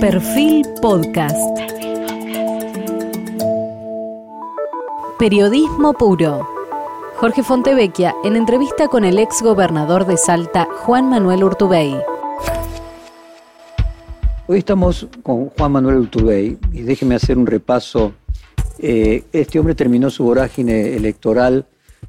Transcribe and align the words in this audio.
Perfil 0.00 0.64
Podcast. 0.80 1.36
Periodismo 5.18 5.92
puro. 5.92 6.46
Jorge 7.16 7.42
Fontevecchia 7.42 8.14
en 8.22 8.36
entrevista 8.36 8.86
con 8.86 9.04
el 9.04 9.18
ex 9.18 9.42
gobernador 9.42 10.06
de 10.06 10.16
Salta, 10.16 10.68
Juan 10.70 11.10
Manuel 11.10 11.42
Urtubey. 11.42 11.96
Hoy 14.46 14.58
estamos 14.58 15.08
con 15.24 15.48
Juan 15.50 15.72
Manuel 15.72 15.96
Urtubey 15.96 16.56
y 16.72 16.82
déjeme 16.82 17.16
hacer 17.16 17.36
un 17.36 17.48
repaso. 17.48 18.12
Eh, 18.78 19.24
este 19.32 19.58
hombre 19.58 19.74
terminó 19.74 20.10
su 20.10 20.22
vorágine 20.22 20.94
electoral 20.94 21.66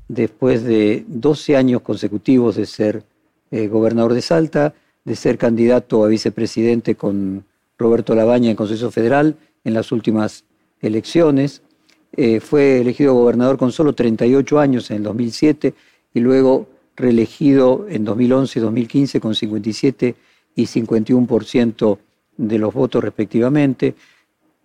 después 0.08 0.64
de 0.64 1.06
12 1.08 1.58
años 1.58 1.82
consecutivos 1.82 2.56
de 2.56 2.68
ser 2.68 3.04
eh, 3.50 3.68
gobernador 3.68 4.14
de 4.14 4.21
Salta, 4.21 4.76
de 5.04 5.16
ser 5.16 5.40
candidato 5.40 6.04
a 6.04 6.08
vicepresidente 6.08 6.94
con 6.94 7.48
Roberto 7.80 8.14
Labaña 8.14 8.52
en 8.52 8.55
Consejo 8.57 8.91
Federal 8.91 9.38
en 9.63 9.73
las 9.73 9.91
últimas 9.91 10.44
elecciones. 10.81 11.63
Eh, 12.12 12.40
fue 12.41 12.81
elegido 12.81 13.13
gobernador 13.13 13.58
con 13.58 13.71
solo 13.71 13.94
38 13.94 14.59
años 14.59 14.91
en 14.91 14.98
el 14.98 15.04
2007 15.04 15.73
y 16.13 16.20
luego 16.20 16.68
reelegido 16.95 17.85
en 17.90 18.04
2011 18.04 18.59
y 18.59 18.62
2015 18.62 19.20
con 19.21 19.34
57 19.34 20.16
y 20.55 20.63
51% 20.63 21.98
de 22.38 22.57
los 22.59 22.73
votos 22.73 23.04
respectivamente. 23.04 23.96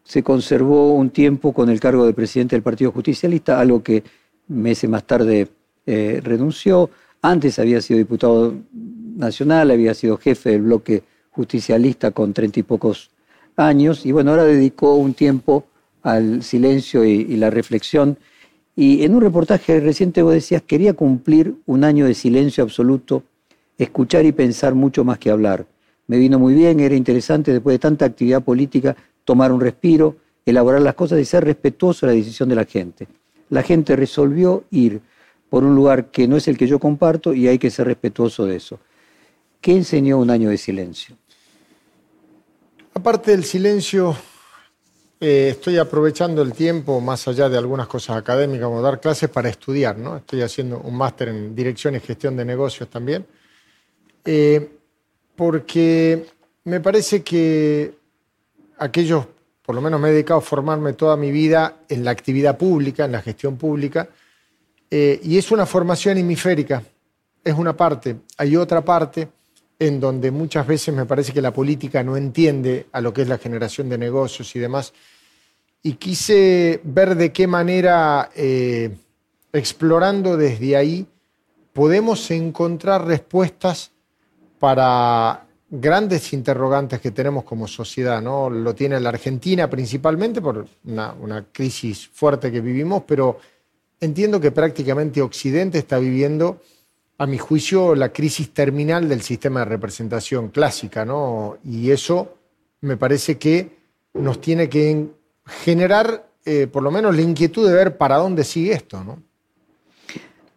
Se 0.02 0.22
conservó 0.22 0.94
un 0.94 1.10
tiempo 1.10 1.52
con 1.52 1.70
el 1.70 1.80
cargo 1.80 2.04
de 2.04 2.12
presidente 2.12 2.56
del 2.56 2.62
Partido 2.62 2.90
Justicialista, 2.90 3.60
algo 3.60 3.82
que 3.82 4.02
meses 4.48 4.90
más 4.90 5.04
tarde 5.04 5.48
eh, 5.86 6.20
renunció. 6.22 6.90
Antes 7.22 7.58
había 7.58 7.80
sido 7.80 7.98
diputado 7.98 8.54
nacional, 9.16 9.70
había 9.70 9.94
sido 9.94 10.16
jefe 10.16 10.50
del 10.50 10.62
bloque 10.62 11.04
justicialista 11.34 12.12
con 12.12 12.32
treinta 12.32 12.60
y 12.60 12.62
pocos 12.62 13.10
años, 13.56 14.06
y 14.06 14.12
bueno, 14.12 14.30
ahora 14.30 14.44
dedicó 14.44 14.94
un 14.94 15.14
tiempo 15.14 15.64
al 16.02 16.42
silencio 16.42 17.04
y, 17.04 17.24
la 17.36 17.50
reflexión. 17.50 18.18
Y 18.76 19.04
en 19.04 19.14
un 19.14 19.20
reportaje 19.20 19.80
reciente 19.80 20.22
vos 20.22 20.34
decías, 20.34 20.62
quería 20.62 20.92
cumplir 20.94 21.54
un 21.66 21.82
año 21.82 22.06
de 22.06 22.14
silencio 22.14 22.62
absoluto, 22.62 23.24
escuchar 23.78 24.24
y 24.26 24.32
pensar 24.32 24.74
mucho 24.74 25.04
más 25.04 25.18
que 25.18 25.30
hablar. 25.30 25.66
Me 26.06 26.18
vino 26.18 26.38
muy 26.38 26.54
bien, 26.54 26.80
era 26.80 26.94
interesante 26.94 27.52
después 27.52 27.74
de 27.74 27.78
tanta 27.78 28.04
actividad 28.04 28.42
política 28.42 28.94
tomar 29.24 29.50
un 29.50 29.60
respiro, 29.60 30.16
elaborar 30.44 30.82
las 30.82 30.94
cosas 30.94 31.18
y 31.18 31.24
ser 31.24 31.44
respetuoso 31.44 32.06
de 32.06 32.12
la 32.12 32.18
decisión 32.18 32.48
de 32.48 32.56
la 32.56 32.64
gente. 32.64 33.08
La 33.48 33.62
gente 33.62 33.96
resolvió 33.96 34.64
ir 34.70 35.00
por 35.48 35.64
un 35.64 35.74
lugar 35.74 36.10
que 36.10 36.28
no 36.28 36.36
es 36.36 36.46
el 36.48 36.58
que 36.58 36.66
yo 36.66 36.78
comparto 36.78 37.32
y 37.32 37.48
hay 37.48 37.58
que 37.58 37.70
ser 37.70 37.86
respetuoso 37.86 38.44
de 38.44 38.56
eso. 38.56 38.78
¿Qué 39.60 39.72
enseñó 39.72 40.18
un 40.18 40.30
año 40.30 40.50
de 40.50 40.58
silencio? 40.58 41.16
Aparte 42.96 43.32
del 43.32 43.44
silencio, 43.44 44.16
eh, 45.18 45.48
estoy 45.50 45.78
aprovechando 45.78 46.42
el 46.42 46.52
tiempo, 46.52 47.00
más 47.00 47.26
allá 47.26 47.48
de 47.48 47.58
algunas 47.58 47.88
cosas 47.88 48.16
académicas, 48.16 48.66
como 48.66 48.80
dar 48.80 49.00
clases, 49.00 49.28
para 49.28 49.48
estudiar. 49.48 49.98
¿no? 49.98 50.18
Estoy 50.18 50.42
haciendo 50.42 50.78
un 50.78 50.96
máster 50.96 51.28
en 51.28 51.56
dirección 51.56 51.96
y 51.96 52.00
gestión 52.00 52.36
de 52.36 52.44
negocios 52.44 52.88
también. 52.88 53.26
Eh, 54.24 54.78
porque 55.34 56.24
me 56.62 56.80
parece 56.80 57.24
que 57.24 57.98
aquellos, 58.78 59.26
por 59.66 59.74
lo 59.74 59.80
menos 59.80 60.00
me 60.00 60.08
he 60.08 60.12
dedicado 60.12 60.38
a 60.38 60.42
formarme 60.42 60.92
toda 60.92 61.16
mi 61.16 61.32
vida 61.32 61.78
en 61.88 62.04
la 62.04 62.12
actividad 62.12 62.56
pública, 62.56 63.06
en 63.06 63.12
la 63.12 63.22
gestión 63.22 63.56
pública, 63.56 64.08
eh, 64.88 65.20
y 65.20 65.36
es 65.36 65.50
una 65.50 65.66
formación 65.66 66.16
hemisférica, 66.16 66.80
es 67.42 67.54
una 67.54 67.76
parte. 67.76 68.18
Hay 68.38 68.56
otra 68.56 68.84
parte 68.84 69.28
en 69.78 70.00
donde 70.00 70.30
muchas 70.30 70.66
veces 70.66 70.94
me 70.94 71.06
parece 71.06 71.32
que 71.32 71.42
la 71.42 71.52
política 71.52 72.02
no 72.02 72.16
entiende 72.16 72.86
a 72.92 73.00
lo 73.00 73.12
que 73.12 73.22
es 73.22 73.28
la 73.28 73.38
generación 73.38 73.88
de 73.88 73.98
negocios 73.98 74.54
y 74.54 74.58
demás. 74.58 74.92
Y 75.82 75.94
quise 75.94 76.80
ver 76.84 77.14
de 77.16 77.32
qué 77.32 77.46
manera, 77.46 78.30
eh, 78.34 78.96
explorando 79.52 80.36
desde 80.36 80.76
ahí, 80.76 81.06
podemos 81.72 82.30
encontrar 82.30 83.06
respuestas 83.06 83.90
para 84.58 85.46
grandes 85.68 86.32
interrogantes 86.32 87.00
que 87.00 87.10
tenemos 87.10 87.44
como 87.44 87.66
sociedad. 87.66 88.22
¿no? 88.22 88.48
Lo 88.48 88.74
tiene 88.74 89.00
la 89.00 89.10
Argentina 89.10 89.68
principalmente 89.68 90.40
por 90.40 90.66
una, 90.84 91.12
una 91.12 91.44
crisis 91.52 92.08
fuerte 92.08 92.50
que 92.50 92.60
vivimos, 92.60 93.02
pero 93.06 93.38
entiendo 94.00 94.40
que 94.40 94.52
prácticamente 94.52 95.20
Occidente 95.20 95.78
está 95.78 95.98
viviendo 95.98 96.60
a 97.18 97.26
mi 97.26 97.38
juicio, 97.38 97.94
la 97.94 98.12
crisis 98.12 98.50
terminal 98.50 99.08
del 99.08 99.22
sistema 99.22 99.60
de 99.60 99.66
representación 99.66 100.48
clásica, 100.48 101.04
¿no? 101.04 101.58
Y 101.64 101.90
eso 101.90 102.34
me 102.80 102.96
parece 102.96 103.38
que 103.38 103.70
nos 104.14 104.40
tiene 104.40 104.68
que 104.68 105.06
generar, 105.46 106.28
eh, 106.44 106.66
por 106.66 106.82
lo 106.82 106.90
menos, 106.90 107.14
la 107.14 107.22
inquietud 107.22 107.66
de 107.68 107.74
ver 107.74 107.96
para 107.96 108.16
dónde 108.16 108.44
sigue 108.44 108.72
esto, 108.72 109.02
¿no? 109.04 109.22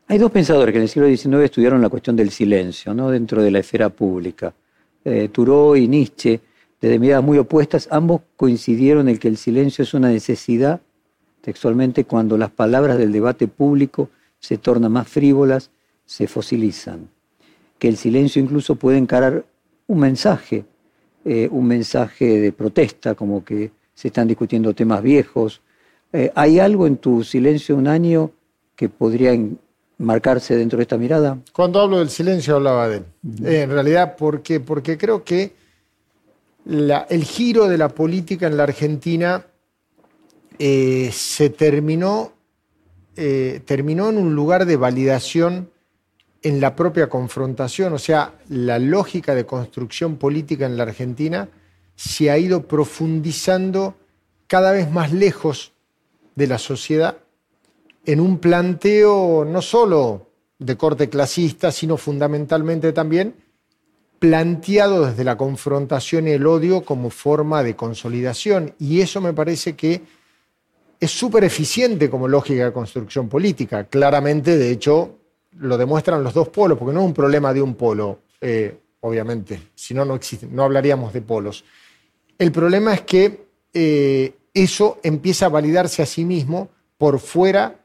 Hay 0.10 0.18
dos 0.18 0.32
pensadores 0.32 0.72
que 0.72 0.78
en 0.78 0.84
el 0.84 0.90
siglo 0.90 1.08
XIX 1.08 1.44
estudiaron 1.44 1.82
la 1.82 1.90
cuestión 1.90 2.16
del 2.16 2.32
silencio, 2.32 2.94
¿no? 2.94 3.12
Dentro 3.12 3.44
de 3.44 3.52
la 3.52 3.60
esfera 3.60 3.90
pública. 3.90 4.54
Eh, 5.04 5.30
y 5.76 5.88
Nietzsche, 5.88 6.40
desde 6.82 7.00
miradas 7.00 7.24
muy 7.24 7.38
opuestas, 7.38 7.88
ambos 7.92 8.22
coincidieron 8.36 9.10
en 9.10 9.18
que 9.18 9.28
el 9.28 9.38
silencio 9.38 9.84
es 9.84 9.94
una 9.94 10.10
necesidad, 10.10 10.82
textualmente, 11.42 12.06
cuando 12.06 12.38
las 12.38 12.52
palabras 12.52 12.98
del 12.98 13.12
debate 13.12 13.48
público 13.48 14.10
se 14.40 14.58
tornan 14.58 14.92
más 14.92 15.08
frívolas 15.08 15.72
se 16.08 16.26
fosilizan, 16.26 17.10
que 17.78 17.90
el 17.90 17.98
silencio 17.98 18.42
incluso 18.42 18.76
puede 18.76 18.98
encarar 18.98 19.46
un 19.88 20.00
mensaje, 20.00 20.66
eh, 21.26 21.50
un 21.52 21.68
mensaje 21.68 22.40
de 22.40 22.52
protesta, 22.54 23.14
como 23.14 23.44
que 23.44 23.72
se 23.94 24.08
están 24.08 24.28
discutiendo 24.28 24.74
temas 24.74 25.04
viejos. 25.04 25.62
Eh, 26.14 26.32
¿Hay 26.34 26.60
algo 26.60 26.88
en 26.88 26.98
tu 26.98 27.24
silencio 27.24 27.76
un 27.76 27.88
año 27.88 28.32
que 28.76 28.88
podría 28.88 29.38
marcarse 29.98 30.56
dentro 30.56 30.78
de 30.78 30.84
esta 30.84 30.98
mirada? 30.98 31.38
Cuando 31.52 31.82
hablo 31.82 32.00
del 32.00 32.10
silencio 32.10 32.56
hablaba 32.56 32.88
de 32.88 32.98
él. 32.98 33.06
Eh, 33.44 33.62
en 33.64 33.70
realidad, 33.70 34.16
¿por 34.16 34.42
qué? 34.42 34.62
Porque 34.62 34.98
creo 34.98 35.26
que 35.26 35.54
el 36.66 37.24
giro 37.24 37.68
de 37.68 37.78
la 37.78 37.90
política 37.90 38.48
en 38.48 38.56
la 38.56 38.64
Argentina 38.64 39.46
se 40.58 41.50
terminó, 41.50 42.34
terminó 43.16 44.10
en 44.10 44.18
un 44.18 44.36
lugar 44.36 44.66
de 44.66 44.76
validación 44.76 45.70
en 46.42 46.62
la 46.62 46.76
propia 46.76 47.10
confrontación, 47.10 47.94
o 47.94 48.00
sea, 48.00 48.34
la 48.50 48.80
lógica 48.80 49.36
de 49.36 49.46
construcción 49.46 50.18
política 50.18 50.66
en 50.66 50.78
la 50.78 50.84
Argentina 50.84 51.50
se 51.96 52.30
ha 52.30 52.38
ido 52.38 52.68
profundizando 52.68 53.96
cada 54.48 54.72
vez 54.72 54.90
más 54.92 55.12
lejos 55.12 55.74
de 56.36 56.48
la 56.48 56.58
sociedad 56.58 57.18
en 58.06 58.20
un 58.22 58.38
planteo 58.38 59.46
no 59.46 59.62
solo 59.62 60.28
de 60.60 60.78
corte 60.78 61.10
clasista, 61.10 61.72
sino 61.72 61.98
fundamentalmente 61.98 62.94
también 62.94 63.36
planteado 64.20 65.06
desde 65.06 65.24
la 65.24 65.38
confrontación 65.38 66.28
y 66.28 66.32
el 66.32 66.48
odio 66.48 66.82
como 66.82 67.10
forma 67.10 67.64
de 67.64 67.76
consolidación. 67.76 68.74
Y 68.80 69.02
eso 69.02 69.22
me 69.22 69.34
parece 69.34 69.76
que 69.76 70.02
es 71.00 71.12
súper 71.12 71.44
eficiente 71.44 72.10
como 72.10 72.28
lógica 72.28 72.66
de 72.66 72.74
construcción 72.74 73.30
política. 73.30 73.84
Claramente, 73.84 74.58
de 74.58 74.72
hecho, 74.72 75.17
lo 75.60 75.78
demuestran 75.78 76.24
los 76.24 76.34
dos 76.34 76.50
polos, 76.50 76.78
porque 76.78 76.94
no 76.94 77.02
es 77.02 77.06
un 77.06 77.14
problema 77.14 77.54
de 77.54 77.62
un 77.62 77.76
polo, 77.76 78.20
eh, 78.42 78.78
obviamente, 79.02 79.70
si 79.76 79.94
no, 79.94 80.06
no 80.06 80.16
existe, 80.16 80.48
no 80.48 80.64
hablaríamos 80.64 81.14
de 81.14 81.22
polos. 81.22 81.64
El 82.38 82.52
problema 82.52 82.94
es 82.94 83.02
que 83.02 83.48
eh, 83.74 84.36
eso 84.54 85.00
empieza 85.04 85.48
a 85.48 85.50
validarse 85.50 86.02
a 86.02 86.06
sí 86.06 86.26
mismo 86.26 86.70
por 86.98 87.20
fuera 87.20 87.76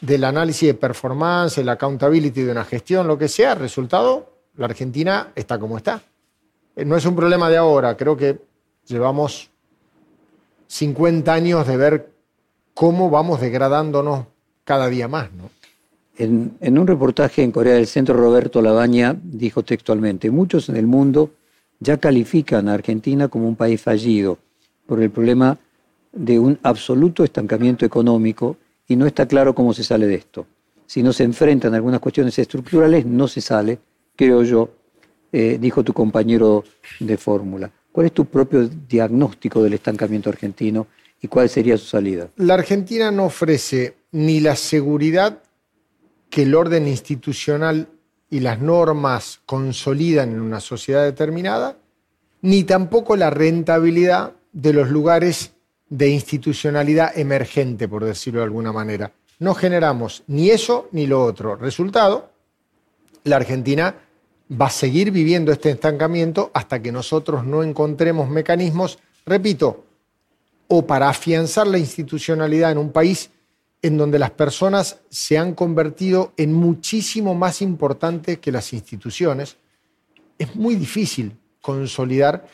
del 0.00 0.24
análisis 0.24 0.68
de 0.68 0.74
performance, 0.74 1.58
el 1.58 1.68
accountability 1.68 2.42
de 2.42 2.52
una 2.52 2.64
gestión, 2.64 3.06
lo 3.06 3.16
que 3.16 3.28
sea, 3.28 3.54
resultado, 3.54 4.32
la 4.56 4.66
Argentina 4.66 5.32
está 5.34 5.58
como 5.58 5.76
está. 5.76 6.02
Eh, 6.74 6.84
no 6.84 6.96
es 6.96 7.04
un 7.06 7.14
problema 7.14 7.48
de 7.48 7.56
ahora, 7.56 7.96
creo 7.96 8.16
que 8.16 8.40
llevamos 8.86 9.50
50 10.66 11.32
años 11.32 11.66
de 11.66 11.76
ver 11.76 12.12
cómo 12.74 13.10
vamos 13.10 13.40
degradándonos 13.40 14.26
cada 14.64 14.88
día 14.88 15.06
más, 15.06 15.32
¿no? 15.32 15.50
En, 16.22 16.78
un 16.78 16.86
reportaje 16.86 17.42
en 17.42 17.50
Corea 17.50 17.74
del 17.74 17.88
Centro, 17.88 18.14
Roberto 18.14 18.62
Labaña 18.62 19.16
dijo 19.20 19.64
textualmente, 19.64 20.30
muchos 20.30 20.68
en 20.68 20.76
el 20.76 20.86
mundo 20.86 21.32
ya 21.80 21.96
califican 21.96 22.68
a 22.68 22.74
Argentina 22.74 23.26
como 23.26 23.48
un 23.48 23.56
país 23.56 23.80
fallido 23.80 24.38
por 24.86 25.02
el 25.02 25.10
problema 25.10 25.58
de 26.12 26.38
un 26.38 26.60
absoluto 26.62 27.24
estancamiento 27.24 27.84
económico 27.84 28.56
y 28.86 28.94
no 28.94 29.04
está 29.04 29.26
claro 29.26 29.52
cómo 29.52 29.74
se 29.74 29.82
sale 29.82 30.06
de 30.06 30.14
esto. 30.14 30.46
Si 30.86 31.02
no 31.02 31.12
se 31.12 31.24
enfrentan 31.24 31.74
algunas 31.74 31.98
cuestiones 31.98 32.38
estructurales, 32.38 33.04
no 33.04 33.26
se 33.26 33.40
sale, 33.40 33.80
creo 34.14 34.44
yo, 34.44 34.70
eh, 35.32 35.58
dijo 35.60 35.82
tu 35.82 35.92
compañero 35.92 36.62
de 37.00 37.16
fórmula. 37.16 37.68
¿Cuál 37.90 38.06
es 38.06 38.12
tu 38.12 38.26
propio 38.26 38.68
diagnóstico 38.68 39.60
del 39.60 39.72
estancamiento 39.72 40.30
argentino 40.30 40.86
y 41.20 41.26
cuál 41.26 41.48
sería 41.48 41.76
su 41.76 41.86
salida? 41.86 42.28
La 42.36 42.54
Argentina 42.54 43.10
no 43.10 43.24
ofrece 43.24 43.96
ni 44.12 44.38
la 44.38 44.54
seguridad 44.54 45.40
que 46.32 46.44
el 46.44 46.54
orden 46.54 46.88
institucional 46.88 47.88
y 48.30 48.40
las 48.40 48.58
normas 48.58 49.42
consolidan 49.44 50.30
en 50.30 50.40
una 50.40 50.60
sociedad 50.60 51.04
determinada, 51.04 51.76
ni 52.40 52.64
tampoco 52.64 53.16
la 53.16 53.28
rentabilidad 53.28 54.32
de 54.50 54.72
los 54.72 54.88
lugares 54.88 55.52
de 55.90 56.08
institucionalidad 56.08 57.18
emergente, 57.18 57.86
por 57.86 58.06
decirlo 58.06 58.40
de 58.40 58.46
alguna 58.46 58.72
manera. 58.72 59.12
No 59.40 59.54
generamos 59.54 60.22
ni 60.26 60.48
eso 60.48 60.88
ni 60.92 61.06
lo 61.06 61.22
otro. 61.22 61.56
Resultado, 61.56 62.30
la 63.24 63.36
Argentina 63.36 63.94
va 64.50 64.66
a 64.68 64.70
seguir 64.70 65.10
viviendo 65.10 65.52
este 65.52 65.68
estancamiento 65.68 66.50
hasta 66.54 66.80
que 66.80 66.92
nosotros 66.92 67.44
no 67.44 67.62
encontremos 67.62 68.30
mecanismos, 68.30 68.98
repito, 69.26 69.84
o 70.66 70.86
para 70.86 71.10
afianzar 71.10 71.66
la 71.66 71.76
institucionalidad 71.76 72.72
en 72.72 72.78
un 72.78 72.90
país 72.90 73.28
en 73.82 73.98
donde 73.98 74.18
las 74.18 74.30
personas 74.30 75.00
se 75.10 75.36
han 75.36 75.54
convertido 75.54 76.32
en 76.36 76.52
muchísimo 76.52 77.34
más 77.34 77.60
importantes 77.60 78.38
que 78.38 78.52
las 78.52 78.72
instituciones, 78.72 79.56
es 80.38 80.54
muy 80.54 80.76
difícil 80.76 81.32
consolidar 81.60 82.46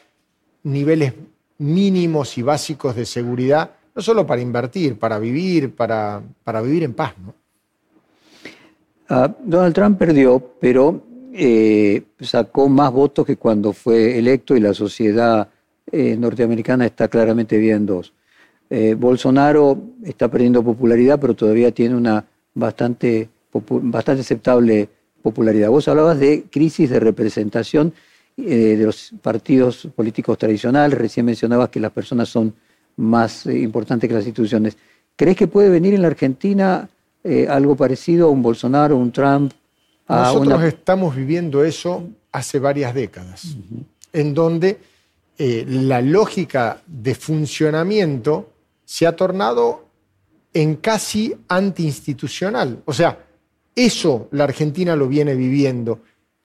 niveles 0.63 1.13
mínimos 1.59 2.39
y 2.39 2.43
básicos 2.43 2.97
de 2.97 3.05
seguridad, 3.05 3.73
no 3.95 4.01
solo 4.01 4.27
para 4.27 4.41
invertir, 4.41 4.99
para 4.99 5.19
vivir, 5.19 5.75
para, 5.75 6.23
para 6.45 6.63
vivir 6.63 6.85
en 6.85 6.95
paz. 6.95 7.15
Ah, 9.09 9.35
Donald 9.43 9.75
Trump 9.75 9.99
perdió, 9.99 10.55
pero 10.61 11.03
eh, 11.33 12.03
sacó 12.21 12.69
más 12.69 12.93
votos 12.93 13.27
que 13.27 13.37
cuando 13.37 13.73
fue 13.73 14.19
electo 14.19 14.57
y 14.57 14.61
la 14.61 14.75
sociedad 14.75 15.49
eh, 15.91 16.17
norteamericana 16.17 16.87
está 16.87 17.09
claramente 17.09 17.59
bien 17.59 17.87
dos. 17.87 18.13
Eh, 18.71 18.95
Bolsonaro 18.95 19.79
está 20.05 20.29
perdiendo 20.29 20.63
popularidad, 20.63 21.19
pero 21.19 21.35
todavía 21.35 21.73
tiene 21.73 21.97
una 21.97 22.25
bastante, 22.55 23.29
bastante 23.53 24.21
aceptable 24.21 24.89
popularidad. 25.23 25.71
Vos 25.71 25.89
hablabas 25.89 26.19
de 26.19 26.45
crisis 26.51 26.91
de 26.91 27.01
representación 27.01 27.95
eh, 28.37 28.77
de 28.77 28.85
los 28.85 29.13
partidos 29.23 29.89
políticos 29.95 30.37
tradicionales, 30.37 30.99
recién 30.99 31.27
mencionabas 31.27 31.71
que 31.71 31.81
las 31.81 31.93
personas 31.93 32.29
son 32.29 32.55
más 32.97 33.47
eh, 33.47 33.59
importantes 33.59 34.07
que 34.07 34.15
las 34.15 34.27
instituciones. 34.27 34.77
¿Crees 35.17 35.37
que 35.37 35.49
puede 35.49 35.71
venir 35.71 35.95
en 35.95 36.03
la 36.03 36.09
Argentina 36.09 36.89
algo 37.51 37.77
parecido 37.77 38.29
a 38.29 38.31
un 38.31 38.41
Bolsonaro, 38.41 38.97
un 38.97 39.13
Trump? 39.13 39.53
Nosotros 40.09 40.63
estamos 40.63 41.15
viviendo 41.15 41.63
eso 41.63 42.09
hace 42.33 42.59
varias 42.59 42.95
décadas, 42.95 43.57
en 44.13 44.33
donde 44.33 44.79
la 45.39 46.01
lógica 46.01 46.81
de 46.87 47.15
funcionamiento 47.15 48.49
se 48.89 49.07
ha 49.07 49.15
tornado 49.15 49.85
en 50.55 50.77
casi 50.77 51.37
antiinstitucional. 51.47 52.83
O 52.87 52.95
sea, 52.95 53.23
eso 53.77 54.29
la 54.31 54.45
Argentina 54.45 54.97
lo 54.97 55.09
viene 55.09 55.35
viviendo. 55.35 56.01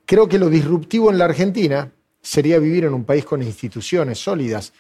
Creo 0.06 0.28
que 0.28 0.38
lo 0.38 0.50
disruptivo 0.50 1.10
en 1.10 1.19
la 1.19 1.24
Argentina 1.24 1.90
sería 2.22 2.60
vivir 2.60 2.84
en 2.84 2.94
un 2.94 3.06
país 3.06 3.24
con 3.24 3.42
instituciones 3.42 4.19
sólidas. 4.19 4.74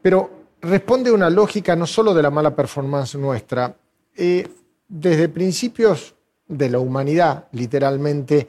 Pero 0.00 0.30
responde 0.60 1.10
a 1.10 1.14
una 1.14 1.28
lógica 1.28 1.74
no 1.74 1.88
solo 1.88 2.14
de 2.14 2.22
la 2.22 2.30
mala 2.30 2.54
performance 2.54 3.16
nuestra. 3.16 3.76
Eh, 4.16 4.48
desde 4.86 5.28
principios 5.28 6.14
de 6.46 6.70
la 6.70 6.78
humanidad, 6.78 7.48
literalmente, 7.50 8.46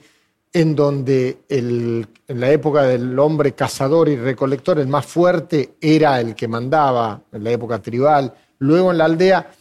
en 0.56 0.74
donde 0.74 1.40
en 1.50 2.08
la 2.28 2.50
época 2.50 2.84
del 2.84 3.20
hombre 3.20 3.52
cazador 3.52 4.08
y 4.08 4.16
recolector, 4.16 4.80
el 4.80 4.88
más 4.88 5.06
fuerte 5.06 5.74
era 5.82 6.22
el 6.22 6.34
que 6.34 6.48
mandaba, 6.48 7.22
en 7.34 7.44
la 7.44 7.52
época 7.52 7.82
tribal. 7.82 8.34
Luego 8.60 8.92
en 8.92 8.98
la 8.98 9.04
aldea, 9.04 9.52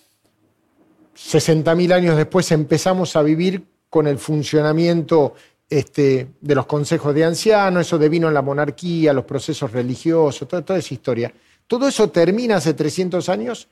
60.000 1.17 1.93
años 1.93 2.17
después, 2.17 2.49
empezamos 2.52 3.17
a 3.17 3.23
vivir 3.23 3.64
con 3.91 4.06
el 4.06 4.19
funcionamiento 4.19 5.35
este, 5.69 6.29
de 6.41 6.55
los 6.55 6.67
consejos 6.67 7.12
de 7.12 7.25
ancianos, 7.25 7.88
eso 7.88 7.99
devino 7.99 8.29
en 8.29 8.35
la 8.35 8.43
monarquía, 8.43 9.12
los 9.12 9.25
procesos 9.25 9.73
religiosos, 9.73 10.46
toda, 10.46 10.64
toda 10.64 10.79
esa 10.79 10.94
historia. 10.94 11.35
Todo 11.67 11.88
eso 11.88 12.08
termina 12.11 12.58
hace 12.58 12.73
300 12.73 13.29
años 13.31 13.67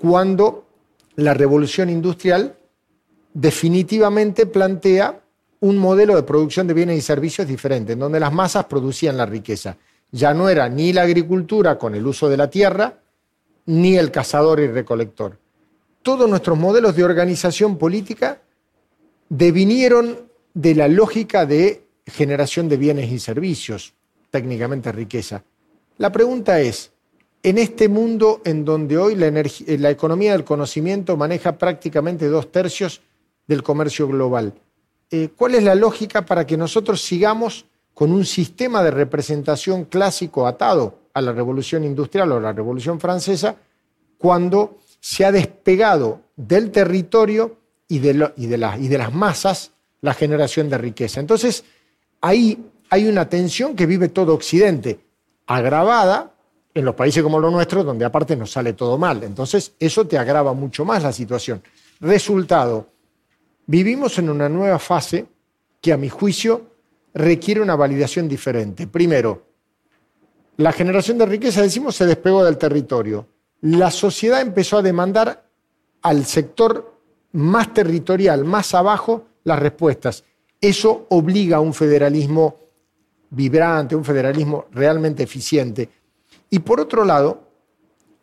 cuando 0.00 0.68
la 1.16 1.34
revolución 1.34 1.90
industrial 1.90 2.56
definitivamente 3.34 4.46
plantea 4.46 5.24
un 5.60 5.76
modelo 5.76 6.14
de 6.14 6.22
producción 6.22 6.66
de 6.66 6.74
bienes 6.74 6.98
y 6.98 7.02
servicios 7.02 7.46
diferente, 7.46 7.92
en 7.92 7.98
donde 7.98 8.20
las 8.20 8.32
masas 8.32 8.66
producían 8.66 9.16
la 9.16 9.26
riqueza. 9.26 9.76
Ya 10.10 10.32
no 10.32 10.48
era 10.48 10.68
ni 10.68 10.92
la 10.92 11.02
agricultura 11.02 11.78
con 11.78 11.94
el 11.94 12.06
uso 12.06 12.28
de 12.28 12.36
la 12.36 12.48
tierra, 12.48 13.00
ni 13.66 13.96
el 13.96 14.10
cazador 14.10 14.60
y 14.60 14.68
recolector. 14.68 15.38
Todos 16.02 16.28
nuestros 16.28 16.58
modelos 16.58 16.96
de 16.96 17.04
organización 17.04 17.76
política 17.76 18.40
devinieron 19.28 20.28
de 20.54 20.74
la 20.74 20.88
lógica 20.88 21.44
de 21.44 21.84
generación 22.06 22.68
de 22.68 22.78
bienes 22.78 23.12
y 23.12 23.18
servicios, 23.18 23.94
técnicamente 24.30 24.90
riqueza. 24.92 25.44
La 25.98 26.10
pregunta 26.10 26.60
es, 26.60 26.92
en 27.42 27.58
este 27.58 27.88
mundo 27.88 28.40
en 28.44 28.64
donde 28.64 28.96
hoy 28.96 29.14
la, 29.14 29.30
la 29.30 29.90
economía 29.90 30.32
del 30.32 30.44
conocimiento 30.44 31.16
maneja 31.16 31.58
prácticamente 31.58 32.28
dos 32.28 32.50
tercios 32.50 33.02
del 33.46 33.62
comercio 33.62 34.08
global, 34.08 34.54
eh, 35.10 35.30
¿cuál 35.36 35.54
es 35.54 35.62
la 35.62 35.74
lógica 35.74 36.24
para 36.24 36.46
que 36.46 36.56
nosotros 36.56 37.02
sigamos 37.02 37.66
con 37.94 38.12
un 38.12 38.24
sistema 38.24 38.82
de 38.82 38.90
representación 38.90 39.84
clásico 39.84 40.46
atado 40.46 40.98
a 41.14 41.20
la 41.20 41.32
revolución 41.32 41.84
industrial 41.84 42.30
o 42.32 42.40
la 42.40 42.52
revolución 42.52 43.00
francesa 43.00 43.56
cuando 44.16 44.78
se 45.00 45.24
ha 45.24 45.32
despegado 45.32 46.20
del 46.36 46.70
territorio 46.70 47.56
y 47.88 47.98
de, 47.98 48.30
y 48.36 48.46
de 48.46 48.98
las 48.98 49.14
masas 49.14 49.72
la 50.00 50.14
generación 50.14 50.68
de 50.68 50.78
riqueza. 50.78 51.20
Entonces, 51.20 51.64
ahí 52.20 52.70
hay 52.90 53.06
una 53.06 53.28
tensión 53.28 53.74
que 53.74 53.86
vive 53.86 54.08
todo 54.08 54.34
Occidente, 54.34 55.00
agravada 55.46 56.32
en 56.74 56.84
los 56.84 56.94
países 56.94 57.22
como 57.22 57.40
los 57.40 57.52
nuestros, 57.52 57.84
donde 57.84 58.04
aparte 58.04 58.36
nos 58.36 58.52
sale 58.52 58.74
todo 58.74 58.98
mal. 58.98 59.22
Entonces, 59.24 59.72
eso 59.80 60.06
te 60.06 60.18
agrava 60.18 60.52
mucho 60.52 60.84
más 60.84 61.02
la 61.02 61.12
situación. 61.12 61.62
Resultado, 62.00 62.86
vivimos 63.68 64.18
en 64.18 64.30
una 64.30 64.48
nueva 64.48 64.78
fase 64.78 65.26
que 65.80 65.92
a 65.92 65.96
mi 65.96 66.08
juicio 66.08 66.72
requiere 67.14 67.60
una 67.60 67.76
validación 67.76 68.26
diferente. 68.26 68.86
Primero, 68.86 69.46
la 70.56 70.72
generación 70.72 71.18
de 71.18 71.26
riqueza, 71.26 71.62
decimos, 71.62 71.94
se 71.94 72.06
despegó 72.06 72.44
del 72.44 72.56
territorio. 72.56 73.28
La 73.60 73.90
sociedad 73.90 74.40
empezó 74.40 74.78
a 74.78 74.82
demandar 74.82 75.44
al 76.02 76.24
sector 76.24 76.98
más 77.32 77.74
territorial, 77.74 78.44
más 78.44 78.74
abajo, 78.74 79.26
las 79.44 79.58
respuestas. 79.58 80.24
Eso 80.60 81.06
obliga 81.10 81.58
a 81.58 81.60
un 81.60 81.74
federalismo 81.74 82.56
vibrante, 83.30 83.94
un 83.94 84.04
federalismo 84.04 84.64
realmente 84.72 85.22
eficiente. 85.22 85.90
Y 86.48 86.60
por 86.60 86.80
otro 86.80 87.04
lado, 87.04 87.42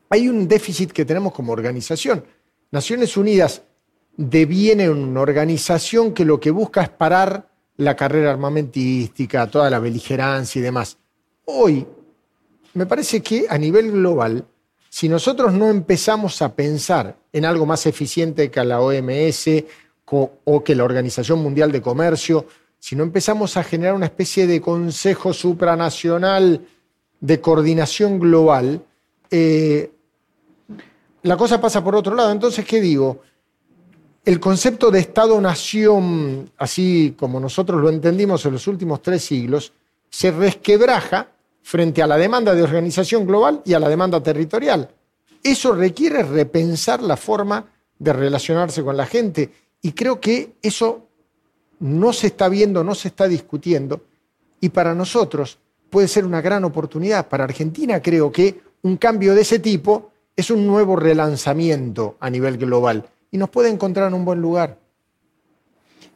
hay 0.10 0.28
un 0.28 0.48
déficit 0.48 0.92
que 0.92 1.06
tenemos 1.06 1.34
como 1.34 1.54
organización. 1.54 2.26
Naciones 2.72 3.16
Unidas 3.16 3.62
deviene 4.18 4.90
una 4.90 5.22
organización 5.22 6.14
que 6.14 6.26
lo 6.26 6.40
que 6.40 6.52
busca 6.52 6.82
es 6.82 6.90
parar 6.90 7.50
la 7.78 7.96
carrera 7.96 8.32
armamentística, 8.32 9.48
toda 9.48 9.70
la 9.70 9.80
beligerancia 9.80 10.60
y 10.60 10.64
demás. 10.64 10.98
Hoy, 11.46 11.86
me 12.74 12.86
parece 12.86 13.22
que 13.22 13.46
a 13.50 13.58
nivel 13.58 13.92
global, 13.92 14.46
si 14.90 15.10
nosotros 15.10 15.54
no 15.54 15.70
empezamos 15.70 16.42
a 16.42 16.56
pensar 16.56 17.18
en 17.34 17.46
algo 17.46 17.66
más 17.66 17.86
eficiente 17.86 18.50
que 18.50 18.64
la 18.64 18.80
OMS 18.80 19.48
o 20.06 20.64
que 20.64 20.76
la 20.76 20.84
Organización 20.84 21.40
Mundial 21.40 21.72
de 21.72 21.82
Comercio, 21.82 22.46
si 22.80 22.96
no 22.96 23.04
empezamos 23.04 23.58
a 23.58 23.64
generar 23.64 23.96
una 23.96 24.06
especie 24.06 24.48
de 24.48 24.62
consejo 24.62 25.34
supranacional 25.34 26.62
de 27.20 27.42
coordinación 27.42 28.20
global, 28.20 28.86
eh, 29.32 29.92
la 31.24 31.36
cosa 31.36 31.60
pasa 31.60 31.84
por 31.84 31.96
otro 31.96 32.16
lado. 32.16 32.32
Entonces, 32.32 32.64
¿qué 32.64 32.80
digo? 32.80 33.22
El 34.26 34.40
concepto 34.40 34.90
de 34.90 35.02
Estado-nación, 35.02 36.50
así 36.58 37.14
como 37.16 37.40
nosotros 37.40 37.80
lo 37.80 37.92
entendimos 37.92 38.44
en 38.48 38.54
los 38.54 38.66
últimos 38.66 39.04
tres 39.04 39.24
siglos, 39.24 39.72
se 40.10 40.32
resquebraja 40.32 41.28
frente 41.62 42.02
a 42.02 42.08
la 42.08 42.18
demanda 42.18 42.56
de 42.56 42.64
organización 42.64 43.28
global 43.28 43.62
y 43.66 43.76
a 43.76 43.80
la 43.80 43.88
demanda 43.88 44.24
territorial. 44.24 44.90
Eso 45.44 45.76
requiere 45.76 46.24
repensar 46.24 47.04
la 47.04 47.18
forma 47.18 47.68
de 48.00 48.14
relacionarse 48.14 48.84
con 48.84 48.98
la 48.98 49.06
gente 49.06 49.52
y 49.84 49.92
creo 49.92 50.20
que 50.20 50.54
eso 50.60 51.06
no 51.80 52.12
se 52.12 52.28
está 52.28 52.50
viendo, 52.50 52.84
no 52.84 52.96
se 52.96 53.10
está 53.10 53.28
discutiendo, 53.28 54.02
y 54.60 54.70
para 54.70 54.96
nosotros 54.96 55.60
puede 55.92 56.08
ser 56.08 56.26
una 56.26 56.42
gran 56.42 56.64
oportunidad. 56.64 57.28
Para 57.28 57.44
Argentina 57.44 58.02
creo 58.02 58.32
que 58.32 58.60
un 58.82 58.98
cambio 58.98 59.36
de 59.36 59.42
ese 59.42 59.60
tipo 59.60 60.10
es 60.36 60.50
un 60.50 60.66
nuevo 60.66 60.96
relanzamiento 60.96 62.16
a 62.20 62.32
nivel 62.32 62.58
global 62.58 63.08
y 63.32 63.38
nos 63.38 63.50
puede 63.50 63.70
encontrar 63.70 64.08
en 64.08 64.14
un 64.14 64.26
buen 64.26 64.42
lugar. 64.42 64.78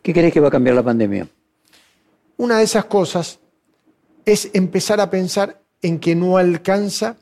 ¿Qué 0.01 0.13
crees 0.13 0.34
que 0.34 0.39
va 0.39 0.48
a 0.48 0.51
cambiar 0.51 0.75
la 0.75 0.84
pandemia? 0.84 1.28
Una 2.38 2.58
de 2.58 2.63
esas 2.63 2.86
cosas 2.86 3.39
es 4.25 4.50
empezar 4.54 5.01
a 5.01 5.10
pensar 5.10 5.62
en 5.82 6.00
que 6.00 6.16
no 6.16 6.38
alcanza 6.38 7.18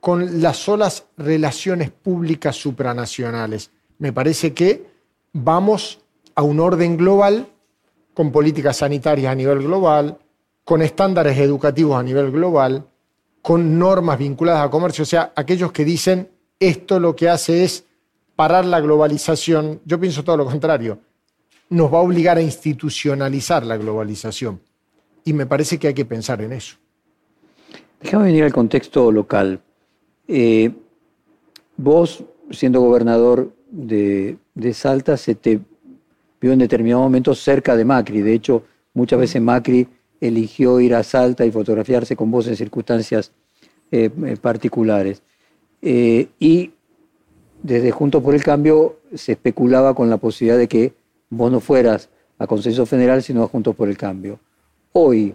con 0.00 0.42
las 0.42 0.56
solas 0.56 1.06
relaciones 1.16 1.90
públicas 1.90 2.56
supranacionales. 2.56 3.70
Me 3.98 4.12
parece 4.12 4.54
que 4.54 4.86
vamos 5.32 6.00
a 6.34 6.42
un 6.42 6.60
orden 6.60 6.96
global 6.96 7.48
con 8.14 8.32
políticas 8.32 8.78
sanitarias 8.78 9.32
a 9.32 9.34
nivel 9.34 9.62
global, 9.62 10.18
con 10.64 10.82
estándares 10.82 11.38
educativos 11.38 11.96
a 11.96 12.02
nivel 12.02 12.30
global, 12.30 12.86
con 13.42 13.78
normas 13.78 14.18
vinculadas 14.18 14.66
a 14.66 14.70
comercio, 14.70 15.02
o 15.02 15.06
sea, 15.06 15.32
aquellos 15.34 15.72
que 15.72 15.84
dicen 15.84 16.28
esto 16.60 17.00
lo 17.00 17.14
que 17.14 17.28
hace 17.28 17.64
es 17.64 17.84
parar 18.38 18.64
la 18.64 18.80
globalización, 18.80 19.80
yo 19.84 19.98
pienso 19.98 20.22
todo 20.22 20.36
lo 20.36 20.44
contrario, 20.44 21.00
nos 21.70 21.92
va 21.92 21.98
a 21.98 22.02
obligar 22.02 22.36
a 22.36 22.40
institucionalizar 22.40 23.66
la 23.66 23.76
globalización. 23.76 24.60
Y 25.24 25.32
me 25.32 25.44
parece 25.44 25.76
que 25.76 25.88
hay 25.88 25.94
que 25.94 26.04
pensar 26.04 26.40
en 26.40 26.52
eso. 26.52 26.76
Déjame 28.00 28.26
venir 28.26 28.44
al 28.44 28.52
contexto 28.52 29.10
local. 29.10 29.60
Eh, 30.28 30.70
vos, 31.76 32.22
siendo 32.52 32.80
gobernador 32.80 33.52
de, 33.72 34.36
de, 34.54 34.72
Salta, 34.72 35.16
se 35.16 35.34
te 35.34 35.58
vio 36.40 36.52
en 36.52 36.60
determinado 36.60 37.02
momento 37.02 37.34
cerca 37.34 37.74
de 37.74 37.84
Macri. 37.84 38.22
De 38.22 38.34
hecho, 38.34 38.62
muchas 38.94 39.18
veces 39.18 39.42
Macri 39.42 39.88
eligió 40.20 40.78
ir 40.78 40.94
a 40.94 41.02
Salta 41.02 41.44
y 41.44 41.50
fotografiarse 41.50 42.14
con 42.14 42.30
vos 42.30 42.46
en 42.46 42.54
circunstancias 42.54 43.32
eh, 43.90 44.10
eh, 44.26 44.36
particulares. 44.40 45.24
Y 45.82 46.72
desde 47.62 47.90
Juntos 47.90 48.22
por 48.22 48.34
el 48.34 48.42
Cambio 48.42 49.00
se 49.14 49.32
especulaba 49.32 49.94
con 49.94 50.10
la 50.10 50.16
posibilidad 50.16 50.58
de 50.58 50.68
que 50.68 50.94
vos 51.30 51.50
no 51.50 51.60
fueras 51.60 52.08
a 52.38 52.46
Consenso 52.46 52.86
Federal, 52.86 53.22
sino 53.22 53.42
a 53.42 53.48
Juntos 53.48 53.74
por 53.74 53.88
el 53.88 53.96
Cambio. 53.96 54.38
Hoy, 54.92 55.34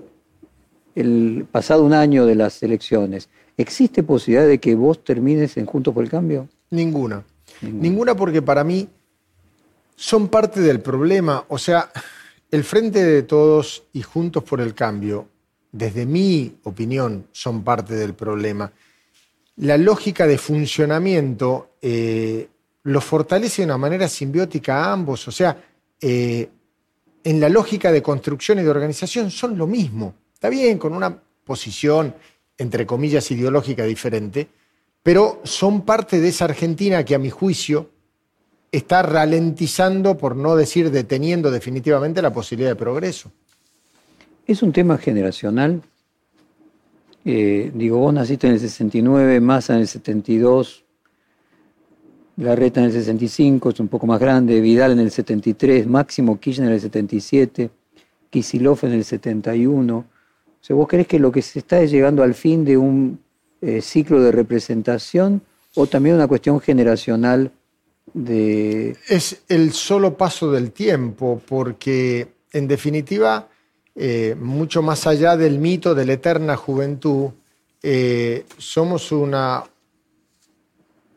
el 0.96 1.46
pasado 1.52 1.84
un 1.84 1.94
año 1.94 2.26
de 2.26 2.36
las 2.36 2.64
elecciones, 2.64 3.30
¿existe 3.58 4.04
posibilidad 4.04 4.48
de 4.48 4.60
que 4.60 4.76
vos 4.76 5.04
termines 5.04 5.58
en 5.58 5.66
Juntos 5.66 5.94
por 5.94 6.04
el 6.04 6.10
Cambio? 6.10 6.48
Ninguna. 6.70 7.24
Ninguna, 7.62 7.82
Ninguna 7.82 8.16
porque 8.16 8.42
para 8.42 8.64
mí 8.64 8.88
son 9.96 10.28
parte 10.28 10.62
del 10.62 10.80
problema. 10.80 11.46
O 11.50 11.58
sea, 11.58 11.92
el 12.52 12.64
Frente 12.64 13.04
de 13.04 13.24
Todos 13.24 13.84
y 13.94 14.02
Juntos 14.02 14.44
por 14.44 14.62
el 14.62 14.74
Cambio, 14.74 15.28
desde 15.72 16.06
mi 16.06 16.56
opinión, 16.64 17.28
son 17.32 17.64
parte 17.64 17.96
del 17.96 18.14
problema. 18.14 18.72
La 19.58 19.78
lógica 19.78 20.26
de 20.26 20.38
funcionamiento 20.38 21.73
eh, 21.86 22.48
lo 22.84 23.02
fortalece 23.02 23.62
de 23.62 23.66
una 23.66 23.78
manera 23.78 24.08
simbiótica 24.08 24.86
a 24.86 24.94
ambos. 24.94 25.28
O 25.28 25.32
sea, 25.32 25.62
eh, 26.00 26.50
en 27.26 27.40
la 27.42 27.50
lógica 27.50 27.92
de 27.92 28.02
construcción 28.02 28.60
y 28.60 28.64
de 28.64 28.70
organización 28.70 29.30
son 29.30 29.58
lo 29.58 29.68
mismo. 29.68 30.16
Está 30.34 30.48
bien, 30.48 30.78
con 30.78 30.94
una 30.94 31.22
posición, 31.44 32.16
entre 32.58 32.86
comillas, 32.86 33.30
ideológica 33.32 33.84
diferente, 33.84 34.48
pero 35.04 35.42
son 35.44 35.82
parte 35.82 36.22
de 36.22 36.30
esa 36.30 36.46
Argentina 36.46 37.04
que 37.04 37.16
a 37.16 37.20
mi 37.20 37.30
juicio 37.30 37.90
está 38.72 39.04
ralentizando, 39.04 40.18
por 40.18 40.38
no 40.38 40.56
decir 40.56 40.90
deteniendo 40.90 41.52
definitivamente 41.52 42.22
la 42.22 42.32
posibilidad 42.32 42.72
de 42.72 42.78
progreso. 42.78 43.30
Es 44.48 44.64
un 44.64 44.72
tema 44.72 44.98
generacional. 44.98 45.82
Eh, 47.26 47.72
digo, 47.74 47.98
vos 47.98 48.14
naciste 48.14 48.48
en 48.48 48.54
el 48.54 48.60
69, 48.62 49.42
Massa 49.42 49.74
en 49.76 49.82
el 49.82 49.88
72, 49.88 50.83
Larreta 52.38 52.80
en 52.80 52.88
el 52.88 52.92
65, 52.94 53.70
es 53.70 53.80
un 53.80 53.88
poco 53.88 54.08
más 54.08 54.20
grande, 54.20 54.60
Vidal 54.60 54.94
en 54.94 55.00
el 55.00 55.12
73, 55.12 55.88
Máximo 55.88 56.40
Kirchner 56.40 56.70
en 56.70 56.74
el 56.76 56.82
77, 56.82 57.70
Kisilov 58.30 58.80
en 58.84 58.94
el 58.94 59.04
71. 59.04 59.98
O 59.98 60.06
sea, 60.60 60.76
¿vos 60.76 60.88
crees 60.88 61.08
que 61.08 61.20
lo 61.20 61.32
que 61.32 61.42
se 61.42 61.60
está 61.60 61.82
es 61.82 61.92
llegando 61.92 62.24
al 62.24 62.34
fin 62.34 62.66
de 62.66 62.78
un 62.78 63.20
eh, 63.62 63.82
ciclo 63.82 64.22
de 64.22 64.32
representación 64.32 65.42
o 65.76 65.88
también 65.88 66.16
una 66.16 66.28
cuestión 66.28 66.60
generacional 66.60 67.52
es 69.08 69.44
el 69.48 69.74
solo 69.74 70.18
paso 70.18 70.52
del 70.52 70.72
tiempo, 70.72 71.42
porque 71.48 72.28
en 72.52 72.68
definitiva, 72.68 73.48
eh, 73.96 74.36
mucho 74.40 74.82
más 74.82 75.08
allá 75.08 75.36
del 75.36 75.58
mito 75.58 75.96
de 75.96 76.06
la 76.06 76.14
eterna 76.14 76.56
juventud, 76.56 77.32
eh, 77.82 78.46
somos 78.58 79.12
una, 79.12 79.64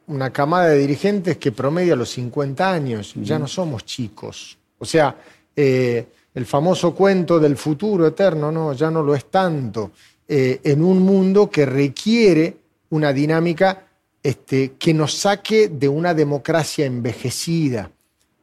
una 0.08 0.32
camada 0.32 0.68
de 0.68 0.78
dirigentes 0.78 1.36
que 1.38 1.52
promedia 1.52 1.96
los 1.96 2.10
50 2.10 2.72
años, 2.72 3.14
ya 3.16 3.38
no 3.38 3.46
somos 3.46 3.84
chicos. 3.84 4.56
O 4.78 4.84
sea, 4.84 5.16
eh, 5.54 6.06
el 6.34 6.46
famoso 6.46 6.94
cuento 6.94 7.40
del 7.40 7.56
futuro 7.56 8.06
eterno, 8.06 8.52
no, 8.52 8.72
ya 8.72 8.90
no 8.90 9.02
lo 9.02 9.14
es 9.14 9.26
tanto, 9.26 9.92
en 10.28 10.82
un 10.82 11.02
mundo 11.02 11.48
que 11.48 11.64
requiere 11.64 12.56
una 12.90 13.12
dinámica 13.12 13.86
este, 14.26 14.72
que 14.76 14.92
nos 14.92 15.14
saque 15.14 15.68
de 15.68 15.88
una 15.88 16.12
democracia 16.12 16.84
envejecida. 16.84 17.92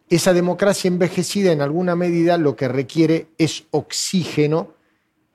Esa 0.09 0.33
democracia 0.33 0.87
envejecida 0.87 1.51
en 1.51 1.61
alguna 1.61 1.93
medida 1.93 2.37
lo 2.37 2.55
que 2.55 2.69
requiere 2.69 3.27
es 3.37 3.65
oxígeno 3.71 4.75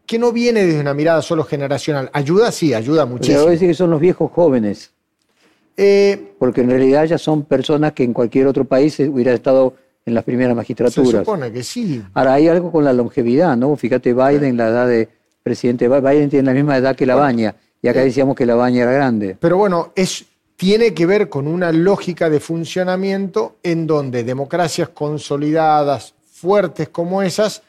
que 0.07 0.19
no 0.19 0.33
viene 0.33 0.65
desde 0.65 0.81
una 0.81 0.95
mirada 0.95 1.21
solo 1.21 1.45
generacional. 1.45 2.09
Ayuda, 2.15 2.51
sí, 2.51 2.73
ayuda 2.73 3.05
muchísimo. 3.05 3.41
Pero 3.41 3.51
decir 3.51 3.69
que 3.69 3.75
son 3.75 3.91
los 3.91 4.01
viejos 4.01 4.31
jóvenes. 4.33 4.93
Eh, 5.81 6.33
Porque 6.39 6.63
en 6.63 6.71
realidad 6.71 7.05
ya 7.05 7.19
son 7.19 7.45
personas 7.45 7.93
que 7.93 8.03
en 8.03 8.13
cualquier 8.13 8.49
otro 8.49 8.65
país 8.65 8.99
hubieran 8.99 9.35
estado 9.35 9.75
en 10.05 10.15
las 10.15 10.25
primeras 10.25 10.57
magistraturas. 10.57 11.11
Se 11.11 11.19
supone 11.19 11.53
que 11.53 11.63
sí. 11.63 12.03
Ahora, 12.15 12.35
hay 12.35 12.49
algo 12.49 12.73
con 12.73 12.85
la 12.85 12.93
longevidad, 12.93 13.57
¿no? 13.57 13.77
Fíjate, 13.77 14.13
Biden, 14.13 14.57
la 14.57 14.69
edad 14.69 14.89
de 14.89 15.09
presidente 15.43 15.89
Biden 15.89 16.29
tiene 16.29 16.47
la 16.47 16.53
misma 16.53 16.77
edad 16.77 16.97
que 16.97 17.07
la 17.07 17.15
baña. 17.15 17.55
Y 17.81 17.87
acá 17.87 18.03
eh, 18.03 18.07
decíamos 18.07 18.35
que 18.35 18.45
la 18.45 18.57
baña 18.57 18.83
era 18.83 18.93
grande. 18.93 19.37
Pero 19.39 19.57
bueno, 19.57 19.93
es, 19.95 20.25
tiene 20.57 20.93
que 20.95 21.07
ver 21.07 21.29
con 21.29 21.47
una 21.47 21.71
lógica 21.71 22.29
de 22.29 22.41
funcionamiento 22.41 23.59
en 23.63 23.87
donde 23.87 24.25
democracias 24.25 24.89
consolidadas, 24.89 26.15
fuertes 26.29 26.89
como 26.89 27.23
esas, 27.23 27.63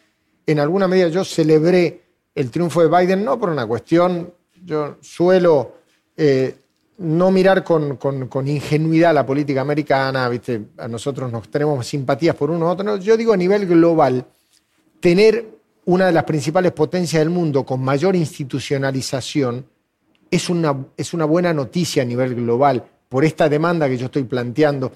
en 0.47 0.59
alguna 0.59 0.87
medida 0.87 1.09
yo 1.09 1.23
celebré 1.23 2.01
el 2.33 2.49
triunfo 2.49 2.81
de 2.81 2.87
Biden, 2.87 3.23
no 3.23 3.39
por 3.39 3.49
una 3.49 3.67
cuestión, 3.67 4.33
yo 4.65 4.97
suelo 5.01 5.73
eh, 6.17 6.55
no 6.99 7.31
mirar 7.31 7.63
con, 7.63 7.97
con, 7.97 8.47
ingenuidad 8.47 9.13
la 9.13 9.25
política 9.25 9.61
americana, 9.61 10.27
¿viste? 10.27 10.67
a 10.77 10.87
nosotros 10.87 11.31
nos 11.31 11.49
tenemos 11.49 11.87
simpatías 11.87 12.35
por 12.35 12.51
uno 12.51 12.65
u 12.65 12.69
otro, 12.69 12.97
yo 12.97 13.15
digo 13.15 13.33
a 13.33 13.37
nivel 13.37 13.65
global, 13.65 14.25
tener 14.99 15.59
una 15.85 16.07
de 16.07 16.11
las 16.11 16.25
principales 16.25 16.73
potencias 16.73 17.21
del 17.21 17.29
mundo 17.29 17.65
con 17.65 17.81
mayor 17.81 18.15
institucionalización, 18.15 19.65
es 20.29 20.49
una, 20.49 20.85
es 20.95 21.13
una 21.13 21.25
buena 21.25 21.53
noticia 21.53 22.03
a 22.03 22.05
nivel 22.05 22.35
global 22.35 22.85
por 23.07 23.25
esta 23.25 23.49
demanda 23.49 23.89
que 23.89 23.97
yo 23.97 24.05
estoy 24.05 24.23
planteando. 24.23 24.91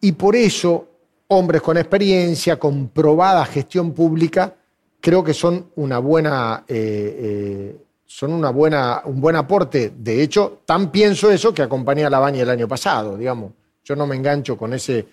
Y 0.00 0.12
por 0.12 0.36
eso, 0.36 0.88
hombres 1.28 1.62
con 1.62 1.78
experiencia, 1.78 2.58
con 2.58 2.88
probada 2.88 3.46
gestión 3.46 3.92
pública, 3.92 4.54
creo 5.00 5.24
que 5.24 5.32
son 5.32 5.70
una 5.76 5.98
buena, 5.98 6.64
eh, 6.68 7.16
eh, 7.18 7.76
son 8.14 8.32
una 8.32 8.50
buena, 8.50 9.02
un 9.06 9.20
buen 9.20 9.34
aporte. 9.34 9.92
De 9.98 10.22
hecho, 10.22 10.60
tan 10.64 10.92
pienso 10.92 11.32
eso 11.32 11.52
que 11.52 11.62
acompañé 11.62 12.04
a 12.04 12.10
la 12.10 12.20
baña 12.20 12.42
el 12.42 12.48
año 12.48 12.68
pasado, 12.68 13.18
digamos. 13.18 13.50
Yo 13.82 13.96
no 13.96 14.06
me 14.06 14.14
engancho 14.14 14.56
con 14.56 14.72
ese, 14.72 15.04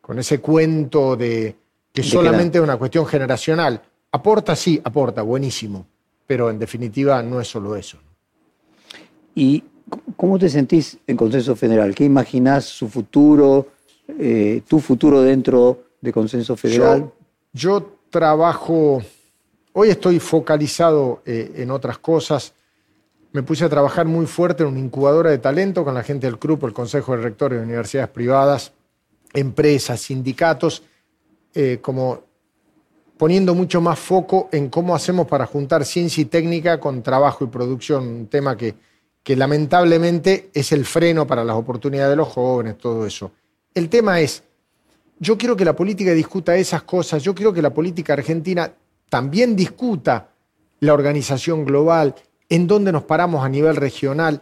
con 0.00 0.18
ese 0.18 0.40
cuento 0.40 1.14
de 1.14 1.54
que 1.92 2.02
solamente 2.02 2.58
es 2.58 2.64
una 2.64 2.76
cuestión 2.76 3.06
generacional. 3.06 3.80
Aporta, 4.10 4.56
sí, 4.56 4.80
aporta, 4.82 5.22
buenísimo, 5.22 5.86
pero 6.26 6.50
en 6.50 6.58
definitiva 6.58 7.22
no 7.22 7.40
es 7.40 7.46
solo 7.46 7.76
eso. 7.76 7.98
¿Y 9.32 9.62
cómo 10.16 10.36
te 10.36 10.48
sentís 10.48 10.98
en 11.06 11.16
Consenso 11.16 11.54
Federal? 11.54 11.94
¿Qué 11.94 12.02
imaginás 12.02 12.64
su 12.64 12.88
futuro, 12.88 13.68
eh, 14.08 14.62
tu 14.66 14.80
futuro 14.80 15.22
dentro 15.22 15.84
de 16.00 16.12
Consenso 16.12 16.56
Federal? 16.56 17.12
Yo, 17.52 17.98
trabajo, 18.10 19.00
hoy 19.72 19.90
estoy 19.90 20.18
focalizado 20.20 21.22
eh, 21.26 21.52
en 21.56 21.70
otras 21.70 21.98
cosas. 21.98 22.54
Me 23.32 23.42
puse 23.42 23.64
a 23.64 23.68
trabajar 23.68 24.06
muy 24.06 24.26
fuerte 24.26 24.62
en 24.62 24.70
una 24.70 24.80
incubadora 24.80 25.30
de 25.30 25.38
talento 25.38 25.84
con 25.84 25.94
la 25.94 26.02
gente 26.02 26.26
del 26.26 26.38
CRUP, 26.38 26.64
el 26.64 26.72
Consejo 26.72 27.16
de 27.16 27.22
Rectores 27.22 27.58
de 27.58 27.64
Universidades 27.64 28.10
Privadas, 28.10 28.72
empresas, 29.32 30.00
sindicatos, 30.00 30.82
eh, 31.54 31.78
como 31.80 32.22
poniendo 33.16 33.54
mucho 33.54 33.80
más 33.80 33.98
foco 33.98 34.48
en 34.50 34.70
cómo 34.70 34.94
hacemos 34.94 35.26
para 35.26 35.46
juntar 35.46 35.84
ciencia 35.84 36.22
y 36.22 36.24
técnica 36.24 36.80
con 36.80 37.02
trabajo 37.02 37.44
y 37.44 37.48
producción, 37.48 38.08
un 38.08 38.26
tema 38.26 38.56
que 38.56 38.74
que 39.22 39.36
lamentablemente 39.36 40.50
es 40.54 40.72
el 40.72 40.84
freno 40.84 41.26
para 41.26 41.44
las 41.44 41.56
oportunidades 41.56 42.10
de 42.10 42.16
los 42.16 42.28
jóvenes, 42.28 42.78
todo 42.78 43.06
eso. 43.06 43.32
El 43.74 43.88
tema 43.88 44.20
es, 44.20 44.42
yo 45.18 45.36
quiero 45.36 45.56
que 45.56 45.64
la 45.64 45.76
política 45.76 46.12
discuta 46.12 46.56
esas 46.56 46.82
cosas, 46.82 47.22
yo 47.22 47.34
quiero 47.34 47.52
que 47.52 47.62
la 47.62 47.72
política 47.72 48.14
argentina 48.14 48.72
también 49.10 49.54
discuta 49.54 50.28
la 50.80 50.94
organización 50.94 51.66
global, 51.66 52.14
en 52.48 52.66
dónde 52.66 52.90
nos 52.90 53.02
paramos 53.02 53.44
a 53.44 53.48
nivel 53.48 53.76
regional, 53.76 54.40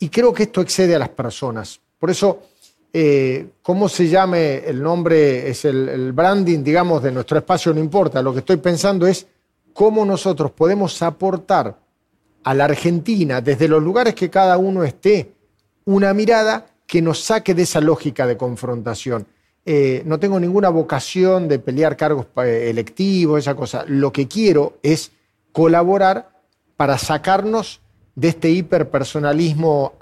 y 0.00 0.08
creo 0.08 0.32
que 0.32 0.44
esto 0.44 0.60
excede 0.60 0.96
a 0.96 0.98
las 0.98 1.10
personas. 1.10 1.80
Por 1.98 2.10
eso, 2.10 2.40
eh, 2.92 3.50
cómo 3.62 3.88
se 3.88 4.08
llame 4.08 4.64
el 4.66 4.82
nombre, 4.82 5.48
es 5.48 5.64
el, 5.64 5.88
el 5.88 6.12
branding, 6.12 6.64
digamos, 6.64 7.02
de 7.02 7.12
nuestro 7.12 7.38
espacio, 7.38 7.72
no 7.72 7.78
importa, 7.78 8.20
lo 8.20 8.32
que 8.32 8.40
estoy 8.40 8.56
pensando 8.56 9.06
es 9.06 9.26
cómo 9.72 10.04
nosotros 10.04 10.50
podemos 10.50 11.00
aportar 11.02 11.78
a 12.42 12.54
la 12.54 12.64
Argentina, 12.64 13.40
desde 13.40 13.68
los 13.68 13.82
lugares 13.82 14.14
que 14.14 14.30
cada 14.30 14.56
uno 14.56 14.82
esté, 14.84 15.32
una 15.84 16.12
mirada 16.14 16.66
que 16.86 17.02
nos 17.02 17.20
saque 17.20 17.54
de 17.54 17.62
esa 17.62 17.80
lógica 17.80 18.26
de 18.26 18.36
confrontación. 18.36 19.26
Eh, 19.68 20.04
no 20.06 20.20
tengo 20.20 20.38
ninguna 20.38 20.68
vocación 20.68 21.48
de 21.48 21.58
pelear 21.58 21.96
cargos 21.96 22.26
eh, 22.36 22.68
electivos, 22.70 23.40
esa 23.40 23.56
cosa. 23.56 23.84
Lo 23.88 24.12
que 24.12 24.28
quiero 24.28 24.78
es 24.80 25.10
colaborar 25.50 26.30
para 26.76 26.96
sacarnos 26.98 27.80
de 28.14 28.28
este 28.28 28.48
hiperpersonalismo 28.50 29.94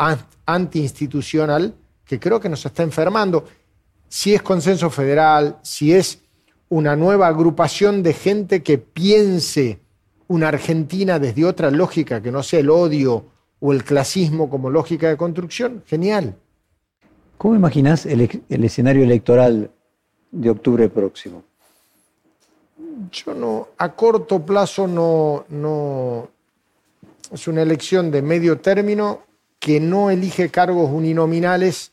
antiinstitucional 0.44 1.75
que 2.04 2.21
creo 2.21 2.40
que 2.40 2.50
nos 2.50 2.66
está 2.66 2.83
enfermando. 2.83 3.47
Si 4.06 4.35
es 4.35 4.42
consenso 4.42 4.90
federal, 4.90 5.59
si 5.62 5.94
es 5.94 6.21
una 6.68 6.94
nueva 6.94 7.28
agrupación 7.28 8.02
de 8.02 8.12
gente 8.12 8.62
que 8.62 8.76
piense 8.76 9.80
una 10.28 10.49
Argentina 10.49 11.18
desde 11.18 11.47
otra 11.47 11.71
lógica 11.71 12.23
que 12.23 12.30
no 12.30 12.42
sea 12.42 12.61
el 12.61 12.68
odio 12.68 13.26
o 13.61 13.73
el 13.73 13.83
clasismo 13.83 14.50
como 14.50 14.68
lógica 14.68 15.09
de 15.09 15.16
construcción, 15.16 15.83
genial. 15.87 16.37
¿Cómo 17.38 17.55
imaginas 17.55 18.07
el, 18.07 18.43
el 18.49 18.64
escenario 18.64 19.03
electoral 19.03 19.71
de 20.31 20.50
octubre 20.50 20.88
próximo? 20.88 21.43
Yo 23.11 23.35
no, 23.35 23.69
a 23.79 23.93
corto 23.93 24.45
plazo 24.45 24.87
no, 24.87 25.45
no, 25.49 26.29
es 27.33 27.49
una 27.49 27.62
elección 27.62 28.11
de 28.11 28.23
medio 28.23 28.61
término 28.61 29.23
que 29.59 29.81
no 29.81 30.11
elige 30.11 30.50
cargos 30.50 30.91
uninominales 30.91 31.93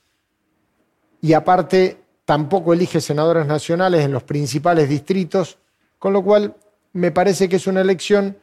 y 1.21 1.33
aparte 1.33 1.97
tampoco 2.25 2.73
elige 2.73 3.01
senadores 3.01 3.45
nacionales 3.47 4.05
en 4.05 4.11
los 4.11 4.23
principales 4.23 4.89
distritos, 4.89 5.57
con 5.99 6.13
lo 6.13 6.23
cual 6.23 6.55
me 6.93 7.11
parece 7.11 7.47
que 7.47 7.55
es 7.55 7.67
una 7.67 7.81
elección 7.81 8.37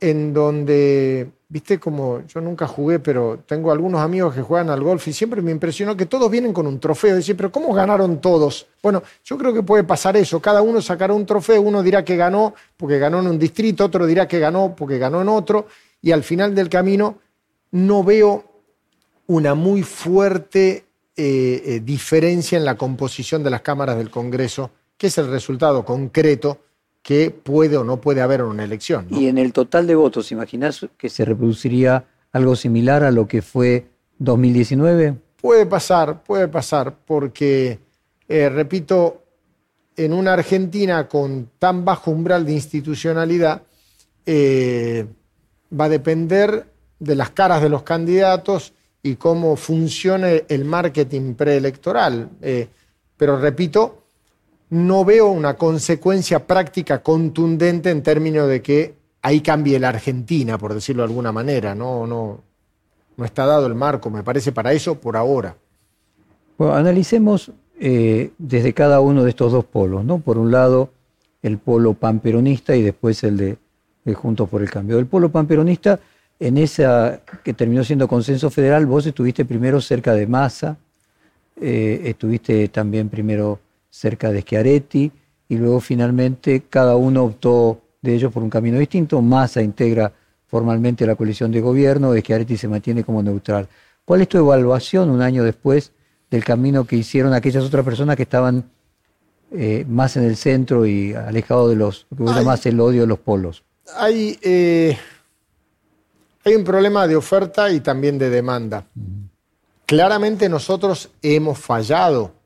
en 0.00 0.32
donde, 0.32 1.30
viste, 1.52 1.78
como 1.78 2.26
yo 2.26 2.40
nunca 2.40 2.66
jugué, 2.66 2.98
pero 2.98 3.40
tengo 3.44 3.70
algunos 3.70 4.00
amigos 4.00 4.34
que 4.34 4.40
juegan 4.40 4.70
al 4.70 4.82
golf 4.82 5.06
y 5.06 5.12
siempre 5.12 5.42
me 5.42 5.50
impresionó 5.50 5.94
que 5.94 6.06
todos 6.06 6.30
vienen 6.30 6.54
con 6.54 6.66
un 6.66 6.80
trofeo. 6.80 7.14
Decir, 7.14 7.36
pero 7.36 7.52
¿cómo 7.52 7.74
ganaron 7.74 8.22
todos? 8.22 8.66
Bueno, 8.82 9.02
yo 9.22 9.36
creo 9.36 9.52
que 9.52 9.62
puede 9.62 9.84
pasar 9.84 10.16
eso. 10.16 10.40
Cada 10.40 10.62
uno 10.62 10.80
sacará 10.80 11.12
un 11.12 11.26
trofeo, 11.26 11.60
uno 11.60 11.82
dirá 11.82 12.06
que 12.06 12.16
ganó 12.16 12.54
porque 12.78 12.98
ganó 12.98 13.20
en 13.20 13.26
un 13.26 13.38
distrito, 13.38 13.84
otro 13.84 14.06
dirá 14.06 14.26
que 14.26 14.38
ganó 14.38 14.74
porque 14.74 14.96
ganó 14.96 15.20
en 15.20 15.28
otro, 15.28 15.66
y 16.00 16.10
al 16.12 16.22
final 16.22 16.54
del 16.54 16.70
camino 16.70 17.18
no 17.70 18.02
veo 18.02 18.44
una 19.26 19.54
muy 19.54 19.82
fuerte 19.82 20.86
eh, 21.14 21.62
eh, 21.66 21.80
diferencia 21.84 22.56
en 22.56 22.64
la 22.64 22.76
composición 22.76 23.42
de 23.42 23.50
las 23.50 23.60
cámaras 23.60 23.98
del 23.98 24.10
Congreso, 24.10 24.70
que 24.96 25.08
es 25.08 25.18
el 25.18 25.28
resultado 25.28 25.84
concreto 25.84 26.60
que 27.02 27.30
puede 27.30 27.76
o 27.76 27.84
no 27.84 28.00
puede 28.00 28.20
haber 28.20 28.40
en 28.40 28.46
una 28.46 28.64
elección. 28.64 29.06
Y 29.10 29.26
en 29.26 29.38
el 29.38 29.52
total 29.52 29.86
de 29.86 29.94
votos, 29.94 30.30
¿imaginás 30.32 30.86
que 30.96 31.08
se 31.08 31.24
reproduciría 31.24 32.04
algo 32.32 32.56
similar 32.56 33.02
a 33.02 33.10
lo 33.10 33.26
que 33.26 33.42
fue 33.42 33.86
2019? 34.18 35.16
Puede 35.40 35.66
pasar, 35.66 36.22
puede 36.22 36.46
pasar, 36.46 36.96
porque, 37.04 37.80
eh, 38.28 38.48
repito, 38.48 39.22
en 39.96 40.12
una 40.12 40.34
Argentina 40.34 41.08
con 41.08 41.50
tan 41.58 41.84
bajo 41.84 42.12
umbral 42.12 42.46
de 42.46 42.52
institucionalidad, 42.52 43.62
eh, 44.24 45.04
va 45.78 45.86
a 45.86 45.88
depender 45.88 46.66
de 46.98 47.16
las 47.16 47.30
caras 47.30 47.60
de 47.60 47.68
los 47.68 47.82
candidatos 47.82 48.72
y 49.02 49.16
cómo 49.16 49.56
funcione 49.56 50.44
el 50.48 50.64
marketing 50.64 51.34
preelectoral. 51.34 52.30
Eh, 52.40 52.68
pero 53.16 53.38
repito, 53.38 54.01
no 54.72 55.04
veo 55.04 55.28
una 55.28 55.58
consecuencia 55.58 56.46
práctica 56.46 57.02
contundente 57.02 57.90
en 57.90 58.02
términos 58.02 58.48
de 58.48 58.62
que 58.62 58.94
ahí 59.20 59.42
cambie 59.42 59.78
la 59.78 59.90
Argentina, 59.90 60.56
por 60.56 60.72
decirlo 60.72 61.02
de 61.02 61.10
alguna 61.10 61.30
manera. 61.30 61.74
No, 61.74 62.06
no, 62.06 62.40
no 63.18 63.24
está 63.26 63.44
dado 63.44 63.66
el 63.66 63.74
marco, 63.74 64.08
me 64.08 64.22
parece, 64.22 64.50
para 64.50 64.72
eso 64.72 64.98
por 64.98 65.18
ahora. 65.18 65.54
Bueno, 66.56 66.74
analicemos 66.74 67.52
eh, 67.78 68.30
desde 68.38 68.72
cada 68.72 69.00
uno 69.00 69.24
de 69.24 69.28
estos 69.28 69.52
dos 69.52 69.66
polos, 69.66 70.06
¿no? 70.06 70.20
Por 70.20 70.38
un 70.38 70.50
lado, 70.50 70.88
el 71.42 71.58
polo 71.58 71.92
panperonista 71.92 72.74
y 72.74 72.80
después 72.80 73.22
el 73.24 73.36
de, 73.36 73.58
Juntos 74.14 74.48
por 74.48 74.62
el 74.62 74.70
Cambio. 74.70 74.98
El 74.98 75.04
polo 75.04 75.28
panperonista, 75.30 76.00
en 76.40 76.56
esa 76.56 77.20
que 77.44 77.52
terminó 77.52 77.84
siendo 77.84 78.08
consenso 78.08 78.48
federal, 78.48 78.86
vos 78.86 79.04
estuviste 79.04 79.44
primero 79.44 79.82
cerca 79.82 80.14
de 80.14 80.26
Massa, 80.26 80.78
eh, 81.60 82.00
estuviste 82.06 82.68
también 82.68 83.10
primero 83.10 83.60
cerca 83.92 84.32
de 84.32 84.40
Schiaretti, 84.40 85.12
y 85.48 85.56
luego 85.58 85.80
finalmente 85.80 86.62
cada 86.68 86.96
uno 86.96 87.24
optó 87.24 87.82
de 88.00 88.14
ellos 88.14 88.32
por 88.32 88.42
un 88.42 88.48
camino 88.48 88.78
distinto. 88.78 89.20
Massa 89.20 89.60
integra 89.60 90.10
formalmente 90.46 91.06
la 91.06 91.14
coalición 91.14 91.52
de 91.52 91.60
gobierno, 91.60 92.16
Schiaretti 92.16 92.56
se 92.56 92.68
mantiene 92.68 93.04
como 93.04 93.22
neutral. 93.22 93.68
¿Cuál 94.04 94.22
es 94.22 94.28
tu 94.28 94.38
evaluación 94.38 95.10
un 95.10 95.20
año 95.20 95.44
después 95.44 95.92
del 96.30 96.42
camino 96.42 96.84
que 96.86 96.96
hicieron 96.96 97.34
aquellas 97.34 97.64
otras 97.64 97.84
personas 97.84 98.16
que 98.16 98.22
estaban 98.22 98.64
eh, 99.52 99.84
más 99.86 100.16
en 100.16 100.24
el 100.24 100.36
centro 100.36 100.86
y 100.86 101.12
alejados 101.12 101.68
de 101.70 101.76
los, 101.76 102.06
que 102.16 102.24
más 102.44 102.64
el 102.64 102.80
odio 102.80 103.02
de 103.02 103.06
los 103.06 103.18
polos? 103.18 103.62
Hay, 103.94 104.38
eh, 104.40 104.96
hay 106.44 106.54
un 106.54 106.64
problema 106.64 107.06
de 107.06 107.16
oferta 107.16 107.70
y 107.70 107.80
también 107.80 108.18
de 108.18 108.30
demanda. 108.30 108.86
Claramente 109.84 110.48
nosotros 110.48 111.10
hemos 111.20 111.58
fallado 111.58 112.41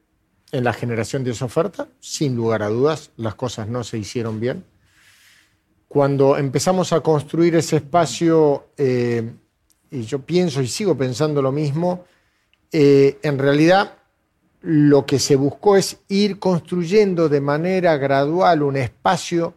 en 0.56 0.64
la 0.64 0.72
generación 0.72 1.22
de 1.22 1.32
esa 1.32 1.44
oferta, 1.44 1.88
sin 2.00 2.34
lugar 2.34 2.62
a 2.62 2.68
dudas, 2.68 3.10
las 3.16 3.34
cosas 3.34 3.68
no 3.68 3.84
se 3.84 3.98
hicieron 3.98 4.40
bien. 4.40 4.64
Cuando 5.86 6.36
empezamos 6.36 6.92
a 6.92 7.00
construir 7.00 7.54
ese 7.56 7.76
espacio, 7.76 8.68
eh, 8.76 9.30
y 9.90 10.02
yo 10.02 10.20
pienso 10.20 10.62
y 10.62 10.66
sigo 10.66 10.96
pensando 10.96 11.42
lo 11.42 11.52
mismo, 11.52 12.04
eh, 12.72 13.18
en 13.22 13.38
realidad 13.38 13.98
lo 14.62 15.04
que 15.04 15.18
se 15.18 15.36
buscó 15.36 15.76
es 15.76 15.98
ir 16.08 16.38
construyendo 16.38 17.28
de 17.28 17.40
manera 17.40 17.96
gradual 17.98 18.62
un 18.62 18.76
espacio, 18.76 19.54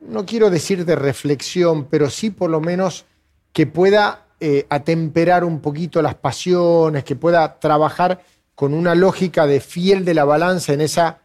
no 0.00 0.24
quiero 0.24 0.48
decir 0.48 0.84
de 0.84 0.94
reflexión, 0.94 1.86
pero 1.86 2.08
sí 2.08 2.30
por 2.30 2.50
lo 2.50 2.60
menos 2.60 3.04
que 3.52 3.66
pueda 3.66 4.26
eh, 4.38 4.66
atemperar 4.68 5.44
un 5.44 5.60
poquito 5.60 6.00
las 6.02 6.14
pasiones, 6.14 7.02
que 7.02 7.16
pueda 7.16 7.58
trabajar 7.58 8.22
con 8.56 8.74
una 8.74 8.94
lógica 8.94 9.46
de 9.46 9.60
fiel 9.60 10.04
de 10.04 10.14
la 10.14 10.24
balanza 10.24 10.72
en 10.72 10.80
esa 10.80 11.20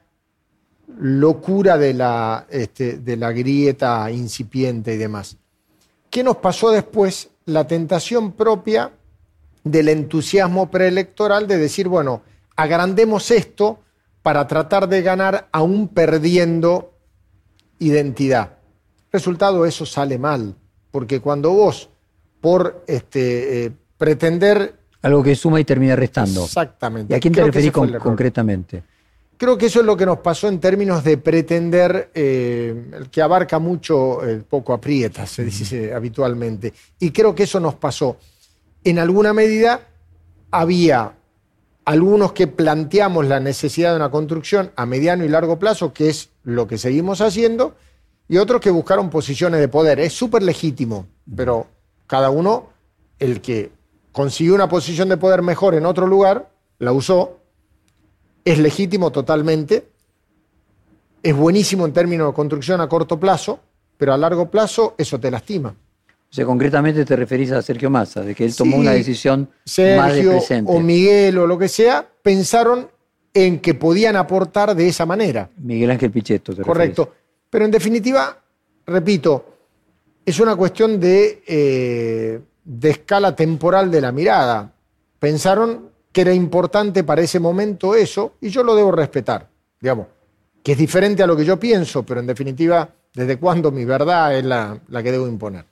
locura 1.00 1.78
de 1.78 1.94
la, 1.94 2.46
este, 2.50 2.98
de 2.98 3.16
la 3.16 3.32
grieta 3.32 4.12
incipiente 4.12 4.94
y 4.94 4.98
demás. 4.98 5.38
¿Qué 6.10 6.24
nos 6.24 6.38
pasó 6.38 6.72
después? 6.72 7.30
La 7.46 7.66
tentación 7.66 8.34
propia 8.34 8.92
del 9.64 9.88
entusiasmo 9.88 10.70
preelectoral 10.70 11.48
de 11.48 11.58
decir, 11.58 11.88
bueno, 11.88 12.22
agrandemos 12.58 13.32
esto 13.32 13.80
para 14.22 14.46
tratar 14.46 14.90
de 14.90 15.02
ganar 15.02 15.48
aún 15.54 15.88
perdiendo 15.88 16.94
identidad. 17.80 18.58
Resultado, 19.10 19.66
eso 19.66 19.86
sale 19.86 20.18
mal, 20.18 20.56
porque 20.92 21.22
cuando 21.22 21.52
vos, 21.52 21.90
por 22.42 22.84
este, 22.88 23.66
eh, 23.66 23.72
pretender 23.98 24.81
algo 25.02 25.24
que 25.24 25.36
suma 25.36 25.60
y 25.60 25.66
termina 25.66 25.96
restando. 25.96 26.46
Exactamente. 26.46 27.14
¿Y 27.14 27.18
a 27.18 27.20
quién 27.20 27.34
te 27.34 27.44
referís 27.44 27.72
concretamente? 27.72 28.84
Creo 29.38 29.58
que 29.58 29.66
eso 29.66 29.80
es 29.80 29.86
lo 29.88 29.98
que 29.98 30.06
nos 30.06 30.20
pasó 30.20 30.48
en 30.48 30.60
términos 30.60 31.04
de 31.04 31.18
pretender, 31.18 32.12
eh, 32.14 32.92
el 32.94 33.10
que 33.10 33.24
abarca 33.24 33.58
mucho, 33.58 34.22
el 34.24 34.44
poco 34.44 34.72
aprieta, 34.72 35.26
se 35.26 35.44
dice 35.44 35.96
habitualmente. 35.96 36.74
Y 37.00 37.10
creo 37.10 37.34
que 37.34 37.44
eso 37.44 37.60
nos 37.60 37.74
pasó. 37.74 38.18
En 38.84 39.00
alguna 39.00 39.34
medida 39.34 39.88
había 40.52 41.14
algunos 41.86 42.34
que 42.34 42.46
planteamos 42.46 43.26
la 43.26 43.40
necesidad 43.40 43.92
de 43.92 43.96
una 43.96 44.12
construcción 44.12 44.72
a 44.76 44.86
mediano 44.86 45.26
y 45.26 45.30
largo 45.30 45.58
plazo, 45.58 45.92
que 45.92 46.10
es 46.10 46.30
lo 46.44 46.68
que 46.68 46.78
seguimos 46.78 47.20
haciendo, 47.22 47.76
y 48.28 48.38
otros 48.38 48.62
que 48.62 48.70
buscaron 48.70 49.10
posiciones 49.10 49.60
de 49.60 49.68
poder. 49.68 50.00
Es 50.00 50.14
súper 50.14 50.44
legítimo, 50.44 51.08
pero 51.36 51.66
cada 52.06 52.30
uno, 52.30 52.70
el 53.18 53.42
que 53.42 53.72
consiguió 54.12 54.56
una 54.56 54.68
posición 54.68 55.10
de 55.10 55.18
poder 55.18 55.42
mejor 55.42 55.76
en 55.76 55.86
otro 55.86 56.08
lugar, 56.08 56.50
la 56.80 56.92
usó, 56.92 57.40
es 58.44 58.58
legítimo 58.60 59.12
totalmente, 59.12 59.88
es 61.24 61.36
buenísimo 61.36 61.86
en 61.86 61.94
términos 61.94 62.28
de 62.28 62.34
construcción 62.34 62.82
a 62.82 62.90
corto 62.90 63.20
plazo, 63.20 63.60
pero 63.98 64.14
a 64.14 64.18
largo 64.18 64.50
plazo 64.50 64.96
eso 64.98 65.20
te 65.20 65.30
lastima. 65.30 65.70
O 65.70 66.34
sea, 66.34 66.46
concretamente 66.46 67.04
te 67.04 67.16
referís 67.16 67.52
a 67.52 67.62
Sergio 67.62 67.90
Massa, 67.90 68.22
de 68.22 68.34
que 68.34 68.46
él 68.46 68.56
tomó 68.56 68.78
una 68.78 68.92
decisión 68.92 69.50
más 69.98 70.16
de 70.16 70.24
presente. 70.24 70.72
o 70.72 70.80
Miguel 70.80 71.38
o 71.38 71.46
lo 71.46 71.58
que 71.58 71.68
sea, 71.68 72.08
pensaron 72.22 72.90
en 73.34 73.60
que 73.60 73.74
podían 73.74 74.16
aportar 74.16 74.76
de 74.76 74.88
esa 74.88 75.06
manera. 75.06 75.50
Miguel 75.58 75.92
Ángel 75.92 76.10
Pichetto, 76.10 76.56
te 76.56 76.62
Correcto. 76.62 77.14
Pero 77.50 77.66
en 77.66 77.72
definitiva, 77.72 78.38
repito, 78.86 79.46
es 80.26 80.40
una 80.40 80.56
cuestión 80.56 81.00
de 81.00 81.44
eh, 81.46 82.40
de 82.64 82.92
escala 82.92 83.36
temporal 83.36 83.92
de 83.92 84.02
la 84.02 84.12
mirada. 84.12 84.72
Pensaron 85.20 85.90
que 86.12 86.22
era 86.22 86.34
importante 86.34 87.04
para 87.04 87.22
ese 87.22 87.40
momento 87.40 87.96
eso 87.96 88.34
y 88.42 88.50
yo 88.50 88.64
lo 88.64 88.76
debo 88.76 88.92
respetar, 88.92 89.48
digamos, 89.80 90.08
que 90.64 90.74
es 90.74 90.78
diferente 90.78 91.24
a 91.24 91.28
lo 91.28 91.36
que 91.36 91.46
yo 91.46 91.60
pienso, 91.60 92.04
pero 92.04 92.20
en 92.20 92.28
definitiva, 92.28 92.90
¿desde 93.14 93.38
cuándo 93.38 93.72
mi 93.72 93.86
verdad 93.86 94.38
es 94.38 94.44
la, 94.44 94.80
que 94.90 95.12
debo 95.12 95.28
imponer? 95.28 95.66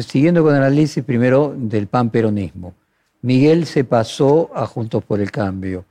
Siguiendo 0.00 0.42
con 0.42 0.54
el 0.54 0.62
análisis 0.62 1.02
primero 1.02 1.52
del 1.56 1.88
pan 1.88 2.10
peronismo. 2.10 2.74
Miguel 3.22 3.66
se 3.66 3.84
pasó 3.84 4.50
a 4.54 4.66
Juntos 4.66 5.04
por 5.04 5.20
el 5.20 5.30
Cambio. 5.30 5.84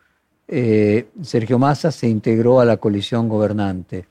Eh, 0.48 1.10
Sergio 1.22 1.60
Massa 1.60 1.92
se 1.92 2.08
integró 2.08 2.60
a 2.60 2.66
la 2.66 2.78
coalición 2.78 3.28
gobernante. 3.28 4.08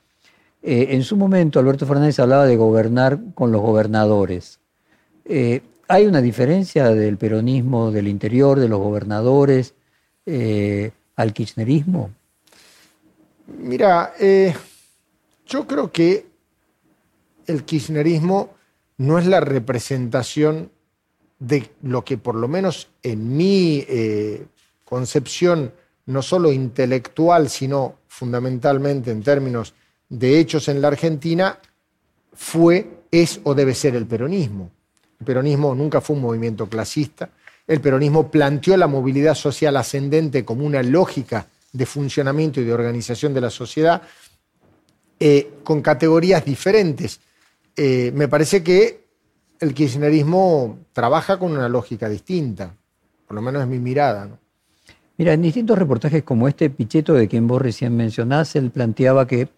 Eh, 0.61 0.87
en 0.91 1.03
su 1.03 1.17
momento, 1.17 1.59
Alberto 1.59 1.85
Fernández 1.85 2.19
hablaba 2.19 2.45
de 2.45 2.55
gobernar 2.55 3.19
con 3.33 3.51
los 3.51 3.61
gobernadores. 3.61 4.59
Eh, 5.25 5.61
¿Hay 5.91 6.05
una 6.05 6.21
diferencia 6.21 6.89
del 6.91 7.17
peronismo 7.17 7.89
del 7.91 8.07
interior, 8.07 8.59
de 8.59 8.69
los 8.69 8.79
gobernadores, 8.79 9.73
eh, 10.23 10.91
al 11.15 11.33
kirchnerismo? 11.33 12.11
Mira, 13.57 14.13
yo 15.47 15.65
creo 15.65 15.91
que 15.91 16.27
el 17.47 17.63
kirchnerismo 17.63 18.51
no 18.97 19.17
es 19.17 19.25
la 19.25 19.39
representación 19.39 20.69
de 21.39 21.71
lo 21.81 22.05
que 22.05 22.19
por 22.19 22.35
lo 22.35 22.47
menos 22.47 22.89
en 23.01 23.35
mi 23.35 23.83
concepción, 24.85 25.73
no 26.05 26.21
solo 26.21 26.51
intelectual, 26.51 27.49
sino 27.49 27.95
fundamentalmente 28.07 29.09
en 29.09 29.23
términos 29.23 29.73
de 30.07 30.39
hechos 30.39 30.67
en 30.67 30.81
la 30.81 30.89
Argentina 30.89 31.57
fue, 32.33 32.87
es 33.09 33.39
o 33.43 33.55
debe 33.55 33.73
ser 33.73 33.95
el 33.95 34.05
peronismo. 34.05 34.69
El 35.19 35.25
peronismo 35.25 35.75
nunca 35.75 36.01
fue 36.01 36.15
un 36.15 36.21
movimiento 36.21 36.67
clasista. 36.67 37.29
El 37.67 37.81
peronismo 37.81 38.31
planteó 38.31 38.77
la 38.77 38.87
movilidad 38.87 39.35
social 39.35 39.75
ascendente 39.77 40.45
como 40.45 40.65
una 40.65 40.81
lógica 40.81 41.47
de 41.71 41.85
funcionamiento 41.85 42.61
y 42.61 42.63
de 42.63 42.73
organización 42.73 43.33
de 43.33 43.41
la 43.41 43.49
sociedad 43.49 44.01
eh, 45.19 45.51
con 45.63 45.81
categorías 45.81 46.45
diferentes. 46.45 47.19
Eh, 47.75 48.11
me 48.15 48.27
parece 48.27 48.63
que 48.63 49.09
el 49.59 49.73
kirchnerismo 49.73 50.79
trabaja 50.93 51.37
con 51.37 51.51
una 51.51 51.67
lógica 51.67 52.07
distinta, 52.07 52.73
por 53.27 53.35
lo 53.35 53.41
menos 53.41 53.61
es 53.61 53.67
mi 53.67 53.79
mirada. 53.79 54.29
Mira, 55.17 55.33
en 55.33 55.41
distintos 55.41 55.77
reportajes 55.77 56.23
como 56.23 56.47
este, 56.47 56.69
Pichetto, 56.69 57.13
de 57.13 57.27
quien 57.27 57.45
vos 57.45 57.61
recién 57.61 57.95
mencionás, 57.95 58.55
él 58.55 58.71
planteaba 58.71 59.27
que 59.27 59.49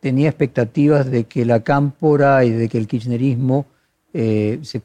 tenía 0.00 0.30
expectativas 0.30 1.10
de 1.10 1.24
que 1.24 1.44
la 1.44 1.62
cámpora 1.62 2.44
y 2.44 2.50
de 2.50 2.70
que 2.70 2.78
el 2.78 2.88
kirchnerismo 2.88 3.66
eh, 4.16 4.60
se, 4.62 4.80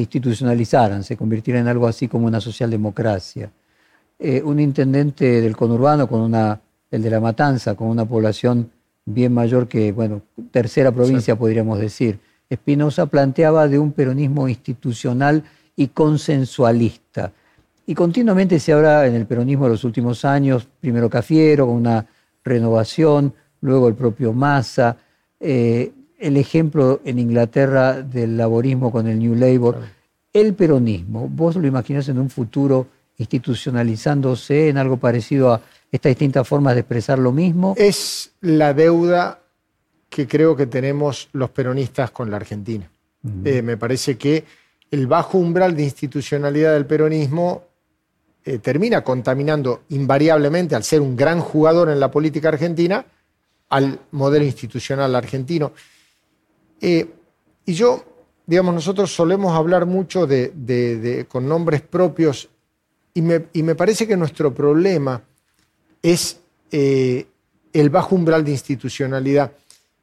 institucionalizaran, 0.00 1.04
se 1.04 1.16
convirtieran 1.16 1.62
en 1.62 1.68
algo 1.68 1.86
así 1.86 2.08
como 2.08 2.26
una 2.26 2.40
socialdemocracia. 2.40 3.48
Eh, 4.18 4.42
un 4.44 4.58
intendente 4.58 5.40
del 5.40 5.56
conurbano, 5.56 6.08
con 6.08 6.20
una, 6.20 6.60
el 6.90 7.00
de 7.00 7.10
La 7.10 7.20
Matanza, 7.20 7.76
con 7.76 7.86
una 7.86 8.04
población 8.04 8.72
bien 9.04 9.32
mayor 9.32 9.68
que, 9.68 9.92
bueno, 9.92 10.22
tercera 10.50 10.90
provincia 10.90 11.36
podríamos 11.36 11.78
decir, 11.78 12.18
Espinosa 12.50 13.06
planteaba 13.06 13.68
de 13.68 13.78
un 13.78 13.92
peronismo 13.92 14.48
institucional 14.48 15.44
y 15.76 15.86
consensualista. 15.88 17.32
Y 17.86 17.94
continuamente 17.94 18.58
se 18.58 18.72
habla 18.72 19.06
en 19.06 19.14
el 19.14 19.26
peronismo 19.26 19.66
de 19.66 19.70
los 19.70 19.84
últimos 19.84 20.24
años, 20.24 20.66
primero 20.80 21.08
Cafiero, 21.08 21.66
con 21.66 21.76
una 21.76 22.04
renovación, 22.42 23.32
luego 23.60 23.86
el 23.86 23.94
propio 23.94 24.32
Massa, 24.32 24.96
eh, 25.38 25.92
el 26.22 26.36
ejemplo 26.36 27.00
en 27.04 27.18
Inglaterra 27.18 28.00
del 28.00 28.36
laborismo 28.36 28.92
con 28.92 29.08
el 29.08 29.18
New 29.18 29.34
Labour, 29.34 29.80
el 30.32 30.54
peronismo, 30.54 31.28
¿vos 31.28 31.56
lo 31.56 31.66
imaginás 31.66 32.08
en 32.08 32.18
un 32.18 32.30
futuro 32.30 32.86
institucionalizándose 33.18 34.68
en 34.68 34.78
algo 34.78 34.96
parecido 34.96 35.52
a 35.52 35.60
estas 35.90 36.10
distintas 36.10 36.46
formas 36.46 36.74
de 36.74 36.80
expresar 36.80 37.18
lo 37.18 37.32
mismo? 37.32 37.74
Es 37.76 38.32
la 38.40 38.72
deuda 38.72 39.40
que 40.08 40.28
creo 40.28 40.54
que 40.54 40.66
tenemos 40.66 41.28
los 41.32 41.50
peronistas 41.50 42.12
con 42.12 42.30
la 42.30 42.36
Argentina. 42.36 42.88
Eh, 43.44 43.62
me 43.62 43.76
parece 43.76 44.16
que 44.16 44.44
el 44.90 45.06
bajo 45.06 45.38
umbral 45.38 45.74
de 45.74 45.84
institucionalidad 45.84 46.74
del 46.74 46.86
peronismo 46.86 47.64
eh, 48.44 48.58
termina 48.58 49.02
contaminando 49.02 49.82
invariablemente, 49.88 50.74
al 50.74 50.84
ser 50.84 51.00
un 51.00 51.16
gran 51.16 51.40
jugador 51.40 51.88
en 51.88 51.98
la 51.98 52.10
política 52.10 52.48
argentina, 52.48 53.04
al 53.70 53.98
modelo 54.12 54.44
institucional 54.44 55.14
argentino. 55.14 55.72
Eh, 56.82 57.08
y 57.64 57.72
yo, 57.72 58.04
digamos, 58.44 58.74
nosotros 58.74 59.14
solemos 59.14 59.56
hablar 59.56 59.86
mucho 59.86 60.28
con 61.28 61.48
nombres 61.48 61.80
propios 61.80 62.50
y 63.14 63.22
me, 63.22 63.74
parece 63.74 64.06
que 64.06 64.16
nuestro 64.16 64.54
problema 64.54 65.22
es 66.02 66.40
eh, 66.70 67.26
el 67.72 67.90
bajo 67.90 68.14
umbral 68.14 68.44
de 68.44 68.52
institucionalidad. 68.52 69.52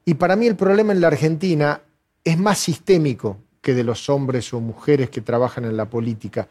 Y 0.04 0.14
para 0.14 0.36
mí 0.36 0.46
el 0.46 0.56
problema 0.56 0.92
en 0.92 1.00
la 1.00 1.08
Argentina 1.08 1.80
es 2.22 2.38
más 2.38 2.58
sistémico 2.58 3.36
que 3.60 3.74
de 3.74 3.84
los 3.84 4.08
hombres 4.08 4.52
o 4.54 4.60
mujeres 4.60 5.10
que 5.10 5.20
trabajan 5.20 5.64
en 5.64 5.76
la 5.76 5.90
política. 5.90 6.48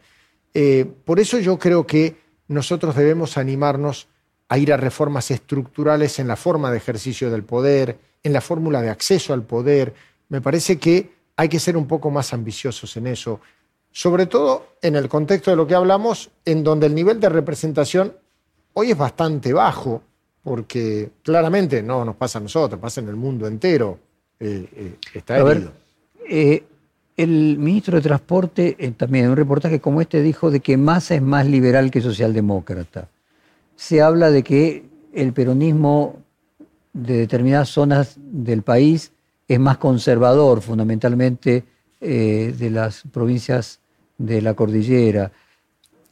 Eh, 0.52 0.86
por 1.04 1.18
eso 1.18 1.38
yo 1.38 1.58
creo 1.58 1.86
que 1.86 2.16
nosotros 2.48 2.94
debemos 2.94 3.36
animarnos 3.36 4.08
a 4.48 4.58
ir 4.58 4.72
a 4.72 4.76
reformas 4.76 5.30
estructurales 5.30 6.18
en 6.18 6.28
la 6.28 6.36
forma 6.36 6.70
de 6.70 6.76
ejercicio 6.76 7.30
del 7.30 7.44
poder, 7.44 7.98
en 8.22 8.32
la 8.32 8.40
fórmula 8.40 8.82
de 8.82 8.90
acceso 8.90 9.32
al 9.32 9.44
poder. 9.44 9.94
Me 10.30 10.40
parece 10.40 10.78
que 10.78 11.10
hay 11.36 11.48
que 11.48 11.60
ser 11.60 11.76
un 11.76 11.86
poco 11.86 12.10
más 12.10 12.32
ambiciosos 12.32 12.96
en 12.96 13.06
eso, 13.06 13.40
sobre 13.92 14.26
todo 14.26 14.76
en 14.80 14.96
el 14.96 15.08
contexto 15.08 15.50
de 15.50 15.56
lo 15.56 15.66
que 15.66 15.74
hablamos, 15.74 16.30
en 16.44 16.64
donde 16.64 16.86
el 16.86 16.94
nivel 16.94 17.20
de 17.20 17.28
representación 17.28 18.14
hoy 18.72 18.92
es 18.92 18.96
bastante 18.96 19.52
bajo, 19.52 20.02
porque 20.42 21.10
claramente 21.22 21.82
no 21.82 22.04
nos 22.04 22.16
pasa 22.16 22.38
a 22.38 22.42
nosotros, 22.42 22.80
pasa 22.80 23.02
en 23.02 23.08
el 23.08 23.16
mundo 23.16 23.46
entero. 23.46 23.98
Eh, 24.38 24.66
eh, 24.74 24.96
está 25.12 25.38
herido. 25.38 25.72
Eh, 26.26 26.64
el 27.16 27.58
ministro 27.58 27.96
de 27.96 28.02
Transporte, 28.02 28.94
también 28.96 29.26
en 29.26 29.32
un 29.32 29.36
reportaje 29.36 29.80
como 29.80 30.00
este, 30.00 30.22
dijo 30.22 30.50
de 30.50 30.60
que 30.60 30.78
Massa 30.78 31.14
es 31.14 31.20
más 31.20 31.46
liberal 31.46 31.90
que 31.90 32.00
socialdemócrata 32.00 33.08
se 33.80 34.02
habla 34.02 34.30
de 34.30 34.42
que 34.42 34.84
el 35.14 35.32
peronismo 35.32 36.16
de 36.92 37.16
determinadas 37.16 37.70
zonas 37.70 38.14
del 38.18 38.60
país 38.60 39.10
es 39.50 39.58
más 39.58 39.78
conservador, 39.78 40.62
fundamentalmente 40.62 41.64
eh, 42.00 42.54
de 42.56 42.70
las 42.70 43.02
provincias 43.10 43.80
de 44.16 44.40
la 44.40 44.54
cordillera. 44.54 45.32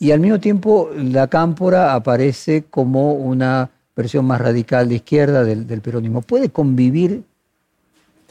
Y 0.00 0.10
al 0.10 0.18
mismo 0.18 0.40
tiempo 0.40 0.90
la 0.96 1.28
cámpora 1.28 1.94
aparece 1.94 2.64
como 2.68 3.12
una 3.12 3.70
versión 3.94 4.24
más 4.24 4.40
radical 4.40 4.88
de 4.88 4.96
izquierda 4.96 5.44
del, 5.44 5.80
peronismo. 5.80 6.20
¿Puede 6.22 6.50
convivir 6.50 7.22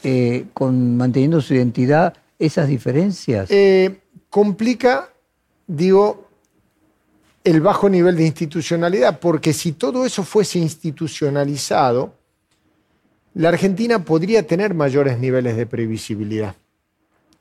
eh, 0.02 0.44
con 0.52 0.98
manteniendo 0.98 1.40
su 1.40 1.54
identidad 1.54 2.12
esas 2.38 2.68
diferencias? 2.68 3.50
Eh, 3.50 4.00
complica, 4.28 5.08
digo, 5.66 6.28
el 7.44 7.62
bajo 7.62 7.88
nivel 7.88 8.16
de 8.16 8.26
institucionalidad, 8.26 9.20
porque 9.20 9.54
si 9.54 9.72
todo 9.72 10.04
eso 10.04 10.22
fuese 10.22 10.58
institucionalizado, 10.58 12.17
la 13.34 13.50
Argentina 13.50 14.04
podría 14.04 14.46
tener 14.46 14.74
mayores 14.74 15.18
niveles 15.18 15.56
de 15.56 15.66
previsibilidad 15.66 16.56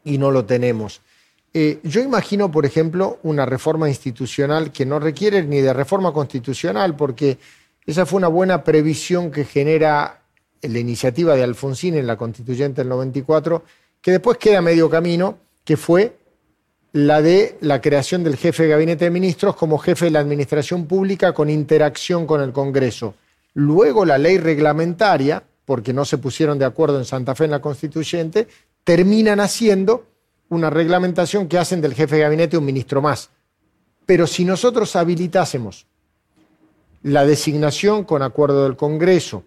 y 0.03 0.17
no 0.17 0.31
lo 0.31 0.45
tenemos. 0.45 1.01
Eh, 1.53 1.79
yo 1.83 2.01
imagino, 2.01 2.51
por 2.51 2.65
ejemplo, 2.65 3.19
una 3.23 3.45
reforma 3.45 3.89
institucional 3.89 4.71
que 4.71 4.85
no 4.85 4.99
requiere 4.99 5.43
ni 5.43 5.61
de 5.61 5.73
reforma 5.73 6.13
constitucional, 6.13 6.95
porque 6.95 7.37
esa 7.85 8.05
fue 8.05 8.17
una 8.17 8.27
buena 8.27 8.63
previsión 8.63 9.31
que 9.31 9.45
genera 9.45 10.21
la 10.61 10.79
iniciativa 10.79 11.35
de 11.35 11.43
Alfonsín 11.43 11.95
en 11.95 12.07
la 12.07 12.17
constituyente 12.17 12.81
del 12.81 12.89
94, 12.89 13.63
que 14.01 14.11
después 14.11 14.37
queda 14.37 14.61
medio 14.61 14.89
camino, 14.89 15.37
que 15.63 15.77
fue 15.77 16.17
la 16.93 17.21
de 17.21 17.57
la 17.61 17.81
creación 17.81 18.23
del 18.23 18.37
jefe 18.37 18.63
de 18.63 18.69
gabinete 18.69 19.05
de 19.05 19.11
ministros 19.11 19.55
como 19.55 19.77
jefe 19.77 20.05
de 20.05 20.11
la 20.11 20.19
administración 20.19 20.85
pública 20.85 21.33
con 21.33 21.49
interacción 21.49 22.25
con 22.25 22.41
el 22.41 22.51
Congreso. 22.51 23.15
Luego 23.53 24.05
la 24.05 24.17
ley 24.17 24.37
reglamentaria, 24.37 25.43
porque 25.67 25.91
no 25.91 26.05
se 26.05 26.17
pusieron 26.17 26.57
de 26.57 26.63
acuerdo 26.63 26.97
en 26.97 27.03
Santa 27.03 27.35
Fe 27.35 27.43
en 27.43 27.51
la 27.51 27.61
constituyente, 27.61 28.47
terminan 28.85 29.41
haciendo 29.41 30.05
una 30.47 30.69
reglamentación 30.69 31.49
que 31.49 31.57
hacen 31.57 31.81
del 31.81 31.93
jefe 31.93 32.15
de 32.15 32.21
gabinete 32.21 32.57
un 32.57 32.63
ministro 32.63 33.01
más. 33.01 33.31
Pero 34.05 34.27
si 34.27 34.45
nosotros 34.45 34.95
habilitásemos 34.95 35.85
la 37.03 37.25
designación 37.25 38.05
con 38.05 38.21
acuerdo 38.21 38.63
del 38.63 38.77
Congreso, 38.77 39.43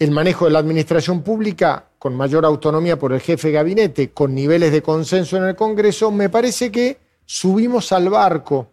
el 0.00 0.10
manejo 0.10 0.46
de 0.46 0.50
la 0.50 0.58
administración 0.58 1.22
pública 1.22 1.84
con 2.00 2.16
mayor 2.16 2.44
autonomía 2.44 2.98
por 2.98 3.12
el 3.12 3.20
jefe 3.20 3.48
de 3.48 3.54
gabinete, 3.54 4.10
con 4.10 4.34
niveles 4.34 4.72
de 4.72 4.82
consenso 4.82 5.36
en 5.36 5.44
el 5.44 5.54
Congreso, 5.54 6.10
me 6.10 6.28
parece 6.30 6.72
que 6.72 6.98
subimos 7.24 7.92
al 7.92 8.08
barco 8.08 8.70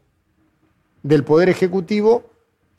del 1.03 1.23
Poder 1.23 1.49
Ejecutivo 1.49 2.23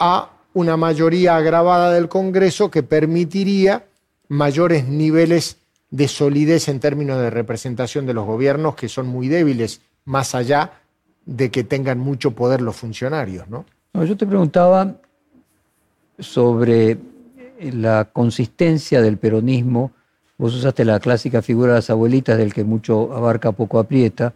a 0.01 0.36
una 0.57 0.79
mayoría 0.79 1.37
agravada 1.37 1.93
del 1.93 2.09
Congreso 2.09 2.71
que 2.71 2.83
permitiría 2.83 3.85
mayores 4.29 4.89
niveles 4.89 5.59
de 5.91 6.09
solidez 6.09 6.69
en 6.69 6.81
términos 6.81 7.21
de 7.21 7.29
representación 7.29 8.07
de 8.07 8.15
los 8.15 8.25
gobiernos 8.25 8.75
que 8.75 8.89
son 8.89 9.07
muy 9.07 9.29
débiles, 9.29 9.83
más 10.07 10.35
allá 10.35 10.81
de 11.27 11.51
que 11.51 11.63
tengan 11.63 11.99
mucho 11.99 12.31
poder 12.31 12.63
los 12.63 12.75
funcionarios. 12.75 13.47
¿no? 13.49 13.67
yo 14.03 14.17
te 14.17 14.27
preguntaba 14.27 14.95
sobre 16.19 16.97
la 17.61 18.07
consistencia 18.07 19.03
del 19.03 19.19
peronismo 19.19 19.93
Vos 20.39 20.55
usaste 20.55 20.85
la 20.85 21.01
clásica 21.01 21.41
figura 21.41 21.73
de 21.73 21.79
las 21.79 21.91
abuelitas 21.91 22.37
del 22.37 22.53
que 22.53 22.63
mucho 22.63 23.15
abarca, 23.15 23.53
poco 23.53 23.79
aprieta. 23.79 24.35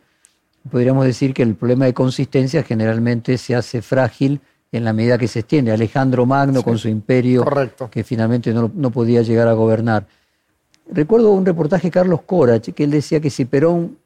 Podríamos 0.70 1.04
decir 1.04 1.35
que 1.35 1.42
el 1.42 1.54
problema 1.54 1.85
de 1.85 1.94
consistencia 1.94 2.62
generalmente 2.62 3.37
se 3.37 3.54
hace 3.54 3.83
frágil 3.83 4.40
en 4.72 4.85
la 4.85 4.92
medida 4.92 5.18
que 5.18 5.28
se 5.28 5.40
extiende. 5.40 5.72
Alejandro 5.72 6.26
Magno 6.26 6.62
con 6.62 6.78
su 6.78 6.88
imperio, 6.88 7.44
que 7.90 8.04
finalmente 8.04 8.52
no, 8.52 8.90
podía 8.90 9.22
llegar 9.22 9.48
a 9.48 9.52
gobernar. 9.52 10.06
recuerdo 10.90 11.33
un 11.33 11.44
reportaje 11.44 11.88
de 11.88 11.92
Carlos 11.92 12.22
Corach, 12.22 12.68
que 12.70 12.85
él 12.85 12.90
decía 12.90 13.20
que 13.20 13.30
si 13.30 13.44
Perón 13.44 13.96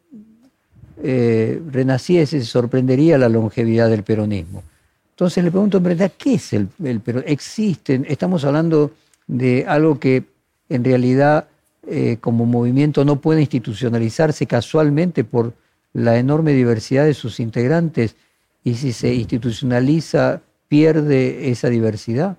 eh, 1.03 1.61
renaciese, 1.71 2.41
se 2.41 2.47
sorprendería 2.47 3.19
la 3.19 3.29
longevidad 3.29 3.91
del 3.91 4.03
peronismo. 4.03 4.63
Entonces 5.11 5.45
le 5.45 5.51
pregunto 5.51 5.79
en 5.79 5.85
verdad, 5.85 6.13
¿qué 6.17 6.35
es 6.35 6.53
el, 6.53 6.69
el 6.83 7.01
peronismo? 7.01 7.33
¿Existen? 7.33 8.07
Estamos 8.09 8.45
hablando 8.45 8.93
de 9.27 9.65
algo 9.67 9.99
que 9.99 10.25
en 10.69 10.83
realidad 10.83 11.49
eh, 11.87 12.17
como 12.21 12.47
movimiento 12.47 13.05
no 13.05 13.21
puede 13.21 13.43
institucionalizarse 13.43 14.47
casualmente 14.47 15.23
por 15.23 15.53
la 15.93 16.17
enorme 16.17 16.53
diversidad 16.53 17.05
de 17.05 17.15
sus 17.15 17.41
integrantes 17.41 18.17
y 18.65 18.75
si 18.75 18.93
se 18.93 19.15
institucionaliza 19.15 20.41
pierde 20.69 21.51
esa 21.51 21.69
diversidad? 21.69 22.37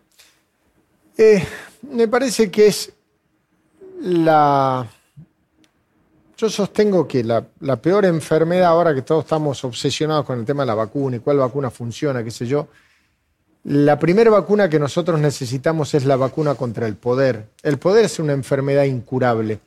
Eh, 1.17 1.43
me 1.91 2.07
parece 2.07 2.51
que 2.51 2.67
es 2.67 2.91
la... 4.01 4.87
Yo 6.37 6.49
sostengo 6.49 7.07
que 7.07 7.23
la, 7.23 7.45
la, 7.61 7.77
peor 7.77 8.03
enfermedad, 8.05 8.67
ahora 8.67 8.93
que 8.93 9.03
todos 9.03 9.23
estamos 9.23 9.63
obsesionados 9.63 10.25
con 10.25 10.39
el 10.39 10.45
tema 10.45 10.63
de 10.63 10.67
la 10.67 10.75
vacuna 10.75 11.15
y 11.15 11.19
cuál 11.19 11.37
vacuna 11.37 11.69
funciona, 11.69 12.23
qué 12.23 12.31
sé 12.31 12.45
yo, 12.45 12.67
la 13.65 13.97
primera 13.97 14.29
vacuna 14.29 14.69
que 14.69 14.77
nosotros 14.77 15.19
necesitamos 15.19 15.95
es 15.95 16.05
la 16.05 16.17
vacuna 16.17 16.53
contra 16.53 16.85
el 16.85 16.95
poder. 16.95 17.47
El 17.63 17.79
poder 17.79 18.05
es 18.05 18.19
una 18.19 18.33
enfermedad 18.33 18.83
incurable. 18.83 19.59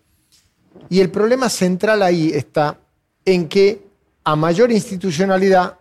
Y 0.89 1.01
el 1.01 1.11
problema 1.11 1.49
central 1.49 2.03
ahí 2.03 2.31
está 2.33 2.79
en 3.25 3.49
que 3.49 3.83
a 4.23 4.37
mayor 4.37 4.71
institucionalidad 4.71 5.78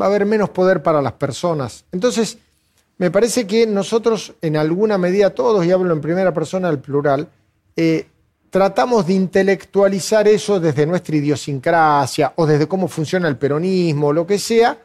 va 0.00 0.06
a 0.06 0.08
haber 0.08 0.26
menos 0.26 0.50
poder 0.50 0.82
para 0.82 1.00
las 1.02 1.12
personas. 1.12 1.84
Entonces, 1.92 2.38
me 2.98 3.10
parece 3.10 3.46
que 3.46 3.66
nosotros, 3.66 4.34
en 4.40 4.56
alguna 4.56 4.98
medida, 4.98 5.30
todos, 5.30 5.64
y 5.64 5.72
hablo 5.72 5.92
en 5.92 6.00
primera 6.00 6.32
persona 6.32 6.68
del 6.68 6.78
plural, 6.78 7.28
eh, 7.76 8.06
tratamos 8.50 9.06
de 9.06 9.14
intelectualizar 9.14 10.28
eso 10.28 10.60
desde 10.60 10.86
nuestra 10.86 11.16
idiosincrasia 11.16 12.32
o 12.36 12.46
desde 12.46 12.68
cómo 12.68 12.86
funciona 12.86 13.26
el 13.26 13.36
peronismo, 13.36 14.12
lo 14.12 14.26
que 14.26 14.38
sea, 14.38 14.78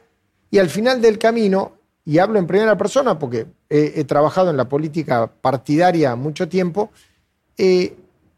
y 0.50 0.58
al 0.58 0.70
final 0.70 1.02
del 1.02 1.20
camino, 1.20 1.74
y 2.04 2.18
hablo 2.18 2.40
en 2.40 2.48
primera 2.48 2.76
persona 2.76 3.20
porque 3.20 3.46
he, 3.70 4.04
trabajado 4.06 4.50
en 4.50 4.58
la 4.58 4.68
política 4.68 5.28
partidaria 5.28 6.16
mucho 6.16 6.50
tiempo, 6.50 6.90
eh, 7.56 7.96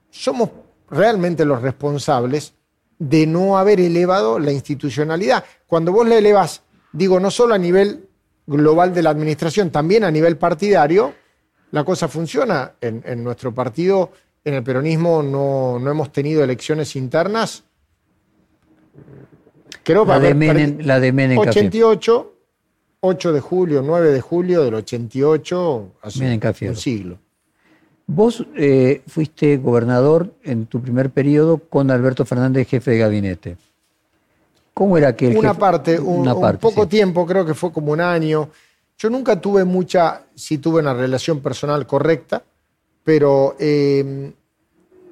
somos 0.09 0.49
realmente 0.89 1.45
los 1.45 1.61
responsables 1.61 2.53
de 3.01 3.25
no 3.25 3.57
haber 3.57 3.79
elevado 3.79 4.37
la 4.37 4.51
institucionalidad. 4.51 5.43
Cuando 5.65 5.91
vos 5.91 6.07
la 6.07 6.19
elevas, 6.19 6.61
digo, 6.93 7.19
no 7.19 7.31
solo 7.31 7.55
a 7.55 7.57
nivel 7.57 8.07
global 8.45 8.93
de 8.93 9.01
la 9.01 9.09
administración, 9.09 9.71
también 9.71 10.03
a 10.03 10.11
nivel 10.11 10.37
partidario, 10.37 11.11
la 11.71 11.83
cosa 11.83 12.07
funciona. 12.07 12.73
En, 12.79 13.23
nuestro 13.23 13.55
partido, 13.55 14.11
en 14.45 14.53
el 14.53 14.63
peronismo, 14.63 15.23
no, 15.23 15.79
hemos 15.89 16.11
tenido 16.11 16.43
elecciones 16.43 16.95
internas. 16.95 17.63
Creo 19.81 20.05
la, 20.05 20.19
de 20.19 20.35
Menem, 20.35 20.77
la 20.81 20.99
de 20.99 21.11
Menem 21.11 21.39
88, 21.39 22.33
8 22.99 23.33
de 23.33 23.39
julio, 23.39 23.81
9 23.81 24.11
de 24.11 24.21
julio 24.21 24.63
del 24.63 24.75
88, 24.75 25.91
hace 26.03 26.67
un 26.69 26.75
siglo. 26.75 27.17
Vos 28.13 28.45
eh, 28.57 29.03
fuiste 29.07 29.55
gobernador 29.55 30.33
en 30.43 30.65
tu 30.65 30.81
primer 30.81 31.11
periodo 31.11 31.59
con 31.59 31.89
Alberto 31.89 32.25
Fernández, 32.25 32.67
jefe 32.67 32.91
de 32.91 32.97
gabinete. 32.97 33.57
¿Cómo 34.73 34.97
era 34.97 35.15
que 35.15 35.29
Una 35.29 35.53
parte, 35.53 35.97
un, 35.97 36.25
poco 36.59 36.89
tiempo, 36.89 37.25
creo 37.25 37.45
que 37.45 37.53
fue 37.53 37.71
como 37.71 37.93
un 37.93 38.01
año. 38.01 38.49
Yo 38.97 39.09
nunca 39.09 39.39
tuve 39.39 39.63
mucha, 39.63 40.25
sí 40.35 40.57
tuve 40.57 40.81
una 40.81 40.93
relación 40.93 41.39
personal 41.39 41.87
correcta, 41.87 42.43
pero 43.01 43.55
em, 43.57 44.33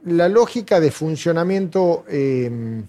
la 0.04 0.28
lógica 0.28 0.82
de 0.82 0.92
funcionamiento 0.92 2.04
em, 2.10 2.86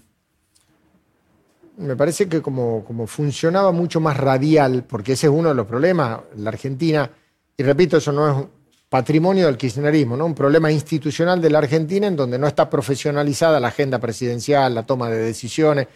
me 1.77 1.95
parece 1.95 2.27
que 2.27 2.41
como, 2.41 2.83
como 2.83 3.07
funcionaba 3.07 3.71
mucho 3.71 4.01
más 4.01 4.17
radial, 4.17 4.83
porque 4.83 5.13
ese 5.13 5.27
es 5.27 5.33
uno 5.33 5.49
de 5.49 5.55
los 5.55 5.67
problemas, 5.67 6.19
la 6.35 6.49
Argentina, 6.49 7.09
y 7.55 7.63
repito, 7.63 7.95
eso 7.95 8.11
no 8.11 8.29
es 8.29 8.47
patrimonio 8.91 9.45
del 9.45 9.55
kirchnerismo, 9.55 10.17
¿no? 10.17 10.25
un 10.25 10.35
problema 10.35 10.69
institucional 10.69 11.39
de 11.41 11.49
la 11.49 11.59
Argentina 11.59 12.07
en 12.07 12.17
donde 12.17 12.37
no 12.37 12.45
está 12.45 12.69
profesionalizada 12.69 13.57
la 13.57 13.69
agenda 13.69 13.99
presidencial, 13.99 14.75
la 14.75 14.85
toma 14.85 15.09
de 15.09 15.17
decisiones. 15.17 15.87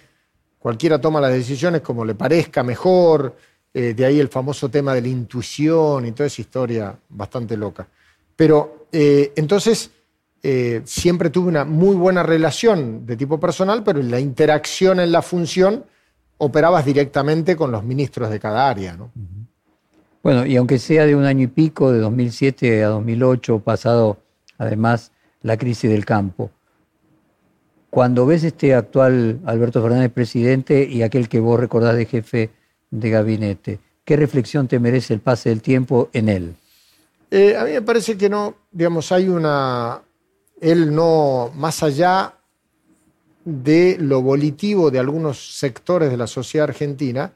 Cualquiera 0.57 1.01
toma 1.01 1.19
las 1.19 1.33
decisiones 1.33 1.81
como 1.81 2.05
le 2.05 2.15
parezca 2.15 2.63
mejor, 2.63 3.35
eh, 3.73 3.93
de 3.93 4.05
ahí 4.05 4.21
el 4.21 4.29
famoso 4.29 4.69
tema 4.69 4.93
de 4.93 5.01
la 5.01 5.09
intuición 5.09 6.05
y 6.05 6.13
toda 6.13 6.27
esa 6.27 6.41
historia 6.41 6.97
bastante 7.09 7.57
loca. 7.57 7.85
Pero 8.33 8.87
eh, 8.93 9.33
entonces 9.35 9.91
eh, 10.41 10.81
siempre 10.85 11.29
tuve 11.29 11.49
una 11.49 11.65
muy 11.65 11.97
buena 11.97 12.23
relación 12.23 13.05
de 13.05 13.17
tipo 13.17 13.37
personal, 13.41 13.83
pero 13.83 13.99
en 13.99 14.09
la 14.09 14.21
interacción 14.21 15.01
en 15.01 15.11
la 15.11 15.21
función 15.21 15.83
operabas 16.37 16.85
directamente 16.85 17.57
con 17.57 17.73
los 17.73 17.83
ministros 17.83 18.29
de 18.29 18.39
cada 18.39 18.69
área. 18.69 18.95
¿no? 18.95 19.11
Bueno, 20.25 20.43
y 20.47 20.55
aunque 20.55 20.79
sea 20.79 21.05
de 21.05 21.15
un 21.15 21.23
año 21.23 21.43
y 21.43 21.47
pico, 21.47 21.91
de 21.91 21.99
2007 21.99 22.83
a 22.83 22.87
2008, 22.87 23.59
pasado 23.59 24.17
además 24.57 25.11
la 25.43 25.55
crisis 25.55 25.87
del 25.87 26.03
campo, 26.03 26.49
cuando 27.91 28.25
ves 28.25 28.43
este 28.43 28.73
actual 28.73 29.39
Alberto 29.45 29.83
Fernández 29.83 30.11
presidente 30.11 30.83
y 30.83 31.03
aquel 31.03 31.29
que 31.29 31.39
vos 31.39 31.59
recordás 31.59 31.95
de 31.95 32.07
jefe 32.07 32.49
de 32.89 33.09
gabinete, 33.11 33.79
¿qué 34.03 34.15
reflexión 34.17 34.67
te 34.67 34.79
merece 34.79 35.13
el 35.13 35.19
pase 35.19 35.49
del 35.49 35.61
tiempo 35.61 36.09
en 36.11 36.29
él? 36.29 36.55
Eh, 37.29 37.55
a 37.55 37.63
mí 37.63 37.73
me 37.73 37.83
parece 37.83 38.17
que 38.17 38.27
no, 38.27 38.55
digamos, 38.71 39.11
hay 39.11 39.29
una, 39.29 40.01
él 40.59 40.95
no, 40.95 41.51
más 41.53 41.83
allá 41.83 42.33
de 43.43 43.95
lo 43.99 44.23
volitivo 44.23 44.89
de 44.89 44.97
algunos 44.97 45.55
sectores 45.59 46.09
de 46.09 46.17
la 46.17 46.25
sociedad 46.25 46.67
argentina, 46.67 47.31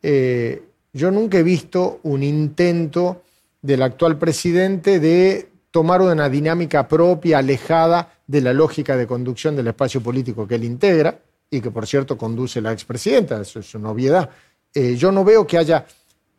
eh, 0.00 0.69
yo 0.92 1.10
nunca 1.10 1.38
he 1.38 1.42
visto 1.42 2.00
un 2.02 2.22
intento 2.22 3.22
del 3.62 3.82
actual 3.82 4.18
presidente 4.18 5.00
de 5.00 5.48
tomar 5.70 6.02
una 6.02 6.28
dinámica 6.28 6.88
propia, 6.88 7.38
alejada 7.38 8.14
de 8.26 8.40
la 8.40 8.52
lógica 8.52 8.96
de 8.96 9.06
conducción 9.06 9.54
del 9.54 9.68
espacio 9.68 10.00
político 10.02 10.46
que 10.46 10.56
él 10.56 10.64
integra 10.64 11.18
y 11.50 11.60
que, 11.60 11.70
por 11.70 11.86
cierto, 11.86 12.16
conduce 12.16 12.60
la 12.60 12.72
expresidenta, 12.72 13.40
eso 13.40 13.60
es 13.60 13.74
una 13.74 13.90
obviedad. 13.90 14.30
Eh, 14.74 14.96
yo 14.96 15.12
no 15.12 15.24
veo 15.24 15.46
que 15.46 15.58
haya, 15.58 15.84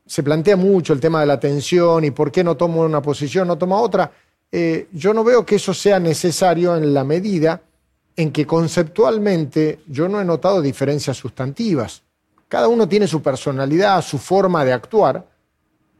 se 0.05 0.23
plantea 0.23 0.55
mucho 0.55 0.93
el 0.93 0.99
tema 0.99 1.21
de 1.21 1.27
la 1.27 1.39
tensión 1.39 2.03
y 2.03 2.11
por 2.11 2.31
qué 2.31 2.43
no 2.43 2.57
toma 2.57 2.77
una 2.77 3.01
posición, 3.01 3.47
no 3.47 3.57
toma 3.57 3.77
otra. 3.77 4.11
Eh, 4.51 4.87
yo 4.91 5.13
no 5.13 5.23
veo 5.23 5.45
que 5.45 5.55
eso 5.55 5.73
sea 5.73 5.99
necesario 5.99 6.75
en 6.75 6.93
la 6.93 7.03
medida 7.03 7.61
en 8.15 8.31
que 8.31 8.45
conceptualmente 8.45 9.79
yo 9.87 10.09
no 10.09 10.19
he 10.19 10.25
notado 10.25 10.61
diferencias 10.61 11.17
sustantivas. 11.17 12.03
Cada 12.51 12.67
uno 12.67 12.85
tiene 12.85 13.07
su 13.07 13.21
personalidad, 13.21 14.01
su 14.01 14.17
forma 14.17 14.65
de 14.65 14.73
actuar, 14.73 15.25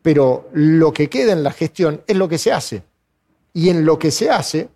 pero 0.01 0.49
lo 0.51 0.91
que 0.91 1.07
queda 1.07 1.31
en 1.31 1.43
la 1.43 1.51
gestión 1.51 2.01
es 2.05 2.17
lo 2.17 2.27
que 2.27 2.37
se 2.37 2.51
hace. 2.51 2.83
Y 3.53 3.69
en 3.69 3.85
lo 3.85 3.97
que 3.97 4.11
se 4.11 4.29
hace, 4.29 4.67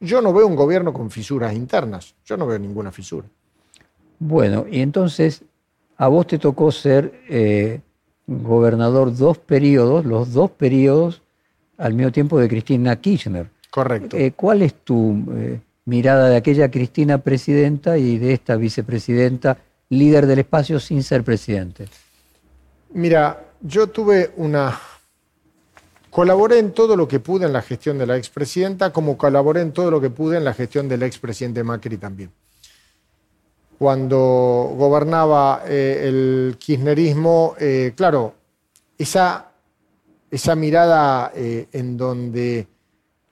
yo 0.00 0.20
no 0.22 0.32
veo 0.32 0.48
un 0.48 0.56
gobierno 0.56 0.92
con 0.92 1.08
fisuras 1.08 1.54
internas, 1.54 2.16
yo 2.24 2.36
no 2.36 2.48
veo 2.48 2.58
ninguna 2.58 2.90
fisura. 2.90 3.28
Bueno, 4.18 4.66
y 4.68 4.80
entonces 4.80 5.44
a 5.98 6.08
vos 6.08 6.26
te 6.26 6.40
tocó 6.40 6.72
ser 6.72 7.22
eh, 7.28 7.78
gobernador 8.26 9.16
dos 9.16 9.38
periodos, 9.38 10.04
los 10.04 10.32
dos 10.32 10.50
periodos 10.50 11.22
al 11.78 11.94
mismo 11.94 12.10
tiempo 12.10 12.40
de 12.40 12.48
Cristina 12.48 13.00
Kirchner. 13.00 13.48
Correcto. 13.70 14.16
Eh, 14.16 14.32
¿Cuál 14.32 14.62
es 14.62 14.74
tu 14.74 15.24
eh, 15.36 15.60
mirada 15.84 16.28
de 16.28 16.34
aquella 16.34 16.72
Cristina 16.72 17.18
presidenta 17.18 17.98
y 17.98 18.18
de 18.18 18.32
esta 18.32 18.56
vicepresidenta 18.56 19.58
líder 19.90 20.26
del 20.26 20.38
espacio 20.38 20.80
sin 20.80 21.02
ser 21.02 21.22
presidente? 21.22 21.86
Mira, 22.92 23.44
yo 23.60 23.88
tuve 23.88 24.32
una... 24.36 24.78
Colaboré 26.10 26.58
en 26.58 26.72
todo 26.72 26.96
lo 26.96 27.06
que 27.06 27.20
pude 27.20 27.46
en 27.46 27.52
la 27.52 27.62
gestión 27.62 27.96
de 27.98 28.06
la 28.06 28.16
expresidenta, 28.16 28.92
como 28.92 29.16
colaboré 29.16 29.60
en 29.60 29.72
todo 29.72 29.92
lo 29.92 30.00
que 30.00 30.10
pude 30.10 30.38
en 30.38 30.44
la 30.44 30.54
gestión 30.54 30.88
del 30.88 31.04
expresidente 31.04 31.62
Macri 31.62 31.98
también. 31.98 32.32
Cuando 33.78 34.74
gobernaba 34.76 35.62
eh, 35.66 36.08
el 36.08 36.56
kirchnerismo, 36.58 37.54
eh, 37.60 37.92
claro, 37.94 38.34
esa, 38.98 39.52
esa 40.30 40.54
mirada 40.56 41.30
eh, 41.34 41.68
en 41.72 41.96
donde 41.96 42.66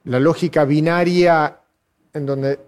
la 0.04 0.20
lógica 0.20 0.64
binaria, 0.64 1.58
en 2.14 2.26
donde 2.26 2.60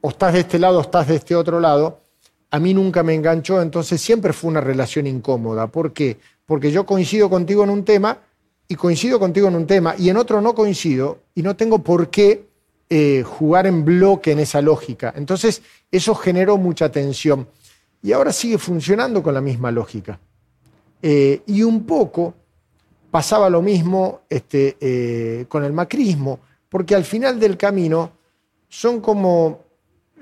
o 0.00 0.08
estás 0.08 0.32
de 0.32 0.40
este 0.40 0.58
lado 0.58 0.78
o 0.78 0.82
estás 0.82 1.06
de 1.06 1.16
este 1.16 1.36
otro 1.36 1.60
lado, 1.60 2.00
a 2.50 2.58
mí 2.58 2.74
nunca 2.74 3.02
me 3.02 3.14
enganchó, 3.14 3.60
entonces 3.60 4.00
siempre 4.00 4.32
fue 4.32 4.50
una 4.50 4.60
relación 4.60 5.06
incómoda. 5.06 5.66
¿Por 5.66 5.92
qué? 5.92 6.18
Porque 6.46 6.70
yo 6.70 6.86
coincido 6.86 7.28
contigo 7.28 7.64
en 7.64 7.70
un 7.70 7.84
tema 7.84 8.18
y 8.66 8.74
coincido 8.74 9.18
contigo 9.18 9.48
en 9.48 9.56
un 9.56 9.66
tema 9.66 9.94
y 9.98 10.08
en 10.08 10.16
otro 10.16 10.40
no 10.40 10.54
coincido 10.54 11.18
y 11.34 11.42
no 11.42 11.56
tengo 11.56 11.80
por 11.80 12.10
qué 12.10 12.46
eh, 12.90 13.22
jugar 13.22 13.66
en 13.66 13.84
bloque 13.84 14.32
en 14.32 14.38
esa 14.38 14.62
lógica. 14.62 15.12
Entonces 15.16 15.62
eso 15.90 16.14
generó 16.14 16.56
mucha 16.56 16.90
tensión 16.90 17.46
y 18.02 18.12
ahora 18.12 18.32
sigue 18.32 18.58
funcionando 18.58 19.22
con 19.22 19.34
la 19.34 19.40
misma 19.40 19.70
lógica. 19.70 20.18
Eh, 21.02 21.42
y 21.46 21.62
un 21.62 21.84
poco 21.84 22.34
pasaba 23.10 23.50
lo 23.50 23.62
mismo 23.62 24.22
este, 24.28 24.76
eh, 24.80 25.46
con 25.48 25.64
el 25.64 25.72
macrismo, 25.72 26.40
porque 26.68 26.94
al 26.94 27.04
final 27.04 27.38
del 27.38 27.56
camino 27.56 28.12
son 28.68 29.00
como 29.00 29.60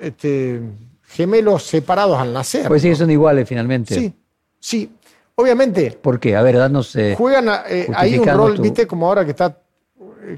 este, 0.01 0.61
gemelos 1.07 1.63
separados 1.65 2.19
al 2.19 2.33
nacer. 2.33 2.69
Pues 2.69 2.83
sí, 2.83 2.95
son 2.95 3.11
iguales 3.11 3.49
finalmente. 3.49 3.95
Sí, 3.95 4.15
sí. 4.61 4.91
Obviamente. 5.35 5.91
¿Por 5.91 6.19
qué? 6.19 6.35
A 6.35 6.43
ver, 6.43 6.57
danos. 6.57 6.97
Eh, 6.97 7.15
juegan 7.17 7.49
eh, 7.69 7.89
ahí 7.95 8.19
un 8.19 8.27
rol, 8.27 8.59
viste, 8.59 8.87
como 8.87 9.07
ahora 9.07 9.25
que 9.25 9.33
está 9.33 9.57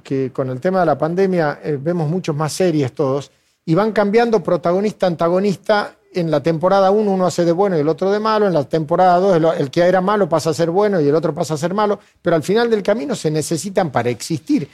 que 0.03 0.31
con 0.33 0.51
el 0.51 0.61
tema 0.61 0.81
de 0.81 0.87
la 0.87 0.99
pandemia 0.99 1.61
eh, 1.63 1.79
vemos 1.81 2.09
muchos 2.09 2.35
más 2.37 2.53
series 2.53 2.93
todos, 2.93 3.31
y 3.65 3.75
van 3.75 3.93
cambiando 3.93 4.43
protagonista-antagonista. 4.43 5.95
En 6.11 6.31
la 6.31 6.43
temporada 6.43 6.91
1 6.91 7.11
uno 7.11 7.27
hace 7.27 7.45
de 7.45 7.53
bueno 7.53 7.77
y 7.77 7.81
el 7.81 7.89
otro 7.89 8.11
de 8.11 8.19
malo, 8.19 8.47
en 8.47 8.55
la 8.55 8.65
temporada 8.65 9.19
2 9.19 9.59
el, 9.59 9.71
que 9.71 9.83
era 9.83 10.01
malo 10.01 10.27
pasa 10.27 10.51
a 10.51 10.55
ser 10.55 10.71
bueno 10.71 11.03
y 11.03 11.07
el 11.07 11.15
otro 11.15 11.35
pasa 11.35 11.53
a 11.53 11.59
ser 11.59 11.75
malo, 11.75 12.01
pero 12.23 12.35
al 12.35 12.43
final 12.43 12.71
del 12.71 12.83
camino 12.83 13.15
se 13.15 13.31
necesitan 13.31 13.93
para 13.93 14.09
existir, 14.09 14.67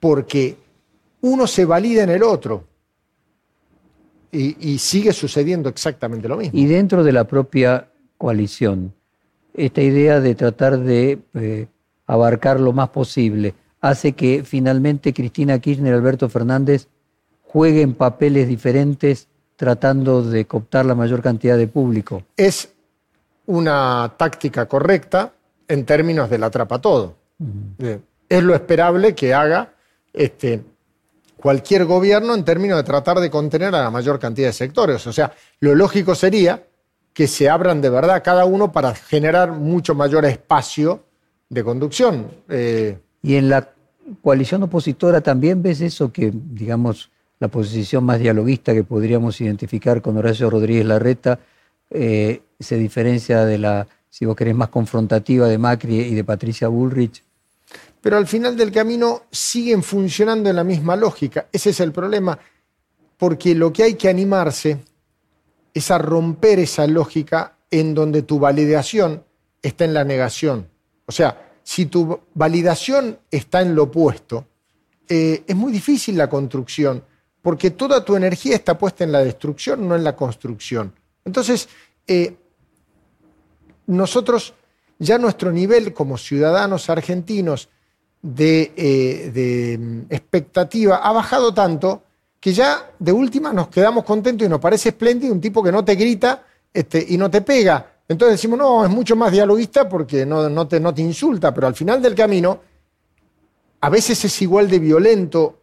porque 0.00 0.56
uno 1.20 1.46
se 1.46 1.66
valida 1.66 2.04
en 2.04 2.10
el 2.10 2.22
otro. 2.22 2.64
Y, 4.30 4.78
sigue 4.78 5.12
sucediendo 5.12 5.68
exactamente 5.68 6.28
lo 6.28 6.36
mismo. 6.36 6.58
Y 6.58 6.66
dentro 6.66 7.02
de 7.02 7.12
la 7.12 7.24
propia 7.24 7.88
coalición, 8.18 8.92
esta 9.54 9.80
idea 9.80 10.20
de 10.20 10.34
tratar 10.34 10.78
de 10.78 11.18
eh, 11.34 11.66
abarcar 12.06 12.60
lo 12.60 12.72
más 12.72 12.90
posible, 12.90 13.54
hace 13.80 14.12
que 14.12 14.44
finalmente 14.44 15.14
Cristina 15.14 15.58
Kirchner 15.58 15.92
y 15.92 15.96
Alberto 15.96 16.28
Fernández 16.28 16.88
jueguen 17.42 17.94
papeles 17.94 18.48
diferentes 18.48 19.28
tratando 19.56 20.22
de 20.22 20.44
cooptar 20.44 20.86
la 20.86 20.94
mayor 20.94 21.22
cantidad 21.22 21.56
de 21.56 21.66
público. 21.66 22.22
Es 22.36 22.72
una 23.46 24.12
táctica 24.16 24.66
correcta 24.66 25.32
en 25.66 25.84
términos 25.84 26.30
del 26.30 26.44
atrapa 26.44 26.80
todo. 26.80 27.16
Eh, 27.78 27.98
es 28.28 28.42
lo 28.42 28.54
esperable 28.54 29.14
que 29.14 29.32
haga 29.34 29.72
este, 30.12 30.62
cualquier 31.38 31.84
gobierno 31.84 32.34
en 32.34 32.44
términos 32.44 32.76
de 32.76 32.82
tratar 32.82 33.20
de 33.20 33.30
contener 33.30 33.74
a 33.74 33.82
la 33.82 33.90
mayor 33.90 34.18
cantidad 34.18 34.48
de 34.48 34.52
sectores. 34.52 35.06
O 35.06 35.12
sea, 35.12 35.32
lo 35.60 35.74
lógico 35.74 36.14
sería 36.14 36.64
que 37.14 37.26
se 37.26 37.48
abran 37.48 37.80
de 37.80 37.90
verdad 37.90 38.22
cada 38.22 38.44
uno 38.44 38.70
para 38.70 38.94
generar 38.94 39.52
mucho 39.52 39.94
mayor 39.94 40.24
espacio 40.24 41.04
de 41.48 41.64
conducción. 41.64 42.30
Eh, 42.48 42.98
y 43.22 43.36
en 43.36 43.48
la 43.48 43.70
coalición 44.22 44.62
opositora 44.64 45.20
también 45.20 45.62
ves 45.62 45.80
eso 45.80 46.12
que, 46.12 46.32
digamos, 46.32 47.10
la 47.40 47.48
posición 47.48 48.04
más 48.04 48.18
dialoguista 48.18 48.74
que 48.74 48.84
podríamos 48.84 49.40
identificar 49.40 50.02
con 50.02 50.16
Horacio 50.16 50.50
Rodríguez 50.50 50.84
Larreta 50.84 51.38
eh, 51.90 52.42
se 52.58 52.76
diferencia 52.76 53.44
de 53.44 53.58
la, 53.58 53.86
si 54.10 54.26
vos 54.26 54.36
querés, 54.36 54.54
más 54.54 54.68
confrontativa 54.68 55.48
de 55.48 55.58
Macri 55.58 56.00
y 56.00 56.14
de 56.14 56.24
Patricia 56.24 56.68
Bullrich. 56.68 57.22
Pero 58.00 58.16
al 58.16 58.26
final 58.26 58.56
del 58.56 58.70
camino 58.70 59.24
siguen 59.30 59.82
funcionando 59.82 60.50
en 60.50 60.56
la 60.56 60.64
misma 60.64 60.96
lógica. 60.96 61.48
Ese 61.52 61.70
es 61.70 61.80
el 61.80 61.92
problema, 61.92 62.38
porque 63.16 63.54
lo 63.54 63.72
que 63.72 63.82
hay 63.82 63.94
que 63.94 64.08
animarse 64.08 64.78
es 65.74 65.90
a 65.90 65.98
romper 65.98 66.60
esa 66.60 66.86
lógica 66.86 67.56
en 67.70 67.94
donde 67.94 68.22
tu 68.22 68.38
validación 68.38 69.24
está 69.60 69.84
en 69.84 69.94
la 69.94 70.04
negación. 70.04 70.68
O 71.06 71.12
sea, 71.12 71.52
si 71.62 71.86
tu 71.86 72.20
validación 72.34 73.18
está 73.30 73.60
en 73.60 73.74
lo 73.74 73.84
opuesto, 73.84 74.46
eh, 75.08 75.42
es 75.46 75.56
muy 75.56 75.72
difícil 75.72 76.16
la 76.16 76.28
construcción, 76.28 77.02
porque 77.42 77.70
toda 77.70 78.04
tu 78.04 78.16
energía 78.16 78.56
está 78.56 78.78
puesta 78.78 79.04
en 79.04 79.12
la 79.12 79.24
destrucción, 79.24 79.86
no 79.88 79.96
en 79.96 80.04
la 80.04 80.14
construcción. 80.14 80.92
Entonces, 81.24 81.68
eh, 82.06 82.36
nosotros, 83.86 84.54
ya 84.98 85.18
nuestro 85.18 85.52
nivel 85.52 85.92
como 85.92 86.18
ciudadanos 86.18 86.90
argentinos 86.90 87.68
de, 88.22 88.72
eh, 88.76 89.78
mm, 89.78 90.00
expectativa 90.10 90.96
ha 90.96 91.12
bajado 91.12 91.52
tanto 91.54 92.02
que 92.40 92.52
ya 92.52 92.90
de 92.98 93.12
última 93.12 93.52
nos 93.52 93.68
quedamos 93.68 94.04
contentos 94.04 94.46
y 94.46 94.50
nos 94.50 94.60
parece 94.60 94.90
espléndido 94.90 95.32
un 95.32 95.40
tipo 95.40 95.62
que 95.62 95.72
no 95.72 95.84
te 95.84 95.94
grita 95.94 96.44
este, 96.72 97.04
y 97.08 97.16
no 97.16 97.30
te 97.30 97.40
pega, 97.42 97.98
entonces 98.08 98.38
decimos, 98.38 98.58
no, 98.58 98.84
es 98.84 98.90
mucho 98.90 99.14
más 99.16 99.30
dialoguista 99.30 99.86
porque 99.86 100.24
no, 100.24 100.66
te, 100.66 100.80
no 100.80 100.94
te 100.94 101.02
insulta, 101.02 101.52
pero 101.52 101.66
al 101.66 101.74
final 101.74 102.00
del 102.00 102.14
camino, 102.14 102.60
a 103.82 103.90
veces 103.90 104.24
es 104.24 104.42
igual 104.42 104.68
de 104.70 104.78
violento 104.78 105.60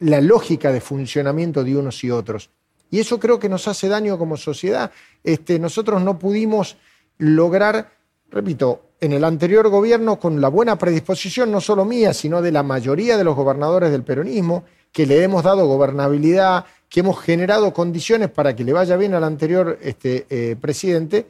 la 0.00 0.20
lógica 0.20 0.70
de 0.72 0.82
funcionamiento 0.82 1.64
de 1.64 1.76
unos 1.76 2.04
y 2.04 2.10
otros. 2.10 2.50
Y 2.90 3.00
eso 3.00 3.18
creo 3.18 3.38
que 3.38 3.48
nos 3.48 3.66
hace 3.66 3.88
daño 3.88 4.18
como 4.18 4.36
sociedad. 4.36 4.90
Este, 5.24 5.58
nosotros 5.58 6.02
no 6.02 6.18
pudimos 6.18 6.76
lograr, 7.16 7.92
repito, 8.30 8.82
en 9.00 9.12
el 9.12 9.24
anterior 9.24 9.68
gobierno, 9.68 10.18
con 10.18 10.40
la 10.40 10.48
buena 10.48 10.76
predisposición, 10.76 11.50
no 11.50 11.60
solo 11.60 11.84
mía, 11.84 12.12
sino 12.12 12.42
de 12.42 12.52
la 12.52 12.62
mayoría 12.62 13.16
de 13.16 13.24
los 13.24 13.34
gobernadores 13.34 13.90
del 13.90 14.02
peronismo, 14.02 14.64
que 14.92 15.06
le 15.06 15.22
hemos 15.22 15.42
dado 15.42 15.66
gobernabilidad, 15.66 16.66
que 16.88 17.00
hemos 17.00 17.20
generado 17.20 17.72
condiciones 17.72 18.28
para 18.30 18.54
que 18.54 18.64
le 18.64 18.72
vaya 18.72 18.96
bien 18.96 19.14
al 19.14 19.24
anterior 19.24 19.78
este, 19.80 20.26
eh, 20.28 20.56
presidente, 20.60 21.26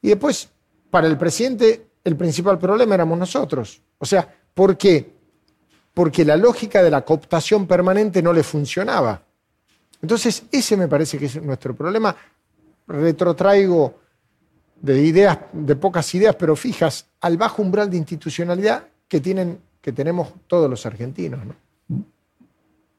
y 0.00 0.08
después, 0.08 0.48
para 0.90 1.06
el 1.06 1.16
presidente, 1.16 1.86
el 2.02 2.16
principal 2.16 2.58
problema 2.58 2.94
éramos 2.94 3.18
nosotros. 3.18 3.80
O 3.98 4.06
sea, 4.06 4.28
¿por 4.52 4.76
qué? 4.76 5.12
Porque 5.94 6.24
la 6.24 6.36
lógica 6.36 6.82
de 6.82 6.90
la 6.90 7.04
cooptación 7.04 7.66
permanente 7.66 8.20
no 8.20 8.32
le 8.32 8.42
funcionaba. 8.42 9.22
Entonces, 10.00 10.42
ese 10.50 10.76
me 10.76 10.88
parece 10.88 11.18
que 11.18 11.26
es 11.26 11.40
nuestro 11.40 11.76
problema. 11.76 12.16
Retrotraigo 12.88 14.01
de 14.82 15.00
ideas, 15.00 15.38
de 15.52 15.76
pocas 15.76 16.12
ideas, 16.14 16.34
pero 16.36 16.56
fijas, 16.56 17.06
al 17.20 17.36
bajo 17.36 17.62
umbral 17.62 17.88
de 17.88 17.96
institucionalidad 17.96 18.84
que, 19.08 19.20
tienen, 19.20 19.58
que 19.80 19.92
tenemos 19.92 20.28
todos 20.48 20.68
los 20.68 20.84
argentinos. 20.84 21.40